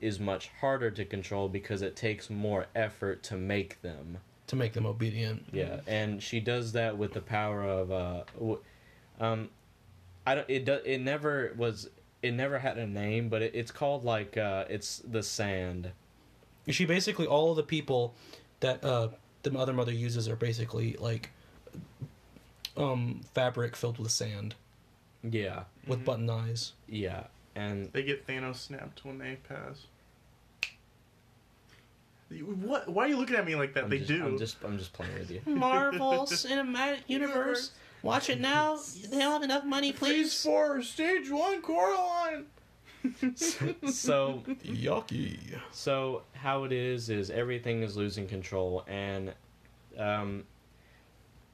is 0.01 0.21
much 0.21 0.51
harder 0.61 0.93
to 0.93 1.05
control 1.05 1.49
because 1.49 1.83
it 1.83 1.97
takes 1.97 2.31
more 2.31 2.67
effort 2.77 3.25
to 3.25 3.37
make 3.37 3.83
them. 3.83 4.19
to 4.47 4.55
make 4.55 4.75
them 4.75 4.87
obedient. 4.87 5.43
Yeah, 5.53 5.81
and 5.89 6.23
she 6.23 6.39
does 6.39 6.71
that 6.73 6.97
with 6.97 7.15
the 7.15 7.21
power 7.21 7.65
of 7.65 7.91
uh, 7.91 8.23
um, 9.19 9.49
I 10.25 10.37
don't. 10.37 10.49
It 10.49 10.65
do, 10.67 10.75
It 10.85 11.01
never 11.01 11.53
was. 11.57 11.91
It 12.23 12.31
never 12.31 12.61
had 12.61 12.79
a 12.79 12.87
name, 12.87 13.29
but 13.29 13.43
it, 13.43 13.57
it's 13.57 13.73
called 13.73 14.05
like 14.05 14.37
uh, 14.37 14.67
it's 14.71 14.99
the 14.99 15.25
sand. 15.25 15.91
She 16.69 16.85
basically 16.85 17.27
all 17.27 17.51
of 17.51 17.57
the 17.57 17.63
people 17.65 18.15
that 18.61 18.85
uh, 18.85 19.09
the 19.43 19.57
other 19.59 19.73
mother 19.73 19.93
uses 19.93 20.29
are 20.29 20.37
basically 20.37 20.97
like 20.99 21.31
um, 22.77 23.21
fabric 23.35 23.77
filled 23.77 23.99
with 23.99 24.11
sand 24.11 24.55
Yeah, 25.23 25.65
with 25.87 26.05
button 26.05 26.29
eyes. 26.31 26.73
yeah, 26.89 27.25
and 27.55 27.91
They 27.93 28.03
get 28.03 28.27
Thanos 28.27 28.57
snapped 28.57 29.05
when 29.05 29.19
they 29.19 29.37
pass. 29.49 29.87
What? 32.31 32.89
Why 32.89 33.07
are 33.07 33.09
you 33.09 33.17
looking 33.17 33.37
at 33.37 33.47
me 33.47 33.55
like 33.57 33.73
that? 33.75 33.85
I'm 33.85 33.91
they 33.91 33.99
just, 33.99 34.09
do. 34.09 34.23
I'm 34.25 34.39
just. 34.39 34.57
I'm 34.63 34.77
just 34.79 34.93
playing 34.93 35.15
with 35.15 35.31
you. 35.31 35.41
Marvel 35.47 36.27
Cinematic 36.27 36.99
Universe. 37.07 37.71
Watch 38.03 38.29
it 38.29 38.39
now. 38.39 38.77
They 39.11 39.19
don't 39.19 39.33
have 39.33 39.43
enough 39.43 39.65
money, 39.65 39.93
please. 39.93 40.33
Phase 40.35 40.43
four, 40.45 40.83
stage 40.83 41.31
one, 41.31 41.63
Coraline. 41.63 42.45
So 43.27 44.43
Yucky. 44.65 45.39
So 45.73 46.23
how 46.33 46.65
it 46.65 46.73
is 46.73 47.11
is 47.11 47.31
everything 47.31 47.83
is 47.83 47.97
losing 47.97 48.27
control, 48.27 48.85
and 48.87 49.35
um, 49.99 50.45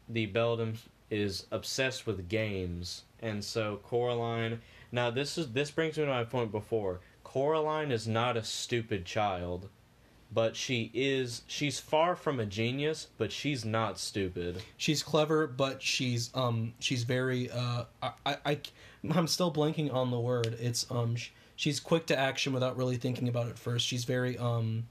the 0.08 0.26
Beldam 0.26 0.74
is 1.10 1.46
obsessed 1.50 2.06
with 2.06 2.28
games, 2.28 3.02
and 3.20 3.44
so 3.44 3.80
Coraline. 3.82 4.60
Now 4.92 5.10
this 5.10 5.38
is 5.38 5.52
this 5.52 5.70
brings 5.70 5.96
me 5.98 6.04
to 6.04 6.10
my 6.10 6.24
point 6.24 6.52
before. 6.52 7.00
Coraline 7.22 7.90
is 7.90 8.06
not 8.06 8.36
a 8.36 8.44
stupid 8.44 9.04
child, 9.04 9.68
but 10.34 10.56
she 10.56 10.90
is. 10.92 11.42
She's 11.46 11.78
far 11.78 12.16
from 12.16 12.40
a 12.40 12.46
genius, 12.46 13.06
but 13.16 13.30
she's 13.30 13.64
not 13.64 13.98
stupid. 13.98 14.62
She's 14.76 15.02
clever, 15.02 15.46
but 15.46 15.82
she's 15.82 16.30
um 16.34 16.74
she's 16.80 17.04
very 17.04 17.50
uh 17.50 17.84
I 18.02 18.36
I, 18.44 18.58
I'm 19.10 19.28
still 19.28 19.52
blanking 19.52 19.92
on 19.92 20.10
the 20.10 20.18
word. 20.18 20.56
It's 20.60 20.90
um 20.90 21.14
she's 21.56 21.78
quick 21.80 22.06
to 22.06 22.18
action 22.18 22.52
without 22.52 22.76
really 22.76 22.96
thinking 22.96 23.28
about 23.28 23.46
it 23.48 23.58
first. 23.58 23.86
She's 23.86 24.04
very 24.04 24.36
um 24.36 24.88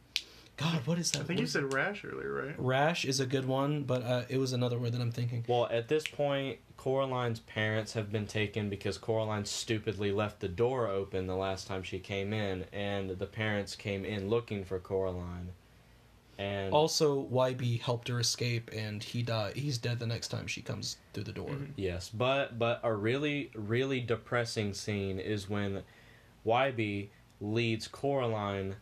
God, 0.58 0.86
what 0.86 1.00
is 1.00 1.12
that? 1.12 1.20
I 1.20 1.24
think 1.24 1.38
word? 1.38 1.42
you 1.42 1.48
said 1.48 1.74
rash 1.74 2.06
earlier, 2.06 2.32
right? 2.32 2.56
rash 2.58 3.06
is 3.06 3.20
a 3.20 3.26
good 3.26 3.46
one, 3.46 3.84
but 3.84 4.04
uh, 4.04 4.24
it 4.30 4.38
was 4.38 4.54
another 4.54 4.78
word 4.78 4.92
that 4.94 5.02
I'm 5.02 5.12
thinking. 5.12 5.44
Well, 5.48 5.68
at 5.72 5.88
this 5.88 6.06
point, 6.06 6.60
Coraline's 6.78 7.40
parents 7.40 7.94
have 7.94 8.12
been 8.12 8.28
taken 8.28 8.70
because 8.70 8.98
Coraline 9.00 9.46
stupidly 9.46 10.12
left 10.12 10.40
the 10.42 10.48
door 10.48 10.88
open 10.88 11.26
the 11.26 11.36
last 11.36 11.68
time 11.68 11.82
she 11.82 11.98
came 12.00 12.34
in, 12.34 12.66
and 12.72 13.12
the 13.12 13.26
parents 13.26 13.76
came 13.76 14.06
in 14.06 14.30
looking 14.30 14.64
for 14.64 14.80
Coraline. 14.80 15.50
And 16.38 16.74
Also, 16.74 17.24
Wybie 17.32 17.80
helped 17.82 18.08
her 18.08 18.20
escape, 18.20 18.70
and 18.74 19.04
he 19.04 19.22
died. 19.24 19.56
He's 19.56 19.78
dead 19.78 20.00
the 20.00 20.08
next 20.08 20.28
time 20.30 20.46
she 20.48 20.62
comes 20.62 20.98
through 21.14 21.24
the 21.26 21.32
door. 21.32 21.56
yes, 21.76 22.10
but 22.10 22.58
but 22.60 22.80
a 22.84 22.94
really 22.94 23.50
really 23.56 24.02
depressing 24.02 24.74
scene 24.74 25.20
is 25.20 25.50
when 25.50 25.84
Wybie 26.46 27.10
leads 27.40 27.88
Coraline 27.88 28.76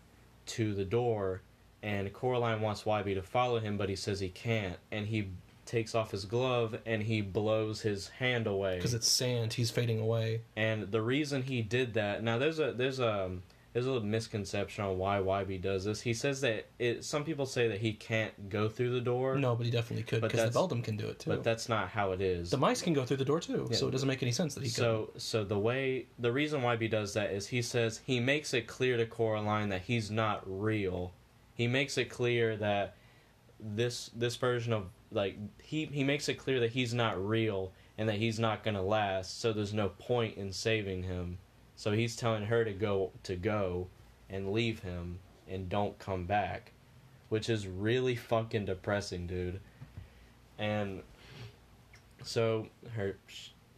to 0.47 0.74
the 0.74 0.86
door, 0.86 1.41
and 1.84 2.11
Coraline 2.13 2.61
wants 2.61 2.84
Wybie 2.84 3.15
to 3.15 3.21
follow 3.21 3.59
him, 3.59 3.77
but 3.77 3.89
he 3.89 3.95
says 3.95 4.19
he 4.19 4.29
can't, 4.29 4.77
and 4.91 5.07
he 5.07 5.29
takes 5.65 5.95
off 5.95 6.11
his 6.11 6.25
glove 6.25 6.77
and 6.86 7.03
he 7.03 7.21
blows 7.21 7.82
his 7.82 8.09
hand 8.09 8.45
away 8.47 8.75
Because 8.75 8.93
it's 8.93 9.07
sand, 9.07 9.53
he's 9.53 9.71
fading 9.71 9.99
away. 9.99 10.41
And 10.57 10.91
the 10.91 11.01
reason 11.01 11.43
he 11.43 11.61
did 11.61 11.93
that 11.93 12.23
now 12.23 12.38
there's 12.38 12.59
a 12.59 12.73
there's 12.73 12.99
a 12.99 13.32
there's 13.71 13.86
a 13.86 13.91
little 13.91 14.05
misconception 14.05 14.84
on 14.84 14.97
why 14.97 15.19
Wybie 15.19 15.61
does 15.61 15.86
this. 15.86 16.01
He 16.01 16.13
says 16.13 16.41
that 16.41 16.65
it 16.77 17.05
some 17.05 17.23
people 17.23 17.45
say 17.45 17.69
that 17.69 17.77
he 17.79 17.93
can't 17.93 18.49
go 18.49 18.67
through 18.67 18.91
the 18.91 18.99
door. 18.99 19.38
No, 19.38 19.55
but 19.55 19.65
he 19.65 19.71
definitely 19.71 20.03
could 20.03 20.21
because 20.21 20.43
the 20.43 20.51
Beldam 20.51 20.82
can 20.82 20.97
do 20.97 21.07
it 21.07 21.19
too. 21.19 21.29
But 21.29 21.43
that's 21.43 21.69
not 21.69 21.88
how 21.88 22.11
it 22.11 22.19
is. 22.19 22.49
the 22.49 22.57
mice 22.57 22.82
can 22.82 22.93
go 22.93 23.05
through 23.05 23.17
the 23.17 23.25
door 23.25 23.39
too, 23.39 23.67
Yeah. 23.71 23.77
so 23.77 23.88
it 23.88 23.91
doesn't 23.91 24.09
make 24.09 24.21
any 24.23 24.34
sense 24.34 24.55
that 24.55 24.63
he 24.63 24.69
so 24.69 25.11
so 25.15 25.45
the 25.45 25.59
way 25.59 26.07
the 26.19 26.32
reason 26.34 26.61
Wybie 26.61 26.89
does 26.91 27.13
that 27.13 27.32
is 27.32 27.47
he 27.47 27.61
says 27.61 28.01
he 28.05 28.19
makes 28.19 28.53
it 28.53 28.67
clear 28.67 28.97
to 28.97 29.05
Coraline 29.05 29.69
that 29.69 29.84
he's 29.84 30.11
not 30.11 30.41
real. 30.45 31.13
He 31.53 31.67
makes 31.67 31.97
it 31.97 32.05
clear 32.05 32.55
that 32.57 32.95
this 33.59 34.09
this 34.15 34.35
version 34.35 34.73
of 34.73 34.85
like 35.11 35.37
he 35.61 35.85
he 35.85 36.03
makes 36.03 36.27
it 36.29 36.35
clear 36.35 36.59
that 36.59 36.71
he's 36.71 36.93
not 36.93 37.23
real 37.23 37.71
and 37.97 38.09
that 38.09 38.15
he's 38.15 38.39
not 38.39 38.63
going 38.63 38.75
to 38.75 38.81
last, 38.81 39.39
so 39.39 39.53
there's 39.53 39.73
no 39.73 39.89
point 39.89 40.37
in 40.37 40.51
saving 40.51 41.03
him. 41.03 41.37
So 41.75 41.91
he's 41.91 42.15
telling 42.15 42.45
her 42.45 42.63
to 42.63 42.73
go 42.73 43.11
to 43.23 43.35
go 43.35 43.87
and 44.29 44.51
leave 44.51 44.79
him 44.79 45.19
and 45.47 45.69
don't 45.69 45.99
come 45.99 46.25
back, 46.25 46.71
which 47.29 47.49
is 47.49 47.67
really 47.67 48.15
fucking 48.15 48.65
depressing, 48.65 49.27
dude. 49.27 49.59
And 50.57 51.03
so 52.23 52.67
her 52.95 53.17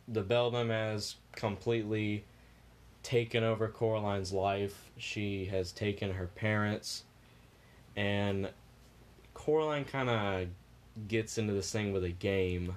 the 0.08 0.22
Beldam 0.22 0.70
has 0.70 1.16
completely 1.36 2.26
taken 3.04 3.44
over 3.44 3.68
Coraline's 3.68 4.32
life. 4.32 4.92
She 4.98 5.46
has 5.46 5.72
taken 5.72 6.14
her 6.14 6.28
parents, 6.28 7.04
and 7.96 8.50
Coraline 9.34 9.86
kind 9.86 10.10
of 10.10 10.48
gets 11.08 11.38
into 11.38 11.54
this 11.54 11.72
thing 11.72 11.92
with 11.94 12.04
a 12.04 12.10
game. 12.10 12.76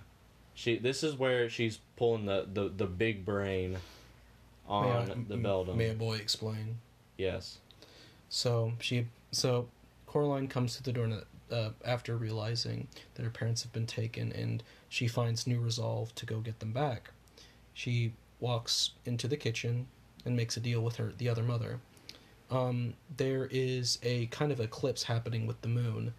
She 0.55 0.79
this 0.79 1.03
is 1.03 1.14
where 1.17 1.49
she's 1.51 1.79
pulling 1.97 2.27
the 2.27 2.47
the, 2.53 2.69
the 2.69 2.87
big 2.87 3.25
brain 3.25 3.77
on 4.69 4.85
May 4.85 4.91
I- 4.93 5.05
the 5.29 5.35
m- 5.35 5.43
Beldam. 5.43 5.77
May 5.77 5.91
a 5.91 5.95
boy 5.95 6.14
explain? 6.17 6.79
Yes. 7.19 7.59
So 8.29 8.73
she, 8.81 9.07
so 9.31 9.69
Coraline 10.07 10.49
comes 10.49 10.77
to 10.77 10.83
the 10.83 10.93
door 10.93 11.09
uh, 11.51 11.71
after 11.85 12.17
realizing 12.17 12.89
that 13.14 13.23
her 13.23 13.31
parents 13.31 13.62
have 13.62 13.73
been 13.73 13.87
taken, 13.87 14.33
and 14.33 14.62
she 14.89 15.07
finds 15.07 15.47
new 15.47 15.61
resolve 15.61 16.12
to 16.17 16.27
go 16.27 16.41
get 16.41 16.59
them 16.59 16.73
back. 16.73 17.11
She 17.73 18.12
walks 18.41 18.91
into 19.05 19.29
the 19.29 19.37
kitchen 19.37 19.87
and 20.25 20.35
makes 20.37 20.57
a 20.57 20.61
deal 20.61 20.81
with 20.81 20.97
her 20.97 21.12
the 21.17 21.29
other 21.29 21.43
mother. 21.45 21.79
Um, 22.51 22.94
there 23.16 23.49
is 23.51 23.99
a 24.03 24.26
kind 24.26 24.53
of 24.53 24.61
eclipse 24.61 25.03
happening 25.03 25.47
with 25.47 25.61
the 25.62 25.68
moon. 25.68 26.14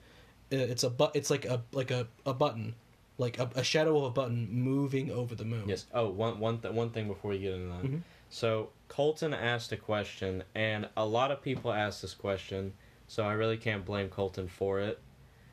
It's 0.52 0.84
a 0.84 0.90
but. 0.90 1.16
It's 1.16 1.30
like 1.30 1.46
a 1.46 1.62
like 1.72 1.92
a, 1.92 2.08
a 2.26 2.34
button, 2.34 2.76
like 3.18 3.40
a, 3.40 3.50
a 3.56 3.64
shadow 3.64 3.98
of 3.98 4.04
a 4.06 4.10
button 4.10 4.48
moving 4.52 5.12
over 5.12 5.36
the 5.36 5.46
moon. 5.46 5.68
Yes. 5.68 5.86
Oh, 5.94 6.10
one 6.10 6.40
one 6.40 6.60
th- 6.60 6.74
one 6.74 6.90
thing 6.90 7.08
before 7.08 7.34
you 7.34 7.40
get 7.40 7.54
into 7.54 7.68
that. 7.68 7.84
Mhm. 7.84 8.02
So 8.30 8.70
Colton 8.90 9.34
asked 9.34 9.72
a 9.72 9.78
question, 9.78 10.44
and 10.56 10.90
a 10.98 11.06
lot 11.06 11.32
of 11.32 11.42
people 11.42 11.72
asked 11.72 12.02
this 12.02 12.14
question. 12.14 12.74
So 13.08 13.24
I 13.24 13.34
really 13.34 13.58
can't 13.58 13.86
blame 13.86 14.10
Colton 14.10 14.50
for 14.50 14.82
it. 14.82 15.00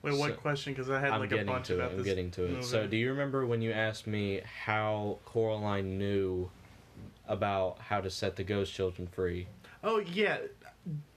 Wait, 0.03 0.19
what 0.19 0.31
So- 0.33 0.37
question? 0.37 0.73
Because 0.75 0.91
I 0.91 0.99
had 1.01 1.11
I'm 1.13 1.21
like 1.21 1.31
a 1.31 1.37
getting 1.37 1.47
bunch 1.47 1.69
to 1.69 1.81
it. 1.81 1.85
I'm 1.93 2.03
getting 2.03 2.31
to 2.33 2.45
it. 2.45 2.51
movie. 2.51 2.63
So, 2.65 2.87
do 2.89 2.97
you 2.97 3.11
remember 3.11 3.47
when 3.47 3.63
you 3.63 3.71
asked 3.73 4.07
me 4.09 4.43
how 4.67 5.19
Coraline 5.25 5.99
knew 5.99 6.51
about 7.29 7.79
how 7.79 8.01
to 8.01 8.11
set 8.11 8.37
the 8.37 8.45
ghost 8.45 8.73
children 8.75 9.07
free? 9.09 9.47
Oh 9.83 9.99
yeah. 9.99 10.39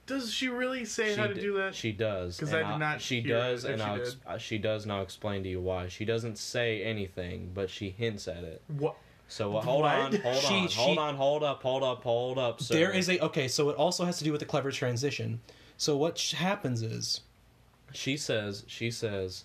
Does 0.07 0.33
she 0.33 0.47
really 0.47 0.83
say 0.85 1.15
how 1.15 1.27
to 1.27 1.33
d- 1.35 1.41
do 1.41 1.53
that? 1.57 1.75
She 1.75 1.91
does. 1.91 2.37
Because 2.37 2.53
I 2.53 2.57
did 2.57 2.65
I'll- 2.65 2.79
not 2.79 3.01
She 3.01 3.21
hear 3.21 3.35
does, 3.37 3.63
if 3.65 3.71
and 3.71 3.81
she 3.81 3.85
I'll 3.87 3.97
did. 3.97 4.07
ex- 4.07 4.17
uh, 4.25 4.37
she 4.39 4.57
does, 4.57 4.83
and 4.83 4.91
I'll 4.91 5.03
explain 5.03 5.43
to 5.43 5.49
you 5.49 5.61
why. 5.61 5.87
She 5.89 6.05
doesn't 6.05 6.37
say 6.39 6.81
anything, 6.83 7.51
but 7.53 7.69
she 7.69 7.89
hints 7.91 8.27
at 8.27 8.43
it. 8.43 8.61
What? 8.67 8.95
So 9.27 9.57
uh, 9.57 9.61
hold 9.61 9.81
What? 9.81 9.93
on, 9.95 10.15
hold 10.21 10.35
She- 10.37 10.55
on, 10.55 10.67
she- 10.69 10.79
hold 10.81 10.97
on, 10.97 11.15
hold 11.15 11.43
up, 11.43 11.61
hold 11.61 11.83
up, 11.83 12.01
hold 12.03 12.37
up. 12.39 12.61
Sir. 12.61 12.73
There 12.73 12.91
is 12.91 13.09
a 13.09 13.19
okay, 13.25 13.47
so 13.47 13.69
it 13.69 13.75
also 13.75 14.05
has 14.05 14.17
to 14.19 14.23
do 14.23 14.31
with 14.31 14.39
the 14.39 14.45
clever 14.45 14.71
transition. 14.71 15.41
So 15.75 15.95
what 15.97 16.17
sh- 16.17 16.31
happens 16.31 16.81
is 16.81 17.21
she 17.93 18.17
says 18.17 18.63
she 18.67 18.89
says 18.89 19.43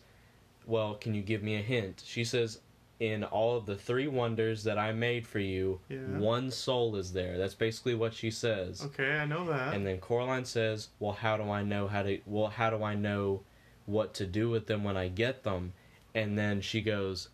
well 0.66 0.94
can 0.94 1.14
you 1.14 1.22
give 1.22 1.42
me 1.42 1.54
a 1.56 1.60
hint 1.62 2.02
she 2.06 2.24
says 2.24 2.60
in 3.02 3.24
all 3.24 3.56
of 3.56 3.66
the 3.66 3.74
three 3.74 4.06
wonders 4.06 4.62
that 4.62 4.78
i 4.78 4.92
made 4.92 5.26
for 5.26 5.40
you 5.40 5.80
Yeah. 5.88 5.98
one 6.18 6.52
soul 6.52 6.94
is 6.94 7.12
there 7.12 7.36
that's 7.36 7.54
basically 7.54 7.96
what 7.96 8.14
she 8.14 8.30
says 8.30 8.80
Okay, 8.84 9.18
I 9.18 9.24
know 9.24 9.44
that. 9.46 9.74
and 9.74 9.84
then 9.84 9.98
coraline 9.98 10.44
says 10.44 10.88
well 11.00 11.12
how 11.12 11.36
do 11.36 11.50
i 11.50 11.64
know 11.64 11.88
how 11.88 12.04
to 12.04 12.20
well 12.26 12.46
how 12.46 12.70
do 12.70 12.84
i 12.84 12.94
know 12.94 13.40
what 13.86 14.14
to 14.14 14.24
do 14.26 14.48
with 14.48 14.68
them 14.68 14.84
when 14.84 14.96
i 14.96 15.08
get 15.08 15.42
them 15.42 15.72
and 16.14 16.38
then 16.38 16.60
she 16.60 16.80
goes 16.80 17.28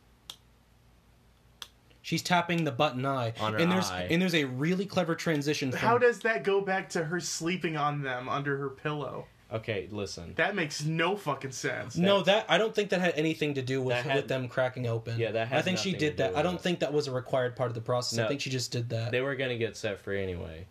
she's 2.00 2.22
tapping 2.22 2.64
the 2.64 2.72
button 2.72 3.04
eye, 3.04 3.34
On 3.38 3.52
her 3.52 3.58
and 3.58 3.70
there's 3.70 3.90
eye. 3.90 4.06
and 4.10 4.22
there's 4.22 4.34
a 4.34 4.44
really 4.44 4.86
clever 4.86 5.14
transition. 5.14 5.70
From, 5.70 5.80
How 5.80 5.98
does 5.98 6.20
that 6.20 6.42
go 6.44 6.62
back 6.62 6.88
to 6.90 7.04
her 7.04 7.20
sleeping 7.20 7.76
on 7.76 8.00
them 8.00 8.28
under 8.30 8.56
her 8.56 8.70
pillow? 8.70 9.26
Okay 9.52 9.88
listen 9.90 10.34
That 10.36 10.54
makes 10.54 10.84
no 10.84 11.16
fucking 11.16 11.52
sense. 11.52 11.96
no, 11.96 12.20
that 12.22 12.44
I 12.48 12.58
don't 12.58 12.74
think 12.74 12.90
that 12.90 13.00
had 13.00 13.14
anything 13.16 13.54
to 13.54 13.62
do 13.62 13.80
with 13.80 13.96
had- 13.96 14.16
with 14.16 14.28
them 14.28 14.48
cracking 14.48 14.86
open. 14.86 15.18
Yeah, 15.18 15.30
that 15.32 15.48
had 15.48 15.58
I 15.58 15.62
think 15.62 15.78
she 15.78 15.92
did 15.94 16.18
that. 16.18 16.36
I 16.36 16.42
don't 16.42 16.56
it. 16.56 16.60
think 16.60 16.80
that 16.80 16.92
was 16.92 17.08
a 17.08 17.12
required 17.12 17.56
part 17.56 17.70
of 17.70 17.74
the 17.74 17.80
process. 17.80 18.18
I 18.18 18.28
think 18.28 18.40
she 18.40 18.50
just 18.50 18.70
did 18.72 18.90
that. 18.90 19.10
they 19.10 19.20
were 19.22 19.34
gonna 19.36 19.56
get 19.58 19.76
set 19.76 20.00
free 20.00 20.22
anyway 20.22 20.66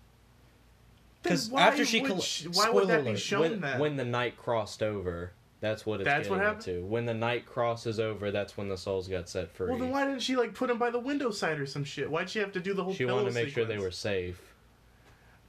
because 1.24 1.52
after 1.54 1.86
she 1.86 2.02
would 2.02 2.12
coll- 2.12 2.22
she- 2.22 2.48
why 2.48 2.70
would 2.70 2.88
that 2.88 3.04
be 3.04 3.16
shown 3.18 3.42
when, 3.42 3.62
that? 3.62 3.80
when 3.80 3.96
the 3.98 4.06
night 4.06 4.38
crossed 4.38 4.82
over, 4.84 5.32
that's 5.60 5.86
what 5.86 6.00
it's 6.00 6.06
That's 6.06 6.30
what 6.30 6.40
happened? 6.40 6.68
into. 6.68 6.86
When 6.86 7.06
the 7.06 7.14
night 7.16 7.46
crosses 7.48 8.00
over, 8.00 8.30
that's 8.32 8.56
when 8.56 8.70
the 8.70 8.78
souls 8.78 9.08
got 9.08 9.28
set 9.28 9.52
free. 9.52 9.70
well, 9.70 9.80
then 9.80 9.90
why 9.90 10.06
didn't 10.06 10.22
she 10.22 10.36
like 10.36 10.54
put 10.54 10.70
him 10.70 10.78
by 10.78 10.92
the 10.92 11.00
window 11.00 11.32
side 11.32 11.60
or 11.60 11.66
some 11.66 11.84
shit? 11.84 12.10
Why'd 12.10 12.30
she 12.30 12.40
have 12.40 12.52
to 12.54 12.60
do 12.60 12.74
the 12.76 12.84
whole? 12.84 12.94
she 12.94 13.06
wanted 13.06 13.30
to 13.30 13.34
make 13.34 13.50
sure 13.50 13.66
they 13.66 13.80
were 13.80 13.92
safe. 13.92 14.47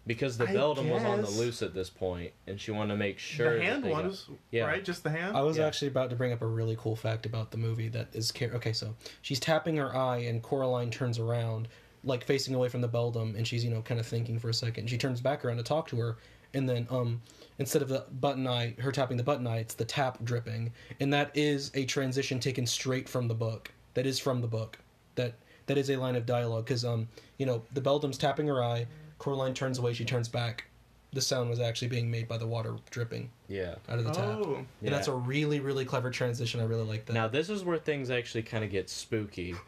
Because 0.08 0.38
the 0.38 0.48
I 0.48 0.52
Beldam 0.54 0.88
was 0.88 1.04
on 1.04 1.20
the 1.20 1.26
guess. 1.28 1.36
loose 1.36 1.62
at 1.62 1.74
this 1.74 1.90
point, 1.90 2.32
and 2.46 2.58
she 2.60 2.70
wanted 2.72 2.94
to 2.94 2.98
make 2.98 3.18
sure 3.18 3.52
the 3.52 3.58
that 3.58 3.64
hand 3.64 3.84
they 3.84 3.90
got- 3.90 4.04
was 4.06 4.26
Yeah. 4.50 4.64
right, 4.64 4.82
just 4.84 5.04
the 5.04 5.10
hand. 5.10 5.36
I 5.36 5.42
was 5.42 5.58
Yeah. 5.58 5.66
actually 5.66 5.88
about 5.88 6.08
to 6.10 6.16
bring 6.16 6.32
up 6.32 6.40
a 6.42 6.46
really 6.46 6.76
cool 6.80 6.96
fact 6.96 7.26
about 7.26 7.50
the 7.52 7.58
movie 7.58 7.88
that 7.88 8.08
is 8.14 8.32
car- 8.32 8.48
okay. 8.54 8.72
So 8.72 8.96
she's 9.22 9.38
tapping 9.38 9.76
her 9.76 9.94
eye, 9.94 10.18
and 10.20 10.42
Coraline 10.42 10.90
turns 10.90 11.18
around, 11.18 11.68
like 12.04 12.24
facing 12.24 12.54
away 12.54 12.68
from 12.70 12.80
the 12.80 12.88
Beldam, 12.88 13.36
and 13.36 13.46
she's 13.46 13.62
you 13.64 13.70
know 13.70 13.82
kind 13.82 14.00
of 14.00 14.06
thinking 14.06 14.38
for 14.38 14.48
a 14.48 14.54
second. 14.54 14.88
She 14.88 14.96
turns 14.98 15.20
back 15.20 15.44
around 15.44 15.58
to 15.58 15.62
talk 15.62 15.86
to 15.88 15.96
her, 16.00 16.16
and 16.54 16.66
then 16.68 16.86
um 16.90 17.20
instead 17.58 17.82
of 17.82 17.88
the 17.88 18.06
button 18.10 18.46
eye, 18.46 18.74
her 18.78 18.90
tapping 18.90 19.18
the 19.18 19.22
button 19.22 19.46
eye, 19.46 19.58
it's 19.58 19.74
the 19.74 19.84
tap 19.84 20.24
dripping, 20.24 20.72
and 21.00 21.12
that 21.12 21.30
is 21.36 21.70
a 21.74 21.84
transition 21.84 22.40
taken 22.40 22.66
straight 22.66 23.08
from 23.10 23.28
the 23.28 23.34
book. 23.34 23.72
That 23.92 24.06
is 24.06 24.18
from 24.18 24.40
the 24.40 24.48
book. 24.48 24.78
That 25.16 25.34
that 25.66 25.76
is 25.76 25.90
a 25.90 25.96
line 25.96 26.16
of 26.16 26.24
dialogue 26.24 26.64
because 26.64 26.82
um 26.82 27.08
you 27.36 27.44
know 27.44 27.62
the 27.74 27.82
Beldam's 27.82 28.16
tapping 28.16 28.46
her 28.46 28.64
eye, 28.64 28.86
Coraline 29.18 29.54
turns 29.54 29.78
away, 29.78 29.92
she 29.92 30.04
turns 30.04 30.28
back. 30.28 30.64
The 31.12 31.22
sound 31.22 31.48
was 31.48 31.58
actually 31.58 31.88
being 31.88 32.10
made 32.10 32.28
by 32.28 32.36
the 32.36 32.46
water 32.46 32.76
dripping 32.90 33.30
Yeah. 33.48 33.76
out 33.88 33.98
of 33.98 34.04
the 34.04 34.10
tap. 34.12 34.24
oh, 34.26 34.58
And 34.82 34.92
that's 34.94 35.08
a 35.08 35.14
really, 35.14 35.58
really 35.58 35.86
clever 35.86 36.10
transition. 36.10 36.60
I 36.60 36.64
really 36.64 36.84
like 36.84 37.06
that. 37.06 37.14
Now 37.14 37.28
this 37.28 37.48
is 37.48 37.64
where 37.64 37.78
things 37.78 38.10
actually 38.10 38.42
kind 38.42 38.62
of 38.62 38.70
get 38.70 38.90
spooky. 38.90 39.54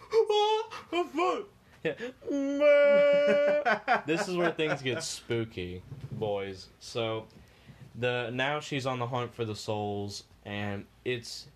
Ah, 0.92 0.92
oh 0.92 1.04
fuck! 1.04 1.48
Yeah. 1.82 1.94
this 4.06 4.28
is 4.28 4.36
where 4.36 4.50
things 4.52 4.82
get 4.82 5.02
spooky, 5.02 5.82
boys. 6.12 6.68
So 6.80 7.26
the 7.96 8.30
now 8.32 8.60
she's 8.60 8.86
on 8.86 8.98
the 8.98 9.06
hunt 9.06 9.34
for 9.34 9.44
the 9.44 9.56
souls 9.56 10.24
and 10.44 10.84
it's 11.04 11.46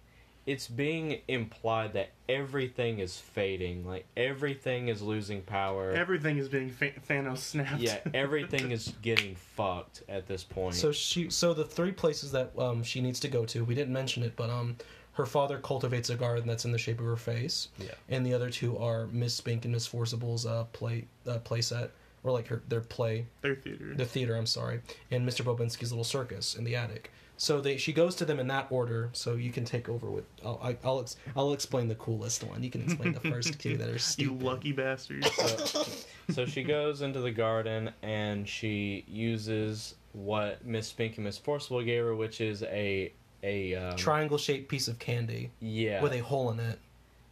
it's 0.46 0.68
being 0.68 1.20
implied 1.28 1.94
that 1.94 2.10
everything 2.28 2.98
is 2.98 3.16
fading, 3.18 3.86
like 3.86 4.04
everything 4.16 4.88
is 4.88 5.00
losing 5.00 5.40
power. 5.42 5.90
Everything 5.92 6.36
is 6.38 6.48
being 6.48 6.70
fa- 6.70 6.92
Thanos 7.08 7.38
snapped. 7.38 7.80
yeah, 7.80 7.98
everything 8.14 8.70
is 8.70 8.92
getting 9.02 9.34
fucked 9.36 10.02
at 10.08 10.26
this 10.26 10.44
point. 10.44 10.74
so 10.74 10.92
she, 10.92 11.30
so 11.30 11.54
the 11.54 11.64
three 11.64 11.92
places 11.92 12.30
that 12.32 12.52
um, 12.58 12.82
she 12.82 13.00
needs 13.00 13.20
to 13.20 13.28
go 13.28 13.44
to, 13.46 13.64
we 13.64 13.74
didn't 13.74 13.92
mention 13.92 14.22
it, 14.22 14.34
but 14.36 14.50
um, 14.50 14.76
her 15.12 15.26
father 15.26 15.58
cultivates 15.58 16.10
a 16.10 16.14
garden 16.16 16.46
that's 16.46 16.64
in 16.64 16.72
the 16.72 16.78
shape 16.78 16.98
of 17.00 17.06
her 17.06 17.16
face, 17.16 17.68
Yeah. 17.78 17.92
and 18.08 18.26
the 18.26 18.34
other 18.34 18.50
two 18.50 18.76
are 18.78 19.06
Miss 19.06 19.34
Spink 19.34 19.64
and 19.64 19.72
Miss 19.72 19.86
Forcible's 19.86 20.44
uh, 20.44 20.64
play 20.72 21.06
uh, 21.26 21.38
play 21.38 21.60
set, 21.62 21.90
or 22.22 22.32
like 22.32 22.48
her 22.48 22.62
their 22.68 22.80
play, 22.80 23.26
their 23.40 23.54
theater. 23.54 23.94
the 23.94 24.04
theater. 24.04 24.34
I'm 24.36 24.46
sorry, 24.46 24.80
and 25.10 25.26
Mr. 25.26 25.42
Bobinsky's 25.44 25.90
little 25.92 26.04
circus 26.04 26.54
in 26.56 26.64
the 26.64 26.74
attic. 26.76 27.10
So 27.36 27.60
they 27.60 27.76
she 27.76 27.92
goes 27.92 28.14
to 28.16 28.24
them 28.24 28.38
in 28.38 28.46
that 28.48 28.68
order. 28.70 29.10
So 29.12 29.34
you 29.34 29.50
can 29.50 29.64
take 29.64 29.88
over 29.88 30.10
with. 30.10 30.24
I'll 30.44 30.60
I, 30.62 30.76
I'll 30.84 31.00
ex, 31.00 31.16
I'll 31.36 31.52
explain 31.52 31.88
the 31.88 31.94
coolest 31.96 32.44
one. 32.44 32.62
You 32.62 32.70
can 32.70 32.82
explain 32.82 33.12
the 33.12 33.20
first 33.20 33.58
two 33.58 33.76
that 33.76 33.88
are 33.88 33.98
stupid. 33.98 34.40
you 34.40 34.46
lucky 34.46 34.72
bastard. 34.72 35.24
so, 35.24 35.84
so 36.30 36.46
she 36.46 36.62
goes 36.62 37.02
into 37.02 37.20
the 37.20 37.32
garden 37.32 37.90
and 38.02 38.48
she 38.48 39.04
uses 39.08 39.96
what 40.12 40.64
Miss 40.64 40.88
Spink 40.88 41.16
and 41.16 41.24
Miss 41.24 41.38
Forcible 41.38 41.82
gave 41.82 42.04
her, 42.04 42.14
which 42.14 42.40
is 42.40 42.62
a 42.62 43.12
a 43.42 43.74
um, 43.74 43.96
Triangle 43.96 44.38
shaped 44.38 44.68
piece 44.68 44.88
of 44.88 44.98
candy 44.98 45.50
yeah. 45.60 46.02
with 46.02 46.12
a 46.12 46.20
hole 46.20 46.50
in 46.50 46.60
it. 46.60 46.78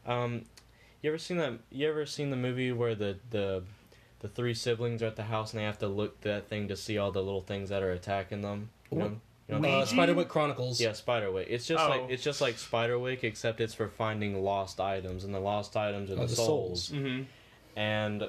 Um, 0.04 0.44
you 1.00 1.10
ever 1.10 1.18
seen 1.18 1.38
that? 1.38 1.54
You 1.70 1.88
ever 1.88 2.06
seen 2.06 2.30
the 2.30 2.36
movie 2.36 2.72
where 2.72 2.94
the 2.94 3.16
the 3.30 3.62
the 4.20 4.28
three 4.28 4.54
siblings 4.54 5.02
are 5.02 5.06
at 5.06 5.16
the 5.16 5.24
house 5.24 5.52
and 5.52 5.60
they 5.60 5.64
have 5.64 5.78
to 5.78 5.88
look 5.88 6.20
that 6.20 6.48
thing 6.48 6.68
to 6.68 6.76
see 6.76 6.98
all 6.98 7.10
the 7.10 7.22
little 7.22 7.40
things 7.40 7.70
that 7.70 7.82
are 7.82 7.92
attacking 7.92 8.42
them? 8.42 8.70
You 8.90 8.98
know, 8.98 9.04
What? 9.04 9.14
You 9.48 9.58
know 9.58 9.68
Uh. 9.68 9.84
Spiderwick 9.86 10.28
Chronicles. 10.28 10.80
Yeah, 10.80 10.90
Spiderwick. 10.90 11.46
It's 11.48 11.66
just 11.66 11.84
Oh. 11.84 11.88
like 11.88 12.02
it's 12.10 12.22
just 12.22 12.40
like 12.40 12.56
Spiderwick, 12.56 13.24
except 13.24 13.60
it's 13.60 13.74
for 13.74 13.88
finding 13.88 14.42
lost 14.42 14.80
items, 14.80 15.24
and 15.24 15.34
the 15.34 15.40
lost 15.40 15.76
items 15.76 16.10
are 16.10 16.14
the, 16.16 16.22
Oh, 16.22 16.26
the 16.26 16.34
souls. 16.36 16.84
souls. 16.84 17.00
mm-hmm. 17.00 17.22
And 17.78 18.28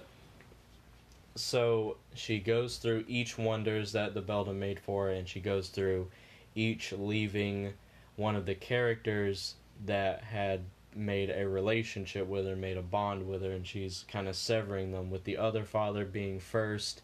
so 1.36 1.98
she 2.14 2.40
goes 2.40 2.78
through 2.78 3.06
each 3.08 3.38
wonders 3.38 3.92
that 3.94 4.14
the 4.14 4.22
Beldam 4.22 4.60
made 4.60 4.80
for 4.80 5.06
her, 5.08 5.12
and 5.14 5.28
she 5.28 5.40
goes 5.40 5.70
through 5.70 6.10
each 6.56 6.92
leaving 6.92 7.74
one 8.16 8.36
of 8.36 8.46
the 8.46 8.54
characters 8.56 9.56
that 9.86 10.22
had 10.24 10.62
made 10.96 11.32
a 11.32 11.48
relationship 11.48 12.28
with 12.28 12.46
her, 12.46 12.56
made 12.56 12.78
a 12.78 12.82
bond 12.84 13.28
with 13.28 13.42
her, 13.42 13.52
and 13.52 13.66
she's 13.66 14.06
kind 14.08 14.28
of 14.28 14.36
severing 14.36 14.92
them, 14.92 15.10
with 15.10 15.24
the 15.24 15.36
other 15.38 15.64
father 15.64 16.06
being 16.06 16.40
first. 16.40 17.02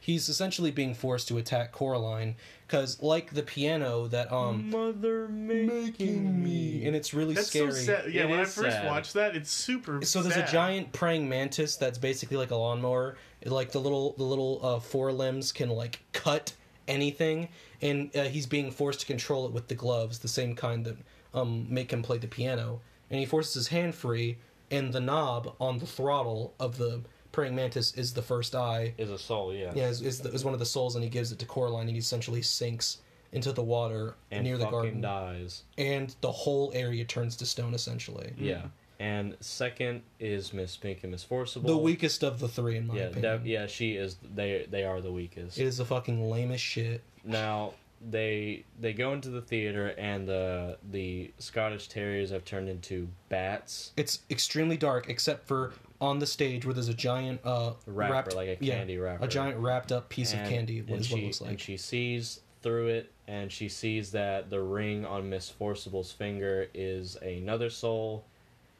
He's 0.00 0.28
essentially 0.28 0.72
being 0.72 0.94
forced 0.94 1.28
to 1.28 1.38
attack 1.38 1.70
Coraline 1.70 2.34
because, 2.70 3.02
like 3.02 3.32
the 3.34 3.42
piano, 3.42 4.06
that 4.08 4.32
um 4.32 4.70
Mother 4.70 5.26
making 5.28 6.42
me. 6.42 6.84
and 6.86 6.94
it's 6.94 7.12
really 7.12 7.34
That's 7.34 7.48
scary. 7.48 7.72
so 7.72 7.78
sad. 7.78 8.12
Yeah, 8.12 8.22
It 8.22 8.28
when 8.30 8.38
I 8.38 8.44
first 8.44 8.76
sad. 8.76 8.86
watched 8.86 9.14
that, 9.14 9.34
it's 9.34 9.50
super. 9.50 10.04
So 10.04 10.22
there's 10.22 10.34
sad. 10.36 10.48
a 10.48 10.52
giant 10.52 10.92
praying 10.92 11.28
mantis 11.28 11.76
that's 11.76 11.98
basically 11.98 12.36
like 12.36 12.52
a 12.52 12.56
lawnmower. 12.56 13.16
Like 13.44 13.72
the 13.72 13.80
little 13.80 14.12
the 14.16 14.22
little 14.24 14.60
uh, 14.62 14.78
forelimbs 14.80 15.50
can 15.50 15.68
like 15.70 16.00
cut 16.12 16.52
anything, 16.86 17.48
and 17.82 18.14
uh, 18.16 18.24
he's 18.24 18.46
being 18.46 18.70
forced 18.70 19.00
to 19.00 19.06
control 19.06 19.46
it 19.46 19.52
with 19.52 19.66
the 19.68 19.74
gloves, 19.74 20.20
the 20.20 20.28
same 20.28 20.54
kind 20.54 20.84
that 20.84 20.96
um 21.34 21.66
make 21.68 21.92
him 21.92 22.02
play 22.02 22.18
the 22.18 22.28
piano. 22.28 22.80
And 23.10 23.18
he 23.18 23.26
forces 23.26 23.54
his 23.54 23.68
hand 23.68 23.96
free, 23.96 24.38
and 24.70 24.92
the 24.92 25.00
knob 25.00 25.56
on 25.60 25.78
the 25.78 25.86
throttle 25.86 26.54
of 26.60 26.78
the 26.78 27.00
praying 27.32 27.54
mantis 27.54 27.94
is 27.94 28.12
the 28.12 28.22
first 28.22 28.54
eye. 28.54 28.94
Is 28.98 29.10
a 29.10 29.18
soul, 29.18 29.52
yeah. 29.54 29.72
Yeah, 29.74 29.88
is, 29.88 30.02
is, 30.02 30.20
the, 30.20 30.30
is 30.32 30.44
one 30.44 30.54
of 30.54 30.60
the 30.60 30.66
souls, 30.66 30.94
and 30.96 31.04
he 31.04 31.10
gives 31.10 31.32
it 31.32 31.38
to 31.40 31.46
Coraline, 31.46 31.82
and 31.82 31.90
he 31.90 31.98
essentially 31.98 32.42
sinks 32.42 32.98
into 33.32 33.52
the 33.52 33.62
water 33.62 34.16
And 34.32 34.42
near 34.44 34.58
the 34.58 34.64
fucking 34.64 35.00
garden, 35.00 35.00
dies. 35.00 35.62
and 35.78 36.14
the 36.20 36.32
whole 36.32 36.72
area 36.74 37.04
turns 37.04 37.36
to 37.36 37.46
stone 37.46 37.74
essentially. 37.74 38.32
Yeah. 38.36 38.62
And 38.98 39.34
second 39.40 40.02
is 40.18 40.52
Miss 40.52 40.72
Spink 40.72 41.04
and 41.04 41.12
Miss 41.12 41.22
Forcible. 41.24 41.70
The 41.70 41.76
weakest 41.78 42.22
of 42.22 42.38
the 42.38 42.48
three, 42.48 42.76
in 42.76 42.86
my 42.88 42.96
Yeah, 42.96 43.02
opinion. 43.04 43.38
def- 43.38 43.46
yeah, 43.46 43.66
she 43.66 43.92
is. 43.96 44.16
They 44.34 44.66
they 44.68 44.84
are 44.84 45.00
the 45.00 45.10
weakest. 45.12 45.58
It 45.58 45.64
is 45.64 45.78
the 45.78 45.86
fucking 45.86 46.28
lamest 46.28 46.62
shit. 46.62 47.02
Now 47.24 47.72
they 48.10 48.64
they 48.78 48.92
go 48.92 49.12
into 49.14 49.30
the 49.30 49.40
theater 49.40 49.94
and 49.96 50.26
the 50.28 50.76
the 50.90 51.32
Scottish 51.38 51.88
Terriers 51.88 52.28
have 52.30 52.44
turned 52.44 52.68
into 52.68 53.08
bats. 53.30 53.92
It's 53.96 54.18
extremely 54.28 54.76
dark, 54.76 55.08
except 55.08 55.46
for 55.46 55.72
on 56.00 56.18
the 56.18 56.26
stage 56.26 56.64
where 56.64 56.72
there's 56.74 56.88
a 56.88 56.94
giant 56.94 57.40
uh 57.44 57.72
Wrapper, 57.86 58.12
wrapped, 58.14 58.34
like 58.34 58.48
a 58.48 58.64
yeah, 58.64 58.76
candy 58.76 58.98
wrapper. 58.98 59.24
a 59.24 59.28
giant 59.28 59.58
wrapped 59.58 59.92
up 59.92 60.08
piece 60.08 60.32
And- 60.32 60.42
of 60.42 60.48
candy. 60.48 60.80
What 60.82 60.90
and 60.92 61.00
is 61.00 61.10
what 61.10 61.16
she 61.18 61.22
it 61.24 61.26
looks 61.26 61.40
and 61.40 61.60
she 61.60 61.76
sees 61.76 62.40
through 62.62 62.88
it, 62.88 63.10
and 63.28 63.50
she 63.50 63.68
sees 63.68 64.10
that 64.12 64.50
the 64.50 64.60
ring 64.60 65.04
on 65.06 65.28
Miss 65.30 65.48
Forcible's 65.48 66.12
finger 66.12 66.68
is 66.74 67.16
another 67.16 67.70
soul. 67.70 68.24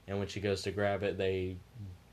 And 0.06 0.18
when 0.18 0.28
she 0.28 0.40
goes 0.40 0.62
to 0.62 0.70
grab 0.70 1.02
it, 1.02 1.16
they 1.18 1.56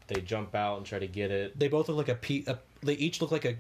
they 0.08 0.22
jump 0.22 0.56
out 0.56 0.78
and 0.78 0.86
try 0.86 1.00
to 1.00 1.08
get 1.08 1.32
it. 1.32 1.58
They 1.60 1.68
both 1.68 1.90
look 1.90 1.98
like 1.98 2.10
a, 2.10 2.16
pe- 2.16 2.44
a 2.48 2.58
They 2.84 2.94
each 2.94 3.20
look 3.22 3.32
like 3.32 3.44
a 3.46 3.56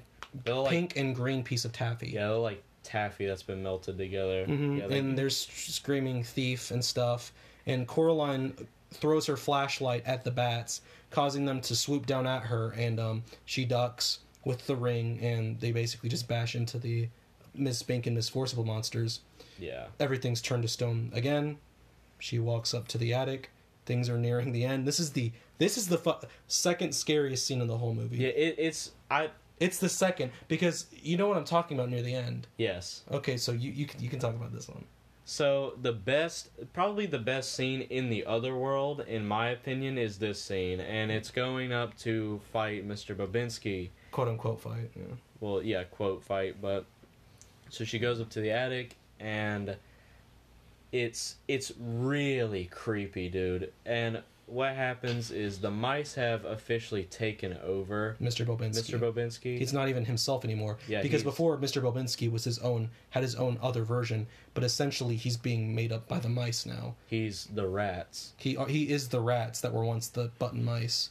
like 0.45 0.69
pink 0.69 0.95
and 0.97 1.13
green 1.15 1.43
piece 1.43 1.65
of 1.65 1.71
taffy. 1.73 2.09
yeah, 2.11 2.27
they're 2.27 2.37
like 2.37 2.63
taffy 2.83 3.25
that's 3.25 3.43
been 3.43 3.61
melted 3.63 3.97
together. 3.97 4.45
hmm 4.45 4.77
Yeah, 4.77 4.87
they- 4.87 4.99
and 4.99 5.17
there's 5.17 5.35
screaming 5.35 6.23
thief 6.23 6.71
and 6.71 6.83
stuff. 6.85 7.33
And 7.65 7.85
Coraline 7.87 8.53
throws 8.91 9.25
her 9.27 9.37
flashlight 9.37 10.05
at 10.05 10.23
the 10.23 10.31
bats, 10.31 10.81
causing 11.11 11.45
them 11.45 11.61
to 11.61 11.75
swoop 11.75 12.05
down 12.05 12.25
at 12.27 12.43
her. 12.43 12.71
And 12.71 12.99
um, 12.99 13.23
she 13.45 13.65
ducks 13.65 14.19
with 14.45 14.65
the 14.67 14.75
ring, 14.75 15.19
and 15.21 15.59
they 15.59 15.71
basically 15.71 16.09
just 16.09 16.27
bash 16.27 16.55
into 16.55 16.77
the 16.77 17.09
Miss 17.53 17.79
Spink 17.79 18.05
and 18.07 18.15
Miss 18.15 18.29
Forcible 18.29 18.63
monsters. 18.65 19.21
yeah. 19.59 19.87
Everything's 19.99 20.41
turned 20.41 20.63
to 20.63 20.69
stone 20.69 21.11
again. 21.13 21.57
She 22.19 22.39
walks 22.39 22.73
up 22.73 22.87
to 22.89 22.97
the 22.97 23.13
attic. 23.13 23.49
Things 23.85 24.09
are 24.09 24.17
nearing 24.17 24.51
the 24.51 24.63
end. 24.65 24.85
This 24.87 24.99
is 24.99 25.11
the 25.11 25.31
this 25.59 25.77
is 25.77 25.87
the 25.87 25.97
fu- 25.97 26.13
second 26.47 26.93
scariest 26.93 27.45
scene 27.47 27.61
in 27.61 27.67
the 27.67 27.77
whole 27.77 27.93
movie. 27.93 28.17
Yeah, 28.17 28.29
it, 28.29 28.55
it's 28.57 28.91
I 29.09 29.29
It's 29.59 29.77
the 29.79 29.89
second 29.89 30.31
because 30.47 30.85
you 30.91 31.17
know 31.17 31.27
what 31.27 31.37
I'm 31.37 31.45
talking 31.45 31.77
about 31.79 31.89
near 31.89 32.01
the 32.01 32.13
end. 32.13 32.47
yes. 32.57 33.03
Okay, 33.11 33.37
so 33.37 33.51
you 33.53 33.71
you 33.71 33.85
can, 33.85 34.01
you 34.03 34.09
can 34.09 34.19
talk 34.19 34.35
about 34.35 34.51
this 34.53 34.67
one. 34.67 34.83
So 35.29 35.73
the 35.81 35.91
best, 35.91 36.51
probably 36.71 37.05
the 37.05 37.19
best 37.19 37.51
scene 37.51 37.81
in 37.81 38.09
the 38.09 38.25
other 38.25 38.55
world, 38.55 39.01
in 39.01 39.27
my 39.27 39.49
opinion, 39.49 39.97
is 39.97 40.19
this 40.19 40.41
scene, 40.41 40.79
and 40.79 41.11
it's 41.11 41.31
going 41.31 41.73
up 41.73 41.97
to 41.97 42.39
fight 42.53 42.87
Mr. 42.87 43.13
Bobinsky. 43.13 43.89
quote 44.11 44.29
unquote 44.29 44.61
fight. 44.61 44.89
Yeah. 44.95 45.15
Well, 45.41 45.61
yeah, 45.61 45.83
quote 45.83 46.23
fight, 46.23 46.61
but 46.61 46.85
so 47.67 47.83
she 47.83 47.99
goes 47.99 48.21
up 48.21 48.29
to 48.29 48.39
the 48.39 48.51
attic, 48.51 48.95
and 49.19 49.75
it's 50.93 51.35
it's 51.49 51.73
really 51.77 52.63
creepy, 52.63 53.27
dude. 53.27 53.73
And 53.85 54.23
what 54.47 54.73
happens 54.75 55.29
is 55.29 55.59
the 55.59 55.69
mice 55.69 56.15
have 56.15 56.43
officially 56.45 57.03
taken 57.03 57.57
over 57.63 58.15
Mr. 58.21 58.45
Bobinsky. 58.45 58.95
Mr. 58.95 58.99
Bobinsky. 58.99 59.57
He's 59.57 59.73
not 59.73 59.89
even 59.89 60.05
himself 60.05 60.43
anymore. 60.43 60.77
Yeah, 60.87 61.01
because 61.01 61.21
he's- 61.21 61.23
before 61.23 61.57
Mr. 61.57 61.81
Bobinsky 61.81 62.31
was 62.31 62.43
his 62.45 62.57
own 62.59 62.89
had 63.11 63.23
his 63.23 63.35
own 63.35 63.59
other 63.61 63.83
version, 63.83 64.25
but 64.53 64.63
essentially 64.63 65.15
he's 65.17 65.37
being 65.37 65.75
made 65.75 65.91
up 65.91 66.07
by 66.07 66.19
the 66.19 66.29
mice 66.29 66.65
now. 66.65 66.95
He's 67.07 67.45
the 67.53 67.67
rats. 67.67 68.33
He 68.37 68.57
uh, 68.57 68.65
he 68.65 68.89
is 68.89 69.09
the 69.09 69.19
rats 69.21 69.61
that 69.61 69.73
were 69.73 69.83
once 69.85 70.07
the 70.07 70.31
button 70.39 70.63
mice. 70.63 71.09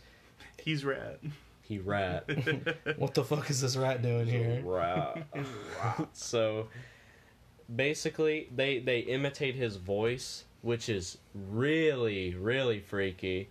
He's 0.59 0.85
rat. 0.85 1.21
he 1.63 1.79
rat. 1.79 2.29
What 2.97 3.15
the 3.15 3.23
fuck 3.23 3.51
is 3.51 3.61
this 3.61 3.77
rat 3.77 4.01
doing 4.03 4.27
here? 4.27 4.63
Rat. 4.65 5.27
so 6.13 6.69
basically 7.75 8.49
they 8.55 8.79
they 8.79 9.01
imitate 9.01 9.55
his 9.55 9.77
voice, 9.77 10.45
which 10.67 10.89
is 10.89 11.17
really, 11.33 12.35
really 12.35 12.81
freaky. 12.81 13.49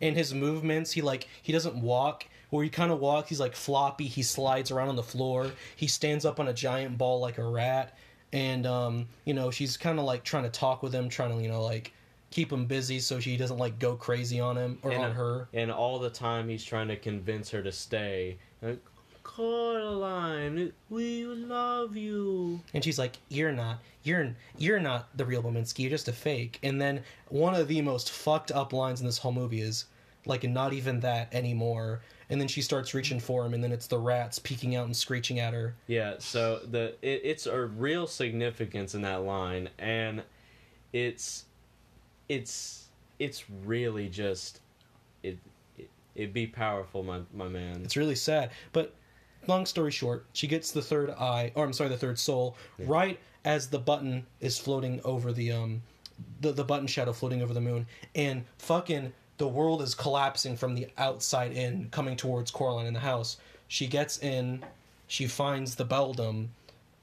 And 0.00 0.14
his 0.14 0.34
movements, 0.34 0.92
he 0.92 1.02
like 1.02 1.26
he 1.42 1.52
doesn't 1.52 1.80
walk. 1.80 2.26
Where 2.50 2.64
he 2.64 2.70
kind 2.70 2.92
of 2.92 3.00
walks, 3.00 3.28
he's 3.28 3.40
like 3.40 3.54
floppy. 3.54 4.06
He 4.06 4.22
slides 4.22 4.70
around 4.70 4.88
on 4.88 4.96
the 4.96 5.02
floor. 5.02 5.50
He 5.76 5.86
stands 5.86 6.24
up 6.24 6.40
on 6.40 6.48
a 6.48 6.52
giant 6.52 6.96
ball 6.96 7.20
like 7.20 7.38
a 7.38 7.44
rat. 7.44 7.96
And 8.32 8.66
um, 8.66 9.06
you 9.24 9.34
know, 9.34 9.50
she's 9.50 9.76
kind 9.76 9.98
of 9.98 10.04
like 10.04 10.24
trying 10.24 10.44
to 10.44 10.50
talk 10.50 10.82
with 10.82 10.94
him, 10.94 11.08
trying 11.08 11.36
to 11.36 11.42
you 11.42 11.48
know 11.48 11.62
like 11.62 11.92
keep 12.30 12.52
him 12.52 12.66
busy 12.66 13.00
so 13.00 13.18
she 13.18 13.36
doesn't 13.38 13.56
like 13.56 13.78
go 13.78 13.96
crazy 13.96 14.38
on 14.38 14.56
him 14.56 14.78
or 14.82 14.92
And, 14.92 15.02
on 15.02 15.12
her. 15.12 15.48
And 15.54 15.72
all 15.72 15.98
the 15.98 16.10
time 16.10 16.48
he's 16.48 16.64
trying 16.64 16.88
to 16.88 16.96
convince 16.96 17.50
her 17.50 17.62
to 17.62 17.72
stay. 17.72 18.36
Like, 18.60 18.82
Coraline, 19.28 20.72
we 20.88 21.24
love 21.26 21.96
you. 21.96 22.60
And 22.72 22.82
she's 22.82 22.98
like, 22.98 23.18
"You're 23.28 23.52
not. 23.52 23.78
You're 24.02 24.34
you're 24.56 24.80
not 24.80 25.16
the 25.16 25.24
real 25.24 25.42
Bominski. 25.42 25.80
You're 25.80 25.90
just 25.90 26.08
a 26.08 26.12
fake." 26.12 26.58
And 26.62 26.80
then 26.80 27.02
one 27.28 27.54
of 27.54 27.68
the 27.68 27.82
most 27.82 28.10
fucked 28.10 28.50
up 28.50 28.72
lines 28.72 29.00
in 29.00 29.06
this 29.06 29.18
whole 29.18 29.32
movie 29.32 29.60
is 29.60 29.84
like, 30.24 30.44
"Not 30.44 30.72
even 30.72 31.00
that 31.00 31.32
anymore." 31.32 32.00
And 32.30 32.40
then 32.40 32.48
she 32.48 32.62
starts 32.62 32.94
reaching 32.94 33.20
for 33.20 33.44
him, 33.44 33.54
and 33.54 33.62
then 33.62 33.70
it's 33.70 33.86
the 33.86 33.98
rats 33.98 34.38
peeking 34.38 34.74
out 34.74 34.86
and 34.86 34.96
screeching 34.96 35.38
at 35.38 35.52
her. 35.52 35.74
Yeah, 35.86 36.14
so 36.18 36.60
the 36.68 36.96
it, 37.02 37.20
it's 37.22 37.46
a 37.46 37.66
real 37.66 38.06
significance 38.06 38.94
in 38.94 39.02
that 39.02 39.22
line, 39.22 39.68
and 39.78 40.22
it's 40.92 41.44
it's 42.30 42.86
it's 43.18 43.44
really 43.64 44.08
just 44.08 44.60
it 45.22 45.38
it 45.76 45.90
it'd 46.16 46.32
be 46.32 46.46
powerful, 46.46 47.02
my 47.02 47.20
my 47.32 47.46
man. 47.46 47.82
It's 47.84 47.96
really 47.96 48.16
sad. 48.16 48.50
But 48.72 48.94
long 49.48 49.66
story 49.66 49.90
short, 49.90 50.26
she 50.32 50.46
gets 50.46 50.70
the 50.70 50.82
third 50.82 51.10
eye, 51.10 51.50
or 51.54 51.64
I'm 51.64 51.72
sorry, 51.72 51.88
the 51.88 51.96
third 51.96 52.18
soul, 52.18 52.56
right 52.78 53.18
as 53.44 53.68
the 53.68 53.78
button 53.78 54.26
is 54.40 54.58
floating 54.58 55.00
over 55.04 55.32
the 55.32 55.52
um, 55.52 55.82
the 56.40 56.52
the 56.52 56.64
button 56.64 56.86
shadow 56.86 57.12
floating 57.12 57.42
over 57.42 57.54
the 57.54 57.60
moon, 57.60 57.86
and 58.14 58.44
fucking 58.58 59.12
the 59.38 59.48
world 59.48 59.82
is 59.82 59.94
collapsing 59.94 60.56
from 60.56 60.74
the 60.74 60.88
outside 60.98 61.52
in, 61.52 61.88
coming 61.90 62.16
towards 62.16 62.50
Coraline 62.50 62.86
in 62.86 62.94
the 62.94 63.00
house. 63.00 63.36
She 63.68 63.86
gets 63.86 64.18
in, 64.18 64.64
she 65.06 65.26
finds 65.26 65.76
the 65.76 65.84
beldam 65.84 66.50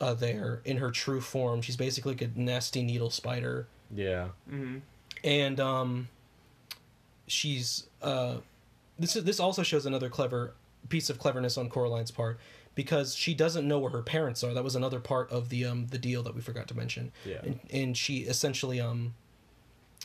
uh, 0.01 0.13
there 0.13 0.61
in 0.65 0.77
her 0.77 0.91
true 0.91 1.21
form. 1.21 1.61
She's 1.61 1.77
basically 1.77 2.13
like 2.13 2.21
a 2.21 2.29
nasty 2.39 2.83
needle 2.83 3.09
spider. 3.09 3.67
Yeah, 3.93 4.29
hmm 4.49 4.77
and 5.25 5.59
um, 5.59 6.07
she's 7.27 7.87
uh, 8.01 8.37
this 8.97 9.15
is, 9.15 9.23
this 9.23 9.39
also 9.39 9.63
shows 9.63 9.85
another 9.85 10.09
clever 10.09 10.53
piece 10.89 11.09
of 11.09 11.19
cleverness 11.19 11.57
on 11.57 11.69
Coraline's 11.69 12.11
part 12.11 12.39
because 12.75 13.15
she 13.15 13.33
doesn't 13.33 13.67
know 13.67 13.79
where 13.79 13.91
her 13.91 14.01
parents 14.01 14.43
are. 14.43 14.53
That 14.53 14.63
was 14.63 14.75
another 14.75 14.99
part 14.99 15.31
of 15.31 15.49
the 15.49 15.65
um 15.65 15.87
the 15.87 15.97
deal 15.97 16.23
that 16.23 16.35
we 16.35 16.41
forgot 16.41 16.67
to 16.69 16.77
mention. 16.77 17.11
Yeah. 17.25 17.39
and, 17.43 17.59
and 17.71 17.97
she 17.97 18.19
essentially 18.19 18.79
um 18.79 19.15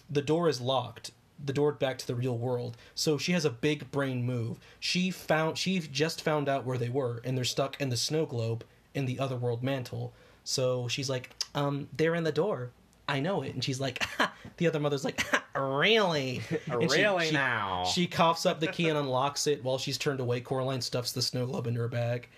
the 0.08 0.22
door 0.22 0.48
is 0.48 0.60
locked. 0.60 1.12
The 1.42 1.52
door 1.52 1.72
back 1.72 1.96
to 1.98 2.06
the 2.06 2.14
real 2.14 2.36
world. 2.36 2.76
So 2.94 3.16
she 3.16 3.32
has 3.32 3.44
a 3.44 3.50
big 3.50 3.90
brain 3.90 4.24
move. 4.24 4.58
She 4.78 5.10
found 5.10 5.56
she 5.56 5.78
just 5.78 6.22
found 6.22 6.48
out 6.48 6.66
where 6.66 6.78
they 6.78 6.90
were, 6.90 7.20
and 7.24 7.36
they're 7.36 7.44
stuck 7.44 7.80
in 7.80 7.88
the 7.88 7.96
snow 7.96 8.26
globe 8.26 8.64
in 8.94 9.06
the 9.06 9.18
other 9.18 9.36
world 9.36 9.62
mantle. 9.62 10.12
So 10.44 10.88
she's 10.88 11.08
like, 11.08 11.30
um, 11.54 11.88
they're 11.96 12.14
in 12.14 12.24
the 12.24 12.32
door. 12.32 12.70
I 13.08 13.20
know 13.20 13.42
it. 13.42 13.54
And 13.54 13.62
she's 13.64 13.80
like, 13.80 14.02
the 14.58 14.66
other 14.66 14.80
mother's 14.80 15.04
like, 15.04 15.24
really? 15.54 16.40
And 16.70 16.90
she- 16.90 17.02
really 17.02 17.26
she- 17.26 17.32
now. 17.32 17.84
She 17.84 18.06
coughs 18.06 18.46
up 18.46 18.60
the 18.60 18.66
key 18.68 18.88
and 18.88 18.98
unlocks 18.98 19.46
it 19.46 19.62
while 19.64 19.78
she's 19.78 19.98
turned 19.98 20.20
away. 20.20 20.40
Coraline 20.40 20.80
stuffs 20.80 21.12
the 21.12 21.22
snow 21.22 21.46
globe 21.46 21.66
into 21.66 21.80
her 21.80 21.88
bag, 21.88 22.28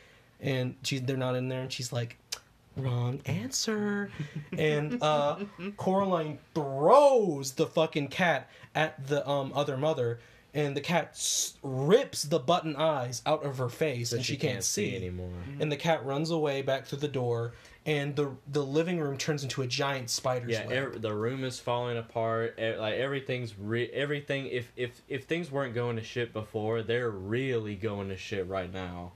and 0.41 0.75
she's 0.83 1.03
they're 1.03 1.17
not 1.17 1.35
in 1.37 1.49
there. 1.49 1.63
And 1.63 1.73
she's 1.73 1.93
like, 1.93 2.17
"Wrong 2.77 3.21
answer." 3.27 4.11
and 4.57 5.03
uh, 5.03 5.39
Coraline 5.77 6.39
throws 6.55 7.53
the 7.53 7.67
fucking 7.67 8.09
cat 8.09 8.49
at 8.75 9.07
the 9.07 9.29
um, 9.29 9.53
other 9.55 9.77
mother, 9.77 10.21
and 10.55 10.77
the 10.77 10.81
cat 10.81 11.11
s- 11.13 11.55
rips 11.63 12.23
the 12.23 12.39
button 12.39 12.77
eyes 12.77 13.23
out 13.27 13.45
of 13.45 13.59
her 13.59 13.69
face, 13.69 14.11
so 14.11 14.17
and 14.17 14.25
she, 14.25 14.37
can't, 14.37 14.65
see 14.65 14.97
anymore. 14.97 15.31
And 15.61 15.71
the 15.71 15.77
cat 15.77 16.05
runs 16.05 16.31
away 16.31 16.63
back 16.63 16.87
through 16.87 16.99
the 17.01 17.09
door, 17.09 17.53
and 17.85 18.15
the 18.17 18.31
the 18.51 18.65
living 18.65 18.99
room 19.01 19.17
turns 19.19 19.43
into 19.43 19.63
a 19.63 19.67
giant 19.67 20.09
spider's 20.11 20.53
Yeah, 20.53 20.67
web. 20.67 20.95
ev- 20.95 21.03
the 21.03 21.13
room 21.15 21.43
is 21.45 21.59
falling 21.59 21.97
apart. 21.99 22.59
Like 22.59 22.95
everything's 22.95 23.59
re- 23.59 23.91
everything. 23.93 24.47
If 24.47 24.71
if 24.77 25.03
if 25.09 25.25
things 25.25 25.51
weren't 25.51 25.75
going 25.75 25.97
to 25.97 26.03
shit 26.05 26.33
before, 26.33 26.83
they're 26.83 27.11
really 27.11 27.75
going 27.77 28.09
to 28.11 28.17
shit 28.17 28.47
right 28.47 28.73
now. 28.73 29.13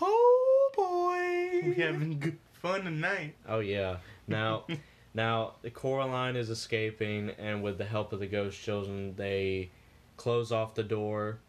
oh 0.00 0.70
boy! 0.74 1.68
We 1.68 1.74
having 1.74 2.18
good 2.18 2.38
fun 2.52 2.84
tonight. 2.84 3.34
Oh 3.48 3.60
yeah. 3.60 3.96
Now, 4.28 4.64
now 5.12 5.54
the 5.62 5.70
Coraline 5.70 6.36
is 6.36 6.50
escaping, 6.50 7.30
and 7.36 7.64
with 7.64 7.78
the 7.78 7.84
help 7.84 8.12
of 8.12 8.20
the 8.20 8.28
ghost 8.28 8.62
children, 8.62 9.14
they 9.16 9.70
close 10.16 10.52
off 10.52 10.74
the 10.76 10.84
door, 10.84 11.40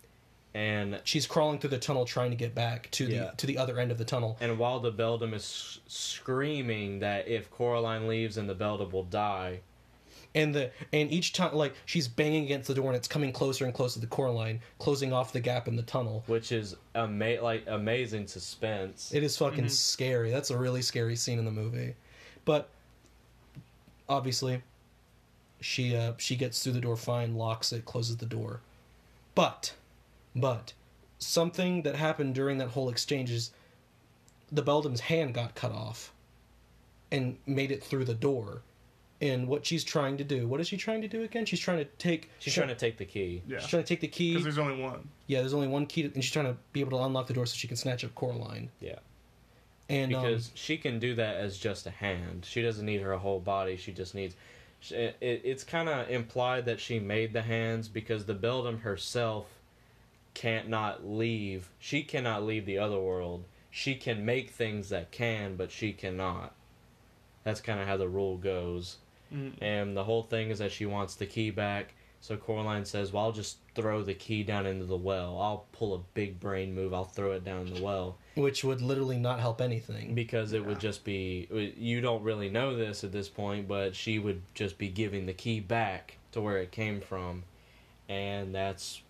and 0.54 1.00
she's 1.04 1.26
crawling 1.26 1.60
through 1.60 1.70
the 1.70 1.78
tunnel 1.80 2.04
trying 2.06 2.30
to 2.32 2.36
get 2.36 2.54
back 2.54 2.90
to 2.92 3.06
Yeah. 3.06 3.30
the 3.32 3.38
to 3.38 3.48
the 3.48 3.58
other 3.58 3.80
end 3.80 3.92
of 3.92 3.98
the 3.98 4.06
tunnel. 4.06 4.38
and 4.42 4.58
while 4.60 4.80
the 4.80 4.92
Beldam 4.92 5.34
is 5.34 5.80
screaming 5.88 7.00
that 7.00 7.28
if 7.28 7.50
Coraline 7.52 8.08
leaves, 8.08 8.38
and 8.38 8.50
the 8.50 8.56
Beldam 8.56 8.92
will 8.92 9.04
die. 9.04 9.62
And 10.34 10.56
the 10.56 10.72
and 10.94 11.12
each 11.12 11.34
time 11.34 11.54
like 11.54 11.74
she's 11.86 12.08
banging 12.08 12.46
against 12.46 12.68
the 12.70 12.74
door 12.74 12.88
and 12.88 12.96
it's 12.96 13.08
coming 13.08 13.34
closer 13.34 13.66
and 13.66 13.74
closer 13.74 13.96
to 13.96 14.00
the 14.00 14.08
Coraline, 14.08 14.62
closing 14.80 15.12
off 15.12 15.34
the 15.34 15.42
gap 15.42 15.68
in 15.68 15.76
the 15.76 15.84
tunnel. 15.84 16.24
Which 16.28 16.54
is 16.54 16.76
ama- 16.96 17.42
like 17.42 17.66
amazing 17.68 18.28
suspense. 18.28 19.12
It 19.14 19.24
is 19.24 19.36
fucking 19.38 19.68
scary. 19.68 20.32
That's 20.32 20.50
a 20.50 20.58
really 20.58 20.82
scary 20.82 21.18
scene 21.18 21.38
in 21.38 21.44
the 21.44 21.52
movie. 21.52 21.96
But 22.46 22.70
obviously 24.08 24.62
she 25.60 25.96
uh 25.96 26.14
she 26.18 26.36
gets 26.36 26.64
through 26.64 26.74
the 26.74 26.82
door 26.82 26.96
fine, 26.96 27.36
locks 27.36 27.72
it, 27.74 27.84
closes 27.86 28.18
the 28.18 28.26
door. 28.26 28.62
But 29.36 29.74
but 30.36 30.74
something 31.20 31.84
that 31.84 31.96
happened 31.96 32.36
during 32.36 32.58
that 32.60 32.70
whole 32.70 32.90
exchange 32.90 33.32
is 33.32 33.52
the 34.52 34.62
Beldam's 34.62 35.00
hand 35.02 35.34
got 35.34 35.56
cut 35.56 35.72
off 35.72 36.12
and 37.12 37.38
made 37.46 37.72
it 37.72 37.84
through 37.84 38.06
the 38.06 38.14
door. 38.14 38.62
And 39.22 39.48
what 39.48 39.66
she's 39.66 39.84
trying 39.84 40.18
to 40.18 40.24
do, 40.24 40.48
what 40.48 40.60
is 40.60 40.68
she 40.68 40.78
trying 40.78 41.02
to 41.04 41.08
do 41.08 41.22
again? 41.22 41.46
She's 41.46 41.60
trying 41.60 41.78
to 41.78 41.86
take 41.86 42.32
She's 42.40 42.56
trying 42.56 42.70
to 42.70 42.76
take 42.76 42.98
the 42.98 43.06
key. 43.06 43.44
Yeah. 43.48 43.60
she's 43.60 43.70
trying 43.70 43.84
to 43.84 43.88
take 43.88 44.00
the 44.02 44.08
key. 44.08 44.32
Because 44.32 44.44
there's 44.44 44.58
only 44.58 44.82
one. 44.82 45.08
Yeah, 45.28 45.42
there's 45.42 45.54
only 45.54 45.68
one 45.68 45.86
key, 45.86 46.02
to, 46.04 46.14
and 46.14 46.24
she's 46.24 46.34
trying 46.34 46.46
to 46.48 46.56
be 46.74 46.80
able 46.80 46.98
to 46.98 47.04
unlock 47.06 47.28
the 47.28 47.34
door 47.36 47.46
so 47.46 47.56
she 47.56 47.68
can 47.68 47.78
snatch 47.78 48.04
up 48.04 48.16
Coraline. 48.16 48.70
Yeah. 48.80 48.96
And 49.90 50.16
um, 50.16 50.24
because 50.24 50.52
she 50.56 50.76
can 50.78 50.98
do 50.98 51.14
that 51.16 51.36
as 51.36 51.58
just 51.60 51.86
a 51.86 51.92
hand. 51.92 52.48
She 52.50 52.64
doesn't 52.64 52.86
need 52.86 53.02
her 53.02 53.16
whole 53.18 53.40
body. 53.40 53.78
She 53.78 53.92
just 53.92 54.16
needs. 54.16 54.36
she- 54.80 54.96
It, 54.96 55.18
it's 55.22 55.64
kind 55.64 55.88
of 55.88 56.10
implied 56.10 56.66
that 56.66 56.80
she 56.80 56.98
made 57.00 57.32
the 57.32 57.44
hands 57.44 57.88
because 57.88 58.26
the 58.26 58.34
Beldam 58.34 58.80
herself 58.80 59.46
can't 60.34 60.70
not 60.70 61.06
leave. 61.06 61.70
She 61.80 62.04
cannot 62.04 62.44
leave 62.44 62.66
the 62.66 62.78
other 62.78 63.00
world. 63.00 63.46
She 63.70 63.96
can 63.96 64.26
make 64.26 64.50
things 64.50 64.90
that 64.90 65.12
can, 65.12 65.56
but 65.56 65.72
she 65.72 65.94
cannot. 65.94 66.54
That's 67.44 67.62
kind 67.62 67.80
of 67.80 67.88
how 67.88 67.98
the 67.98 68.10
rule 68.10 68.38
goes. 68.38 68.98
Mm. 69.34 69.54
And 69.62 69.98
the 69.98 70.04
whole 70.04 70.24
thing 70.24 70.50
is 70.50 70.60
that 70.60 70.72
she 70.72 70.86
wants 70.86 71.16
the 71.16 71.26
key 71.26 71.52
back. 71.52 71.94
So 72.20 72.38
Coraline 72.38 72.86
says, 72.86 73.12
"Well, 73.12 73.24
I'll 73.24 73.32
just 73.32 73.58
throw 73.74 74.04
the 74.04 74.14
key 74.14 74.44
down 74.44 74.66
into 74.68 74.86
the 74.86 74.98
well. 74.98 75.40
I'll 75.40 75.66
pull 75.72 75.96
a 75.96 76.00
big 76.14 76.40
brain 76.40 76.76
move. 76.76 76.94
I'll 76.94 77.06
throw 77.06 77.32
it 77.32 77.44
down 77.44 77.74
the 77.74 77.82
well." 77.82 78.18
which 78.36 78.64
would 78.64 78.82
literally 78.82 79.18
not 79.18 79.40
help 79.40 79.60
anything. 79.62 80.16
because 80.16 80.54
it 80.54 80.66
would 80.66 80.80
just 80.80 81.04
be 81.04 81.48
you 81.78 82.02
don't 82.02 82.24
really 82.24 82.50
know 82.50 82.76
this 82.76 83.04
at 83.04 83.12
this 83.12 83.28
point 83.28 83.68
but 83.68 83.94
she 83.96 84.20
would 84.20 84.42
just 84.54 84.78
be 84.78 84.88
giving 84.88 85.26
the 85.26 85.34
key 85.34 85.60
back 85.60 86.18
to 86.32 86.40
where 86.40 86.58
it 86.58 86.72
came 86.72 87.02
from 87.02 87.44
and 88.08 88.56
that's 88.56 89.02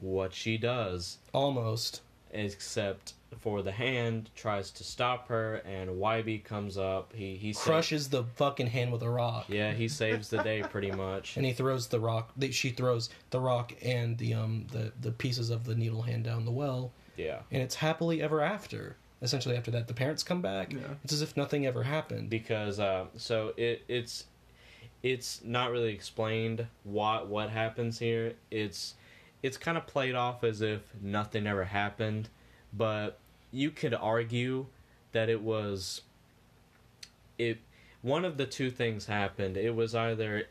what 0.00 0.32
she 0.34 0.56
does 0.56 1.18
Almost. 1.32 2.00
except 2.32 3.14
for 3.38 3.62
the 3.62 3.72
hand 3.72 4.28
tries 4.36 4.70
to 4.70 4.84
stop 4.84 5.28
her 5.28 5.56
and 5.66 5.90
Wybie 5.90 6.44
comes 6.44 6.76
up 6.76 7.12
he 7.14 7.34
he 7.36 7.52
sa- 7.52 7.62
Crushes 7.64 8.08
the 8.10 8.24
fucking 8.36 8.66
hand 8.68 8.92
with 8.92 9.02
a 9.02 9.08
rock. 9.10 9.46
yeah 9.48 9.72
he 9.72 9.88
saves 9.88 10.28
the 10.28 10.42
day 10.42 10.62
pretty 10.62 10.90
much 11.06 11.36
And 11.36 11.46
he 11.46 11.52
throws 11.52 11.88
the 11.88 11.98
rock. 12.00 12.30
the- 12.36 12.52
She 12.52 12.70
throws 12.70 13.08
the 13.30 13.40
rock 13.40 13.72
and 13.82 14.18
the 14.18 14.34
um 14.34 14.66
the 14.72 14.92
the 15.00 15.12
pieces 15.12 15.50
of 15.50 15.64
the 15.64 15.74
needle 15.74 16.02
hand 16.02 16.24
down 16.24 16.44
the 16.44 16.50
well, 16.52 16.92
yeah 17.16 17.40
and 17.50 17.62
it's 17.62 17.76
happily 17.76 18.20
ever 18.22 18.40
after. 18.42 18.96
Essentially, 19.22 19.56
after 19.56 19.70
that, 19.70 19.86
the 19.86 19.94
parents 19.94 20.24
come 20.24 20.42
back. 20.42 20.72
Yeah. 20.72 20.80
It's 21.04 21.12
as 21.12 21.22
if 21.22 21.36
nothing 21.36 21.64
ever 21.64 21.84
happened. 21.84 22.28
because 22.28 22.80
uh, 22.80 23.04
so 23.16 23.54
it 23.56 23.82
it's 23.86 24.24
it's 25.02 25.40
not 25.44 25.70
really 25.70 25.92
explained 25.92 26.66
what 26.84 27.28
what 27.28 27.48
happens 27.50 27.98
here. 28.00 28.34
It's 28.50 28.94
it's 29.42 29.56
kind 29.56 29.76
of 29.76 29.86
played 29.86 30.14
off 30.14 30.44
as 30.44 30.60
if 30.62 30.80
nothing 31.00 31.46
ever 31.46 31.64
happened, 31.64 32.28
but 32.72 33.18
you 33.50 33.70
could 33.70 33.94
argue 33.94 34.66
that 35.12 35.28
it 35.28 35.40
was 35.42 36.02
it 37.38 37.58
one 38.02 38.24
of 38.24 38.36
the 38.36 38.46
two 38.46 38.70
things 38.70 39.06
happened. 39.06 39.56
It 39.56 39.74
was 39.74 39.94
either 39.94 40.48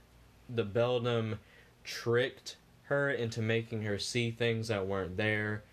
the 0.50 0.64
Beldam 0.64 1.39
tricked 1.84 2.58
her 2.84 3.10
into 3.10 3.42
making 3.42 3.84
her 3.84 3.98
see 3.98 4.32
things 4.32 4.68
that 4.68 4.86
weren't 4.86 5.18
there, 5.18 5.64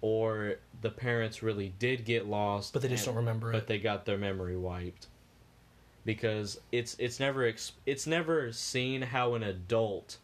or 0.00 0.56
the 0.80 0.90
parents 0.90 1.42
really 1.42 1.74
did 1.78 2.04
get 2.04 2.26
lost, 2.26 2.72
But 2.72 2.82
they 2.82 2.88
just 2.88 3.06
and- 3.06 3.14
don't 3.14 3.24
remember 3.24 3.50
it. 3.50 3.52
but 3.52 3.62
it. 3.62 3.66
they 3.66 3.78
got 3.78 4.04
their 4.06 4.18
memory 4.18 4.56
wiped 4.56 5.08
because 6.04 6.60
it's 6.72 6.96
it's 6.98 7.20
never 7.20 7.52
it's 7.86 8.06
never 8.06 8.52
seen 8.52 9.02
how 9.02 9.34
an 9.34 9.42
adult 9.42 10.16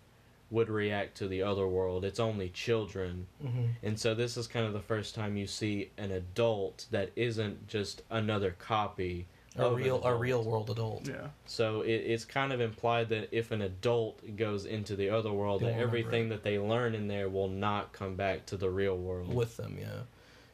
would 0.50 0.68
react 0.68 1.16
to 1.16 1.26
the 1.28 1.42
other 1.42 1.66
world. 1.66 2.04
It's 2.04 2.20
only 2.20 2.48
children. 2.50 3.26
Mhm. 3.44 3.70
And 3.82 3.98
so 3.98 4.14
this 4.14 4.36
is 4.36 4.46
kind 4.46 4.64
of 4.66 4.72
the 4.72 4.80
first 4.80 5.14
time 5.14 5.36
you 5.36 5.46
see 5.46 5.90
an 5.98 6.12
adult 6.12 6.86
that 6.90 7.10
isn't 7.16 7.66
just 7.66 8.02
another 8.10 8.52
copy 8.58 9.26
A 9.56 9.66
of 9.66 9.76
real, 9.76 10.04
a 10.04 10.14
real 10.14 10.44
world 10.44 10.70
adult. 10.70 11.08
Yeah. 11.08 11.28
So 11.46 11.80
it, 11.80 11.90
it's 11.94 12.24
kind 12.24 12.52
of 12.52 12.60
implied 12.60 13.08
that 13.08 13.28
if 13.32 13.50
an 13.50 13.60
adult 13.62 14.36
goes 14.36 14.66
into 14.66 14.94
the 14.94 15.10
other 15.10 15.32
world, 15.32 15.62
They 15.62 15.66
that 15.66 15.78
everything 15.78 16.28
that 16.28 16.42
they 16.44 16.58
learn 16.58 16.94
in 16.94 17.08
there 17.08 17.28
will 17.28 17.48
not 17.48 17.92
come 17.92 18.14
back 18.14 18.46
to 18.46 18.56
the 18.56 18.70
real 18.70 18.96
world. 18.96 19.34
with 19.34 19.56
them, 19.56 19.78
yeah. 19.80 20.02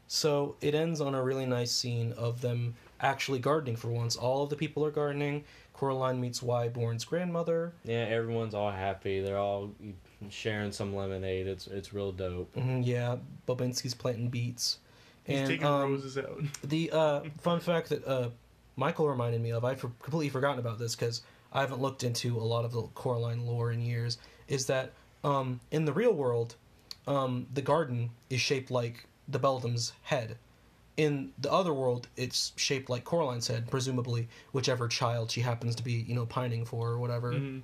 So 0.06 0.56
it 0.60 0.74
ends 0.74 1.00
on 1.00 1.14
a 1.14 1.22
really 1.22 1.46
nice 1.46 1.72
scene 1.72 2.12
of 2.12 2.40
them 2.42 2.76
actually 3.02 3.38
gardening 3.40 3.76
for 3.76 3.88
once. 3.88 4.16
All 4.16 4.44
of 4.44 4.50
the 4.50 4.56
people 4.56 4.84
are 4.84 4.90
gardening. 4.90 5.44
Coraline 5.74 6.20
meets 6.20 6.40
Wyborn's 6.40 7.04
grandmother. 7.04 7.72
yeah, 7.84 8.04
everyone's 8.08 8.54
all 8.54 8.70
happy. 8.70 9.20
They're 9.20 9.38
all 9.38 9.72
sharing 10.30 10.70
some 10.72 10.94
lemonade. 10.94 11.46
It's 11.46 11.66
it's 11.66 11.92
real 11.92 12.12
dope. 12.12 12.54
hmm 12.54 12.82
yeah, 12.82 13.16
Bobinsky's 13.48 13.94
planting 13.94 14.28
beets. 14.28 14.78
He's 15.24 15.38
and 15.38 15.48
taking 15.48 15.66
um, 15.66 15.92
roses 15.92 16.18
out. 16.18 16.40
the 16.64 16.90
uh, 16.92 17.20
fun 17.40 17.60
fact 17.60 17.88
that 17.90 18.06
uh, 18.06 18.30
Michael 18.76 19.08
reminded 19.08 19.40
me 19.40 19.50
of, 19.50 19.64
I'd 19.64 19.78
for- 19.80 19.92
completely 20.02 20.30
forgotten 20.30 20.58
about 20.58 20.78
this 20.78 20.94
because 20.96 21.22
I 21.52 21.60
haven't 21.60 21.80
looked 21.80 22.02
into 22.04 22.36
a 22.38 22.42
lot 22.42 22.64
of 22.64 22.72
the 22.72 22.82
Coraline 22.94 23.46
lore 23.46 23.70
in 23.72 23.80
years, 23.80 24.18
is 24.48 24.66
that 24.66 24.92
um, 25.24 25.60
in 25.70 25.84
the 25.84 25.92
real 25.92 26.12
world, 26.12 26.56
um, 27.06 27.46
the 27.52 27.62
garden 27.62 28.10
is 28.30 28.40
shaped 28.40 28.70
like 28.70 29.06
the 29.28 29.38
Beldam's 29.38 29.92
head. 30.02 30.38
In 30.96 31.32
the 31.38 31.50
other 31.50 31.72
world, 31.72 32.06
it's 32.16 32.52
shaped 32.56 32.90
like 32.90 33.04
Coraline's 33.04 33.48
head, 33.48 33.70
presumably 33.70 34.28
whichever 34.52 34.88
child 34.88 35.30
she 35.30 35.40
happens 35.40 35.74
to 35.76 35.82
be, 35.82 35.92
you 36.06 36.14
know, 36.14 36.26
pining 36.26 36.64
for 36.66 36.88
or 36.90 36.98
whatever. 36.98 37.32
Mhm. 37.32 37.62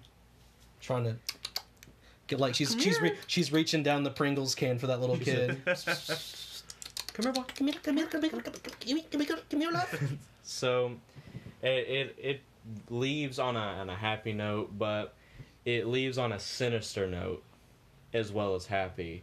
Trying 0.80 1.04
to 1.04 1.16
get 2.26 2.40
like 2.40 2.54
she's 2.54 2.74
she's 2.80 3.00
re- 3.00 3.16
she's 3.26 3.52
reaching 3.52 3.82
down 3.82 4.02
the 4.02 4.10
Pringles 4.10 4.54
can 4.54 4.78
for 4.78 4.86
that 4.86 5.00
little 5.00 5.18
kid. 5.28 5.60
come 5.64 7.24
here, 7.24 7.32
boy. 7.32 7.42
Come 7.54 7.66
here, 7.66 7.76
come 7.82 7.96
here, 7.98 8.06
come 8.06 8.22
here, 8.22 8.30
come 8.30 8.42
here, 8.42 8.42
come 8.42 8.52
here, 8.86 9.02
come 9.10 9.20
here, 9.20 9.36
come 9.50 9.60
here, 9.60 9.70
love. 9.72 10.12
So 10.44 10.92
it 11.62 11.68
it, 11.68 12.16
it 12.18 12.40
leaves 12.88 13.38
on 13.38 13.56
a 13.56 13.58
on 13.58 13.90
a 13.90 13.94
happy 13.96 14.32
note, 14.32 14.78
but 14.78 15.14
it 15.66 15.86
leaves 15.86 16.16
on 16.16 16.32
a 16.32 16.40
sinister 16.40 17.06
note 17.06 17.42
as 18.14 18.32
well 18.32 18.54
as 18.54 18.64
happy. 18.64 19.22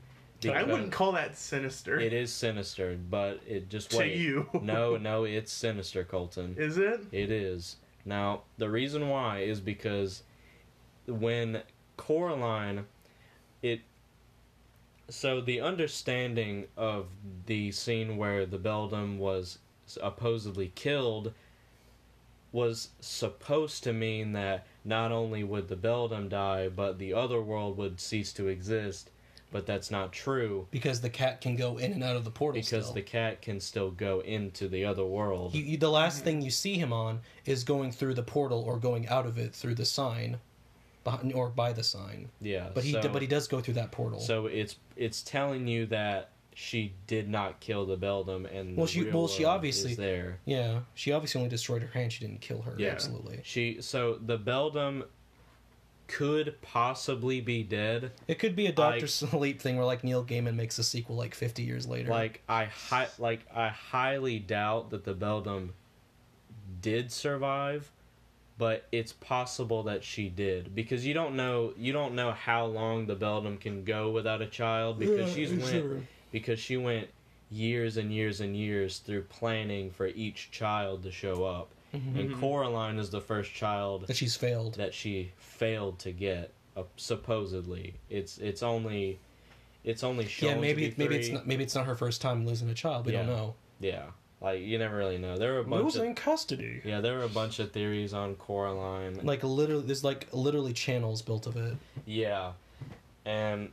I 0.54 0.64
wouldn't 0.64 0.92
call 0.92 1.12
that 1.14 1.38
sinister. 1.38 2.00
it 2.00 2.14
is 2.14 2.32
sinister, 2.32 2.98
but 3.10 3.42
it 3.48 3.70
just 3.70 3.92
To 3.92 3.98
wait. 4.00 4.18
you. 4.18 4.48
no, 4.62 4.98
no, 4.98 5.24
it's 5.24 5.52
sinister, 5.52 6.04
Colton. 6.04 6.56
Is 6.58 6.78
it? 6.78 7.02
It 7.12 7.32
is. 7.32 7.78
Now, 8.06 8.42
the 8.58 8.70
reason 8.70 9.10
why 9.10 9.40
is 9.40 9.60
because 9.60 10.24
when 11.08 11.62
Coraline, 11.98 12.86
it. 13.62 13.82
So, 15.08 15.40
the 15.40 15.62
understanding 15.62 16.66
of 16.76 17.08
the 17.46 17.72
scene 17.72 18.18
where 18.18 18.46
the 18.46 18.58
Beldam 18.58 19.20
was 19.20 19.60
supposedly 19.86 20.72
killed 20.74 21.34
was 22.52 22.90
supposed 23.02 23.84
to 23.84 23.94
mean 23.94 24.32
that 24.34 24.66
not 24.84 25.12
only 25.12 25.44
would 25.44 25.68
the 25.68 25.76
Beldam 25.76 26.30
die, 26.30 26.70
but 26.70 26.98
the 26.98 27.14
other 27.14 27.42
world 27.42 27.78
would 27.78 28.00
cease 28.00 28.32
to 28.34 28.48
exist. 28.48 29.12
But 29.56 29.66
that's 29.66 29.90
not 29.90 30.12
true 30.12 30.68
because 30.70 31.00
the 31.00 31.10
cat 31.10 31.40
can 31.40 31.56
go 31.56 31.78
in 31.78 31.94
and 31.94 32.04
out 32.04 32.18
of 32.18 32.26
the 32.26 32.30
portal. 32.30 32.60
because 32.60 32.88
still. 32.88 32.94
the 32.94 33.02
cat 33.02 33.42
can 33.42 33.62
still 33.62 33.90
go 33.90 34.20
into 34.20 34.68
the 34.68 34.84
other 34.84 35.06
world. 35.06 35.56
You, 35.56 35.64
you, 35.64 35.78
the 35.78 35.90
last 35.90 36.26
thing 36.26 36.42
you 36.42 36.52
see 36.52 36.74
him 36.78 36.92
on 36.92 37.22
is 37.46 37.64
going 37.64 37.94
through 37.94 38.16
the 38.16 38.22
portal 38.22 38.62
or 38.68 38.78
going 38.78 39.08
out 39.08 39.26
of 39.26 39.38
it 39.38 39.56
through 39.56 39.76
the 39.76 39.86
sign, 39.86 40.40
behind, 41.06 41.32
or 41.32 41.48
by 41.48 41.72
the 41.72 41.86
sign. 41.86 42.28
yeah, 42.42 42.68
But 42.74 42.84
he 42.84 42.92
so- 42.92 43.08
but 43.08 43.22
he 43.22 43.30
does 43.30 43.48
go 43.48 43.62
through 43.62 43.76
that 43.76 43.94
portal. 43.94 44.20
So 44.20 44.48
it's 44.48 44.76
it's 44.98 45.22
telling 45.24 45.68
you 45.70 45.86
that 45.86 46.32
she 46.54 46.94
did 47.08 47.30
not 47.30 47.62
kill 47.62 47.86
the 47.86 47.96
Beldam, 47.96 48.46
and 48.48 48.76
Well, 48.76 48.88
the 48.88 48.92
she- 48.92 49.04
well, 49.10 49.30
she 49.30 49.46
obviously- 49.46 49.96
there. 49.96 50.40
yeah, 50.44 50.82
she 50.96 51.14
obviously 51.14 51.40
only 51.40 51.50
destroyed 51.50 51.82
her 51.82 51.88
hand. 51.98 52.12
She 52.12 52.26
didn't 52.28 52.42
kill 52.42 52.62
her. 52.64 52.76
Yeah. 52.78 52.90
Absolutely. 52.90 53.40
She 53.44 53.78
so 53.82 54.16
the 54.16 54.38
Beldam 54.38 55.06
could 56.08 56.62
possibly 56.62 57.42
be 57.42 57.64
dead. 57.64 58.12
It 58.28 58.40
could 58.40 58.56
be 58.56 58.68
a 58.68 58.72
Doctor 58.72 59.06
I- 59.06 59.08
Sleep 59.08 59.62
thing 59.62 59.78
where 59.78 59.86
like 59.86 60.04
Neil 60.04 60.24
Gaiman 60.24 60.56
makes 60.56 60.78
a 60.78 60.84
sequel 60.84 61.16
like 61.16 61.34
50 61.36 61.64
years 61.64 61.88
later. 61.88 62.10
Like 62.10 62.42
I 62.48 62.66
hi- 62.66 63.08
like 63.18 63.42
I 63.54 63.70
highly 63.70 64.40
doubt 64.40 64.92
that 64.92 65.04
the 65.04 65.14
Beldam 65.14 65.74
did 66.82 67.12
survive, 67.12 67.92
but 68.58 68.88
it's 68.92 69.14
possible 69.14 69.84
that 69.84 70.04
she 70.04 70.30
did 70.30 70.76
because 70.76 71.06
you 71.06 71.14
don't 71.14 71.36
know 71.36 71.74
you 71.78 71.92
don't 71.94 72.16
know 72.16 72.32
how 72.32 72.66
long 72.66 73.08
the 73.08 73.16
Beldam 73.16 73.58
can 73.58 73.84
go 73.84 74.12
without 74.12 74.42
a 74.42 74.48
child 74.48 75.00
because 75.00 75.34
she's 75.34 75.52
went 75.54 76.06
because 76.32 76.60
she 76.60 76.78
went 76.78 77.08
years 77.52 77.98
and 77.98 78.12
years 78.14 78.42
and 78.42 78.56
years 78.56 79.00
through 79.00 79.22
planning 79.24 79.92
for 79.92 80.08
each 80.08 80.52
child 80.52 81.04
to 81.04 81.12
show 81.12 81.44
up. 81.44 81.70
Mhm. 81.96 82.20
And 82.20 82.40
Coraline 82.40 82.98
is 83.00 83.10
the 83.10 83.22
first 83.22 83.54
child 83.54 84.08
that 84.08 84.16
she's 84.16 84.36
failed. 84.36 84.76
that 84.76 84.94
she 84.94 85.32
failed 85.38 86.00
to 86.00 86.12
get. 86.12 86.52
Uh, 86.78 86.84
supposedly, 86.98 87.94
it's 88.10 88.38
it's 88.38 88.62
only 88.62 89.20
it's 89.84 90.04
only 90.04 90.26
shown. 90.28 90.50
Yeah, 90.56 90.62
maybe 90.62 90.90
to 90.90 90.96
be 90.96 91.04
maybe 91.04 91.16
it's 91.18 91.30
not, 91.30 91.48
maybe 91.48 91.64
it's 91.64 91.76
not 91.76 91.86
her 91.86 91.96
first 91.96 92.22
time 92.22 92.46
losing 92.46 92.70
a 92.70 92.74
child. 92.74 93.06
We 93.06 93.12
don't 93.14 93.28
know. 93.28 93.56
Yeah, 93.80 94.04
like 94.42 94.62
you 94.62 94.78
never 94.78 94.98
really 94.98 95.18
know. 95.18 95.38
There 95.38 95.54
were 95.54 95.60
a 95.60 95.64
bunch 95.64 95.84
Losing 95.84 96.12
of 96.12 96.16
custody. 96.18 96.82
yeah, 96.84 97.02
there 97.02 97.18
were 97.18 97.24
a 97.24 97.30
bunch 97.30 97.60
of 97.60 97.72
theories 97.72 98.14
on 98.14 98.36
Coraline. 98.36 99.20
Like 99.24 99.44
literally, 99.44 99.84
there's 99.86 100.04
like 100.04 100.28
literally 100.34 100.74
channels 100.74 101.22
built 101.22 101.48
of 101.48 101.56
it. 101.58 101.78
Yeah, 102.06 102.54
and 103.26 103.72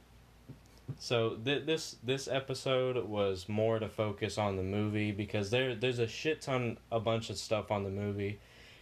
so 0.98 1.36
th- 1.44 1.66
this 1.66 1.96
this 2.02 2.28
episode 2.28 3.04
was 3.06 3.48
more 3.48 3.78
to 3.78 3.88
focus 3.88 4.38
on 4.38 4.56
the 4.56 4.62
movie 4.62 5.12
because 5.12 5.50
there 5.50 5.74
there's 5.74 5.98
a 5.98 6.06
shit 6.06 6.40
ton 6.40 6.78
a 6.90 7.00
bunch 7.00 7.30
of 7.30 7.36
stuff 7.36 7.70
on 7.70 7.84
the 7.84 7.90
movie, 7.90 8.38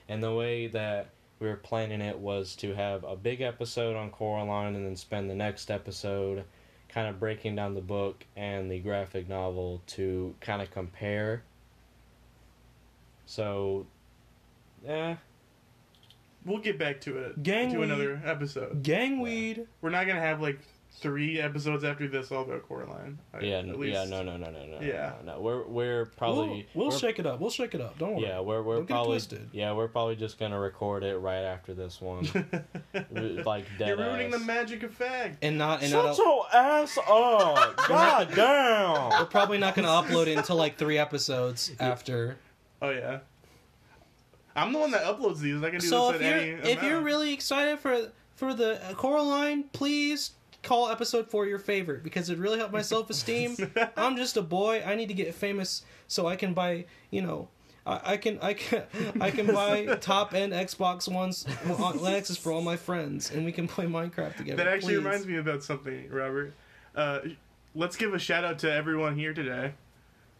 and 0.09 0.23
the 0.23 0.35
way 0.35 0.67
that 0.69 1.11
we 1.41 1.49
were 1.49 1.57
planning 1.57 2.01
it 2.01 2.19
was 2.19 2.55
to 2.57 2.75
have 2.75 3.03
a 3.05 3.17
big 3.17 3.41
episode 3.41 3.97
on 3.97 4.11
Coraline 4.11 4.75
and 4.77 4.85
then 4.85 4.97
spend 4.97 5.31
the 5.31 5.35
next 5.35 5.71
episode 5.71 6.45
kind 6.89 7.09
of 7.09 7.19
breaking 7.19 7.57
down 7.57 7.75
the 7.75 7.81
book 7.81 8.25
and 8.37 8.71
the 8.71 8.79
graphic 8.79 9.29
novel 9.29 9.81
to 9.87 10.35
kind 10.41 10.61
of 10.61 10.71
compare. 10.71 11.43
So, 13.27 13.87
yeah. 14.85 15.17
We'll 16.45 16.59
get 16.59 16.79
back 16.79 17.01
to 17.03 17.19
it. 17.19 17.43
Gang 17.43 17.71
to 17.73 17.79
weed. 17.79 17.85
another 17.85 18.21
episode. 18.25 18.83
Gangweed. 18.83 19.67
We're 19.81 19.91
not 19.91 20.07
gonna 20.07 20.21
have 20.21 20.41
like 20.41 20.59
three 21.01 21.41
episodes 21.41 21.83
after 21.85 22.07
this 22.09 22.31
all 22.31 22.43
about 22.43 22.67
Coraline. 22.69 23.19
Like, 23.33 23.43
yeah, 23.43 23.59
at 23.59 23.79
least- 23.79 23.95
yeah, 23.95 24.05
no, 24.05 24.23
no, 24.23 24.37
no, 24.37 24.51
no, 24.51 24.65
no, 24.67 24.79
Yeah. 24.81 25.13
no, 25.25 25.35
no. 25.35 25.41
We're 25.41 25.65
we're 25.67 26.07
probably 26.07 26.67
we'll, 26.75 26.87
we'll 26.87 26.89
we're- 26.89 26.99
shake 27.01 27.19
it 27.19 27.27
up. 27.27 27.41
We'll 27.41 27.51
shake 27.51 27.75
it 27.75 27.81
up. 27.81 27.99
Don't 27.99 28.15
worry. 28.17 28.23
Yeah, 28.29 28.41
we're 28.41 28.63
we're 28.63 28.77
Don't 28.77 28.87
probably 28.87 29.13
twisted. 29.17 29.49
yeah 29.53 29.73
we're 29.73 29.89
probably 29.89 30.17
just 30.17 30.39
gonna 30.39 30.59
record 30.59 31.03
it 31.05 31.17
right 31.19 31.43
after 31.43 31.75
this 31.75 32.01
one, 32.01 32.25
like 33.45 33.65
dead 33.79 33.89
You're 33.89 33.97
ruining 33.97 34.33
ass. 34.33 34.41
the 34.41 34.45
magic 34.47 34.83
effect. 34.83 35.43
And 35.43 35.59
not 35.59 35.83
and 35.83 35.93
not. 35.93 36.17
your 36.19 36.47
ass 36.53 36.99
up! 36.99 37.77
God 37.89 38.29
damn. 38.35 39.11
we're 39.21 39.27
probably 39.27 39.59
not 39.59 39.75
going 39.75 39.87
to 39.87 39.91
upload 39.93 40.27
it 40.27 40.37
until 40.39 40.57
like 40.57 40.77
three 40.79 40.99
episodes 40.99 41.73
after. 41.81 42.37
Oh 42.83 42.91
yeah. 42.91 43.21
I'm 44.57 44.73
the 44.73 44.79
one 44.79 44.91
that 44.91 45.03
uploads 45.05 45.39
these. 45.39 45.63
I 45.63 45.71
can 45.71 45.81
do 45.81 45.87
So 45.87 46.13
this 46.13 46.21
if 46.21 46.27
at 46.27 46.45
you're 46.47 46.59
any 46.59 46.71
if 46.73 46.83
you're 46.83 47.01
really 47.01 47.33
excited 47.33 47.79
for 47.79 48.11
for 48.35 48.55
the 48.55 48.83
uh, 48.85 48.95
Coraline, 48.95 49.65
please 49.73 50.33
call 50.63 50.89
episode 50.91 51.29
four 51.31 51.47
your 51.47 51.59
favorite 51.59 52.03
because 52.03 52.31
it 52.31 52.39
really 52.39 52.59
helped 52.59 52.73
my 52.73 52.83
self 52.83 53.11
esteem. 53.11 53.57
I'm 53.97 54.17
just 54.17 54.37
a 54.37 54.43
boy. 54.43 54.83
I 54.85 54.95
need 54.95 55.09
to 55.09 55.15
get 55.15 55.35
famous 55.35 55.85
so 56.07 56.27
I 56.27 56.37
can 56.37 56.55
buy 56.55 56.87
you 57.11 57.23
know. 57.23 57.49
I 57.87 58.13
I 58.13 58.17
can 58.17 58.39
I 58.41 58.55
can 58.55 58.85
I 59.21 59.31
can 59.31 59.47
buy 59.47 59.87
top 60.01 60.35
end 60.35 60.53
Xbox 60.53 61.13
Ones 61.13 61.47
on 61.65 61.99
Linuxes 61.99 62.39
for 62.39 62.53
all 62.53 62.63
my 62.63 62.77
friends, 62.77 63.31
and 63.31 63.45
we 63.45 63.53
can 63.53 63.67
play 63.67 63.87
Minecraft 63.87 64.37
together. 64.37 64.57
That 64.63 64.69
actually 64.69 64.95
please. 64.95 65.05
reminds 65.05 65.27
me 65.27 65.37
about 65.39 65.63
something, 65.63 66.11
Robert. 66.11 66.55
Uh, 66.95 67.21
let's 67.75 67.97
give 67.97 68.15
a 68.15 68.19
shout 68.19 68.45
out 68.45 68.59
to 68.61 68.73
everyone 68.73 69.17
here 69.17 69.33
today, 69.33 69.75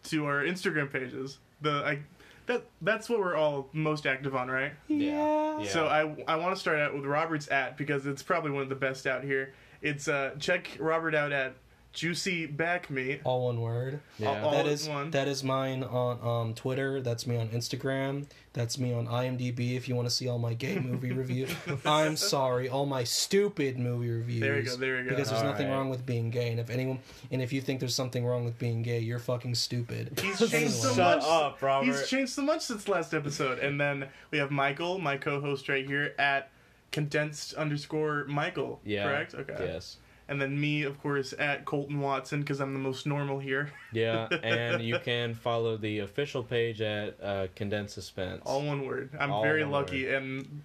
to 0.03 0.25
our 0.25 0.43
Instagram 0.43 0.91
pages. 0.91 1.39
The 1.61 1.71
I, 1.71 1.99
that 2.47 2.65
that's 2.81 3.09
what 3.09 3.19
we're 3.19 3.35
all 3.35 3.69
most 3.73 4.05
active 4.05 4.35
on, 4.35 4.49
right? 4.49 4.73
Yeah. 4.87 5.59
Yeah. 5.59 5.69
So 5.69 5.85
I 5.87 6.15
I 6.27 6.35
want 6.35 6.55
to 6.55 6.59
start 6.59 6.79
out 6.79 6.93
with 6.93 7.05
Robert's 7.05 7.47
at 7.49 7.77
because 7.77 8.05
it's 8.05 8.23
probably 8.23 8.51
one 8.51 8.63
of 8.63 8.69
the 8.69 8.75
best 8.75 9.07
out 9.07 9.23
here. 9.23 9.53
It's 9.81 10.07
uh 10.07 10.31
check 10.39 10.77
Robert 10.79 11.15
out 11.15 11.31
at 11.31 11.55
Juicy 11.93 12.45
Back 12.45 12.89
Me. 12.89 13.19
All 13.25 13.45
one 13.47 13.59
word. 13.59 13.99
Yeah. 14.17 14.41
All 14.41 14.51
that 14.51 14.65
in 14.65 14.89
one. 14.93 15.11
that 15.11 15.27
is 15.27 15.43
mine 15.43 15.83
on 15.83 16.19
um, 16.25 16.53
Twitter. 16.53 17.01
That's 17.01 17.27
me 17.27 17.35
on 17.37 17.49
Instagram. 17.49 18.27
That's 18.53 18.77
me 18.77 18.93
on 18.93 19.07
IMDb. 19.07 19.75
If 19.75 19.89
you 19.89 19.95
want 19.95 20.07
to 20.07 20.13
see 20.13 20.29
all 20.29 20.39
my 20.39 20.53
gay 20.53 20.79
movie 20.79 21.11
reviews, 21.23 21.53
I'm 21.85 22.15
sorry, 22.15 22.69
all 22.69 22.85
my 22.85 23.03
stupid 23.03 23.77
movie 23.77 24.09
reviews. 24.09 24.39
There 24.39 24.57
you 24.57 24.63
go, 24.63 24.75
there 24.77 24.97
you 24.99 25.03
go. 25.03 25.09
Because 25.09 25.29
there's 25.29 25.41
All 25.41 25.47
nothing 25.49 25.67
right. 25.69 25.75
wrong 25.75 25.89
with 25.89 26.05
being 26.05 26.29
gay, 26.29 26.49
and 26.51 26.59
if 26.61 26.69
anyone, 26.69 26.99
and 27.29 27.41
if 27.41 27.51
you 27.51 27.59
think 27.59 27.81
there's 27.81 27.95
something 27.95 28.25
wrong 28.25 28.45
with 28.45 28.57
being 28.57 28.83
gay, 28.83 28.99
you're 28.99 29.19
fucking 29.19 29.55
stupid. 29.55 30.17
He's 30.21 30.39
changed 30.51 30.73
so 30.73 30.93
Shut 30.93 31.19
much. 31.19 31.27
up, 31.27 31.61
Robert. 31.61 31.85
He's 31.87 32.07
changed 32.07 32.31
so 32.31 32.41
much 32.41 32.61
since 32.61 32.87
last 32.87 33.13
episode. 33.13 33.59
And 33.59 33.79
then 33.79 34.07
we 34.31 34.37
have 34.37 34.49
Michael, 34.51 34.97
my 34.97 35.17
co-host 35.17 35.67
right 35.67 35.85
here 35.85 36.13
at 36.17 36.51
condensed 36.91 37.53
underscore 37.53 38.25
Michael. 38.27 38.81
Yeah. 38.85 39.05
Correct. 39.05 39.35
Okay. 39.35 39.55
Yes. 39.59 39.97
And 40.27 40.41
then 40.41 40.59
me, 40.59 40.83
of 40.83 41.01
course, 41.01 41.33
at 41.37 41.65
Colton 41.65 41.99
Watson 41.99 42.39
because 42.39 42.61
I'm 42.61 42.71
the 42.73 42.79
most 42.79 43.05
normal 43.05 43.39
here. 43.39 43.71
Yeah, 43.93 44.29
and 44.41 44.81
you 44.81 44.97
can 44.99 45.33
follow 45.33 45.75
the 45.75 45.99
official 45.99 46.43
page 46.43 46.79
at 46.79 47.21
uh, 47.21 47.47
Condensed 47.55 47.93
Suspense. 47.93 48.43
All 48.45 48.65
one 48.65 48.85
word. 48.85 49.09
I'm 49.19 49.33
All 49.33 49.43
very 49.43 49.65
lucky 49.65 50.09
and 50.13 50.63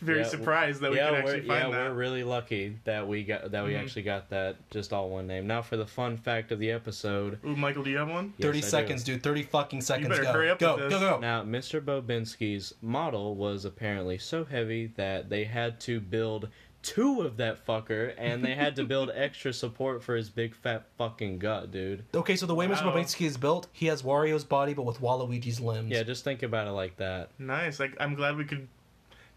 very 0.00 0.20
Yeah, 0.20 0.24
surprised 0.26 0.80
that 0.80 0.90
we 0.90 0.96
yeah, 0.96 1.10
could 1.10 1.24
we're, 1.24 1.30
actually 1.34 1.46
yeah, 1.48 1.60
find 1.62 1.70
we're 1.70 1.92
really 1.94 2.24
lucky 2.24 2.76
that 2.84 3.06
we 3.08 3.24
got 3.24 3.50
that 3.50 3.64
we 3.64 3.72
Mhm. 3.72 3.80
actually 3.80 4.02
got 4.02 4.30
that 4.30 4.56
just 4.70 4.92
all 4.92 5.08
one 5.10 5.26
name. 5.26 5.46
Now 5.46 5.62
for 5.62 5.76
the 5.76 5.86
fun 5.86 6.16
fact 6.16 6.52
of 6.52 6.58
the 6.58 6.70
episode. 6.70 7.38
Ooh, 7.44 7.56
Michael, 7.56 7.82
do 7.84 7.90
you 7.90 7.96
have 7.98 8.08
one? 8.08 8.34
Yes, 8.38 8.46
Thirty 8.46 8.58
I 8.58 8.62
do. 8.62 8.66
seconds, 8.66 9.04
dude. 9.04 9.22
Thirty 9.22 9.42
fucking 9.42 9.80
seconds. 9.80 10.04
You 10.08 10.10
better 10.10 10.22
go. 10.24 10.32
hurry 10.32 10.50
up 10.50 10.58
go, 10.58 10.76
with 10.76 10.90
go, 10.90 10.98
this. 10.98 11.00
go, 11.00 11.18
Now, 11.18 11.42
Mr. 11.42 11.80
Bobinsky's 11.80 12.74
model 12.82 13.34
was 13.34 13.64
apparently 13.64 14.18
so 14.18 14.44
heavy 14.44 14.86
that 14.96 15.28
they 15.30 15.44
had 15.44 15.80
to 15.80 16.00
build 16.00 16.48
two 16.80 17.22
of 17.22 17.36
that 17.36 17.66
fucker, 17.66 18.14
and 18.16 18.44
they 18.44 18.54
had 18.54 18.76
to 18.76 18.84
build 18.84 19.10
extra 19.12 19.52
support 19.52 20.02
for 20.02 20.14
his 20.14 20.30
big 20.30 20.54
fat 20.54 20.84
fucking 20.96 21.38
gut, 21.38 21.72
dude. 21.72 22.04
Okay, 22.14 22.36
so 22.36 22.46
the 22.46 22.54
way 22.54 22.66
Mr. 22.68 22.84
Wow. 22.86 22.94
Bobinsky 22.94 23.26
is 23.26 23.36
built, 23.36 23.66
he 23.72 23.86
has 23.86 24.02
Wario's 24.02 24.44
body, 24.44 24.74
but 24.74 24.84
with 24.84 25.00
Waluigi's 25.00 25.60
limbs. 25.60 25.90
Yeah, 25.90 26.04
just 26.04 26.22
think 26.22 26.44
about 26.44 26.68
it 26.68 26.70
like 26.70 26.96
that. 26.98 27.30
Nice. 27.38 27.80
Like 27.80 27.94
I'm 27.98 28.14
glad 28.14 28.36
we 28.36 28.44
could 28.44 28.68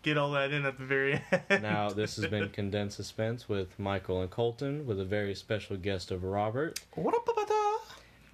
get 0.01 0.17
all 0.17 0.31
that 0.31 0.51
in 0.51 0.65
at 0.65 0.77
the 0.77 0.85
very 0.85 1.21
end. 1.49 1.63
Now, 1.63 1.89
this 1.93 2.15
has 2.17 2.27
been 2.27 2.49
Condensed 2.49 2.97
Suspense 2.97 3.47
with 3.47 3.77
Michael 3.79 4.21
and 4.21 4.29
Colton, 4.29 4.85
with 4.85 4.99
a 4.99 5.05
very 5.05 5.35
special 5.35 5.77
guest 5.77 6.11
of 6.11 6.23
Robert, 6.23 6.79
What 6.95 7.13
up, 7.15 7.25
ba-ba-da? 7.25 7.77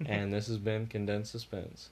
and 0.06 0.32
this 0.32 0.46
has 0.46 0.58
been 0.58 0.86
Condensed 0.86 1.32
Suspense. 1.32 1.90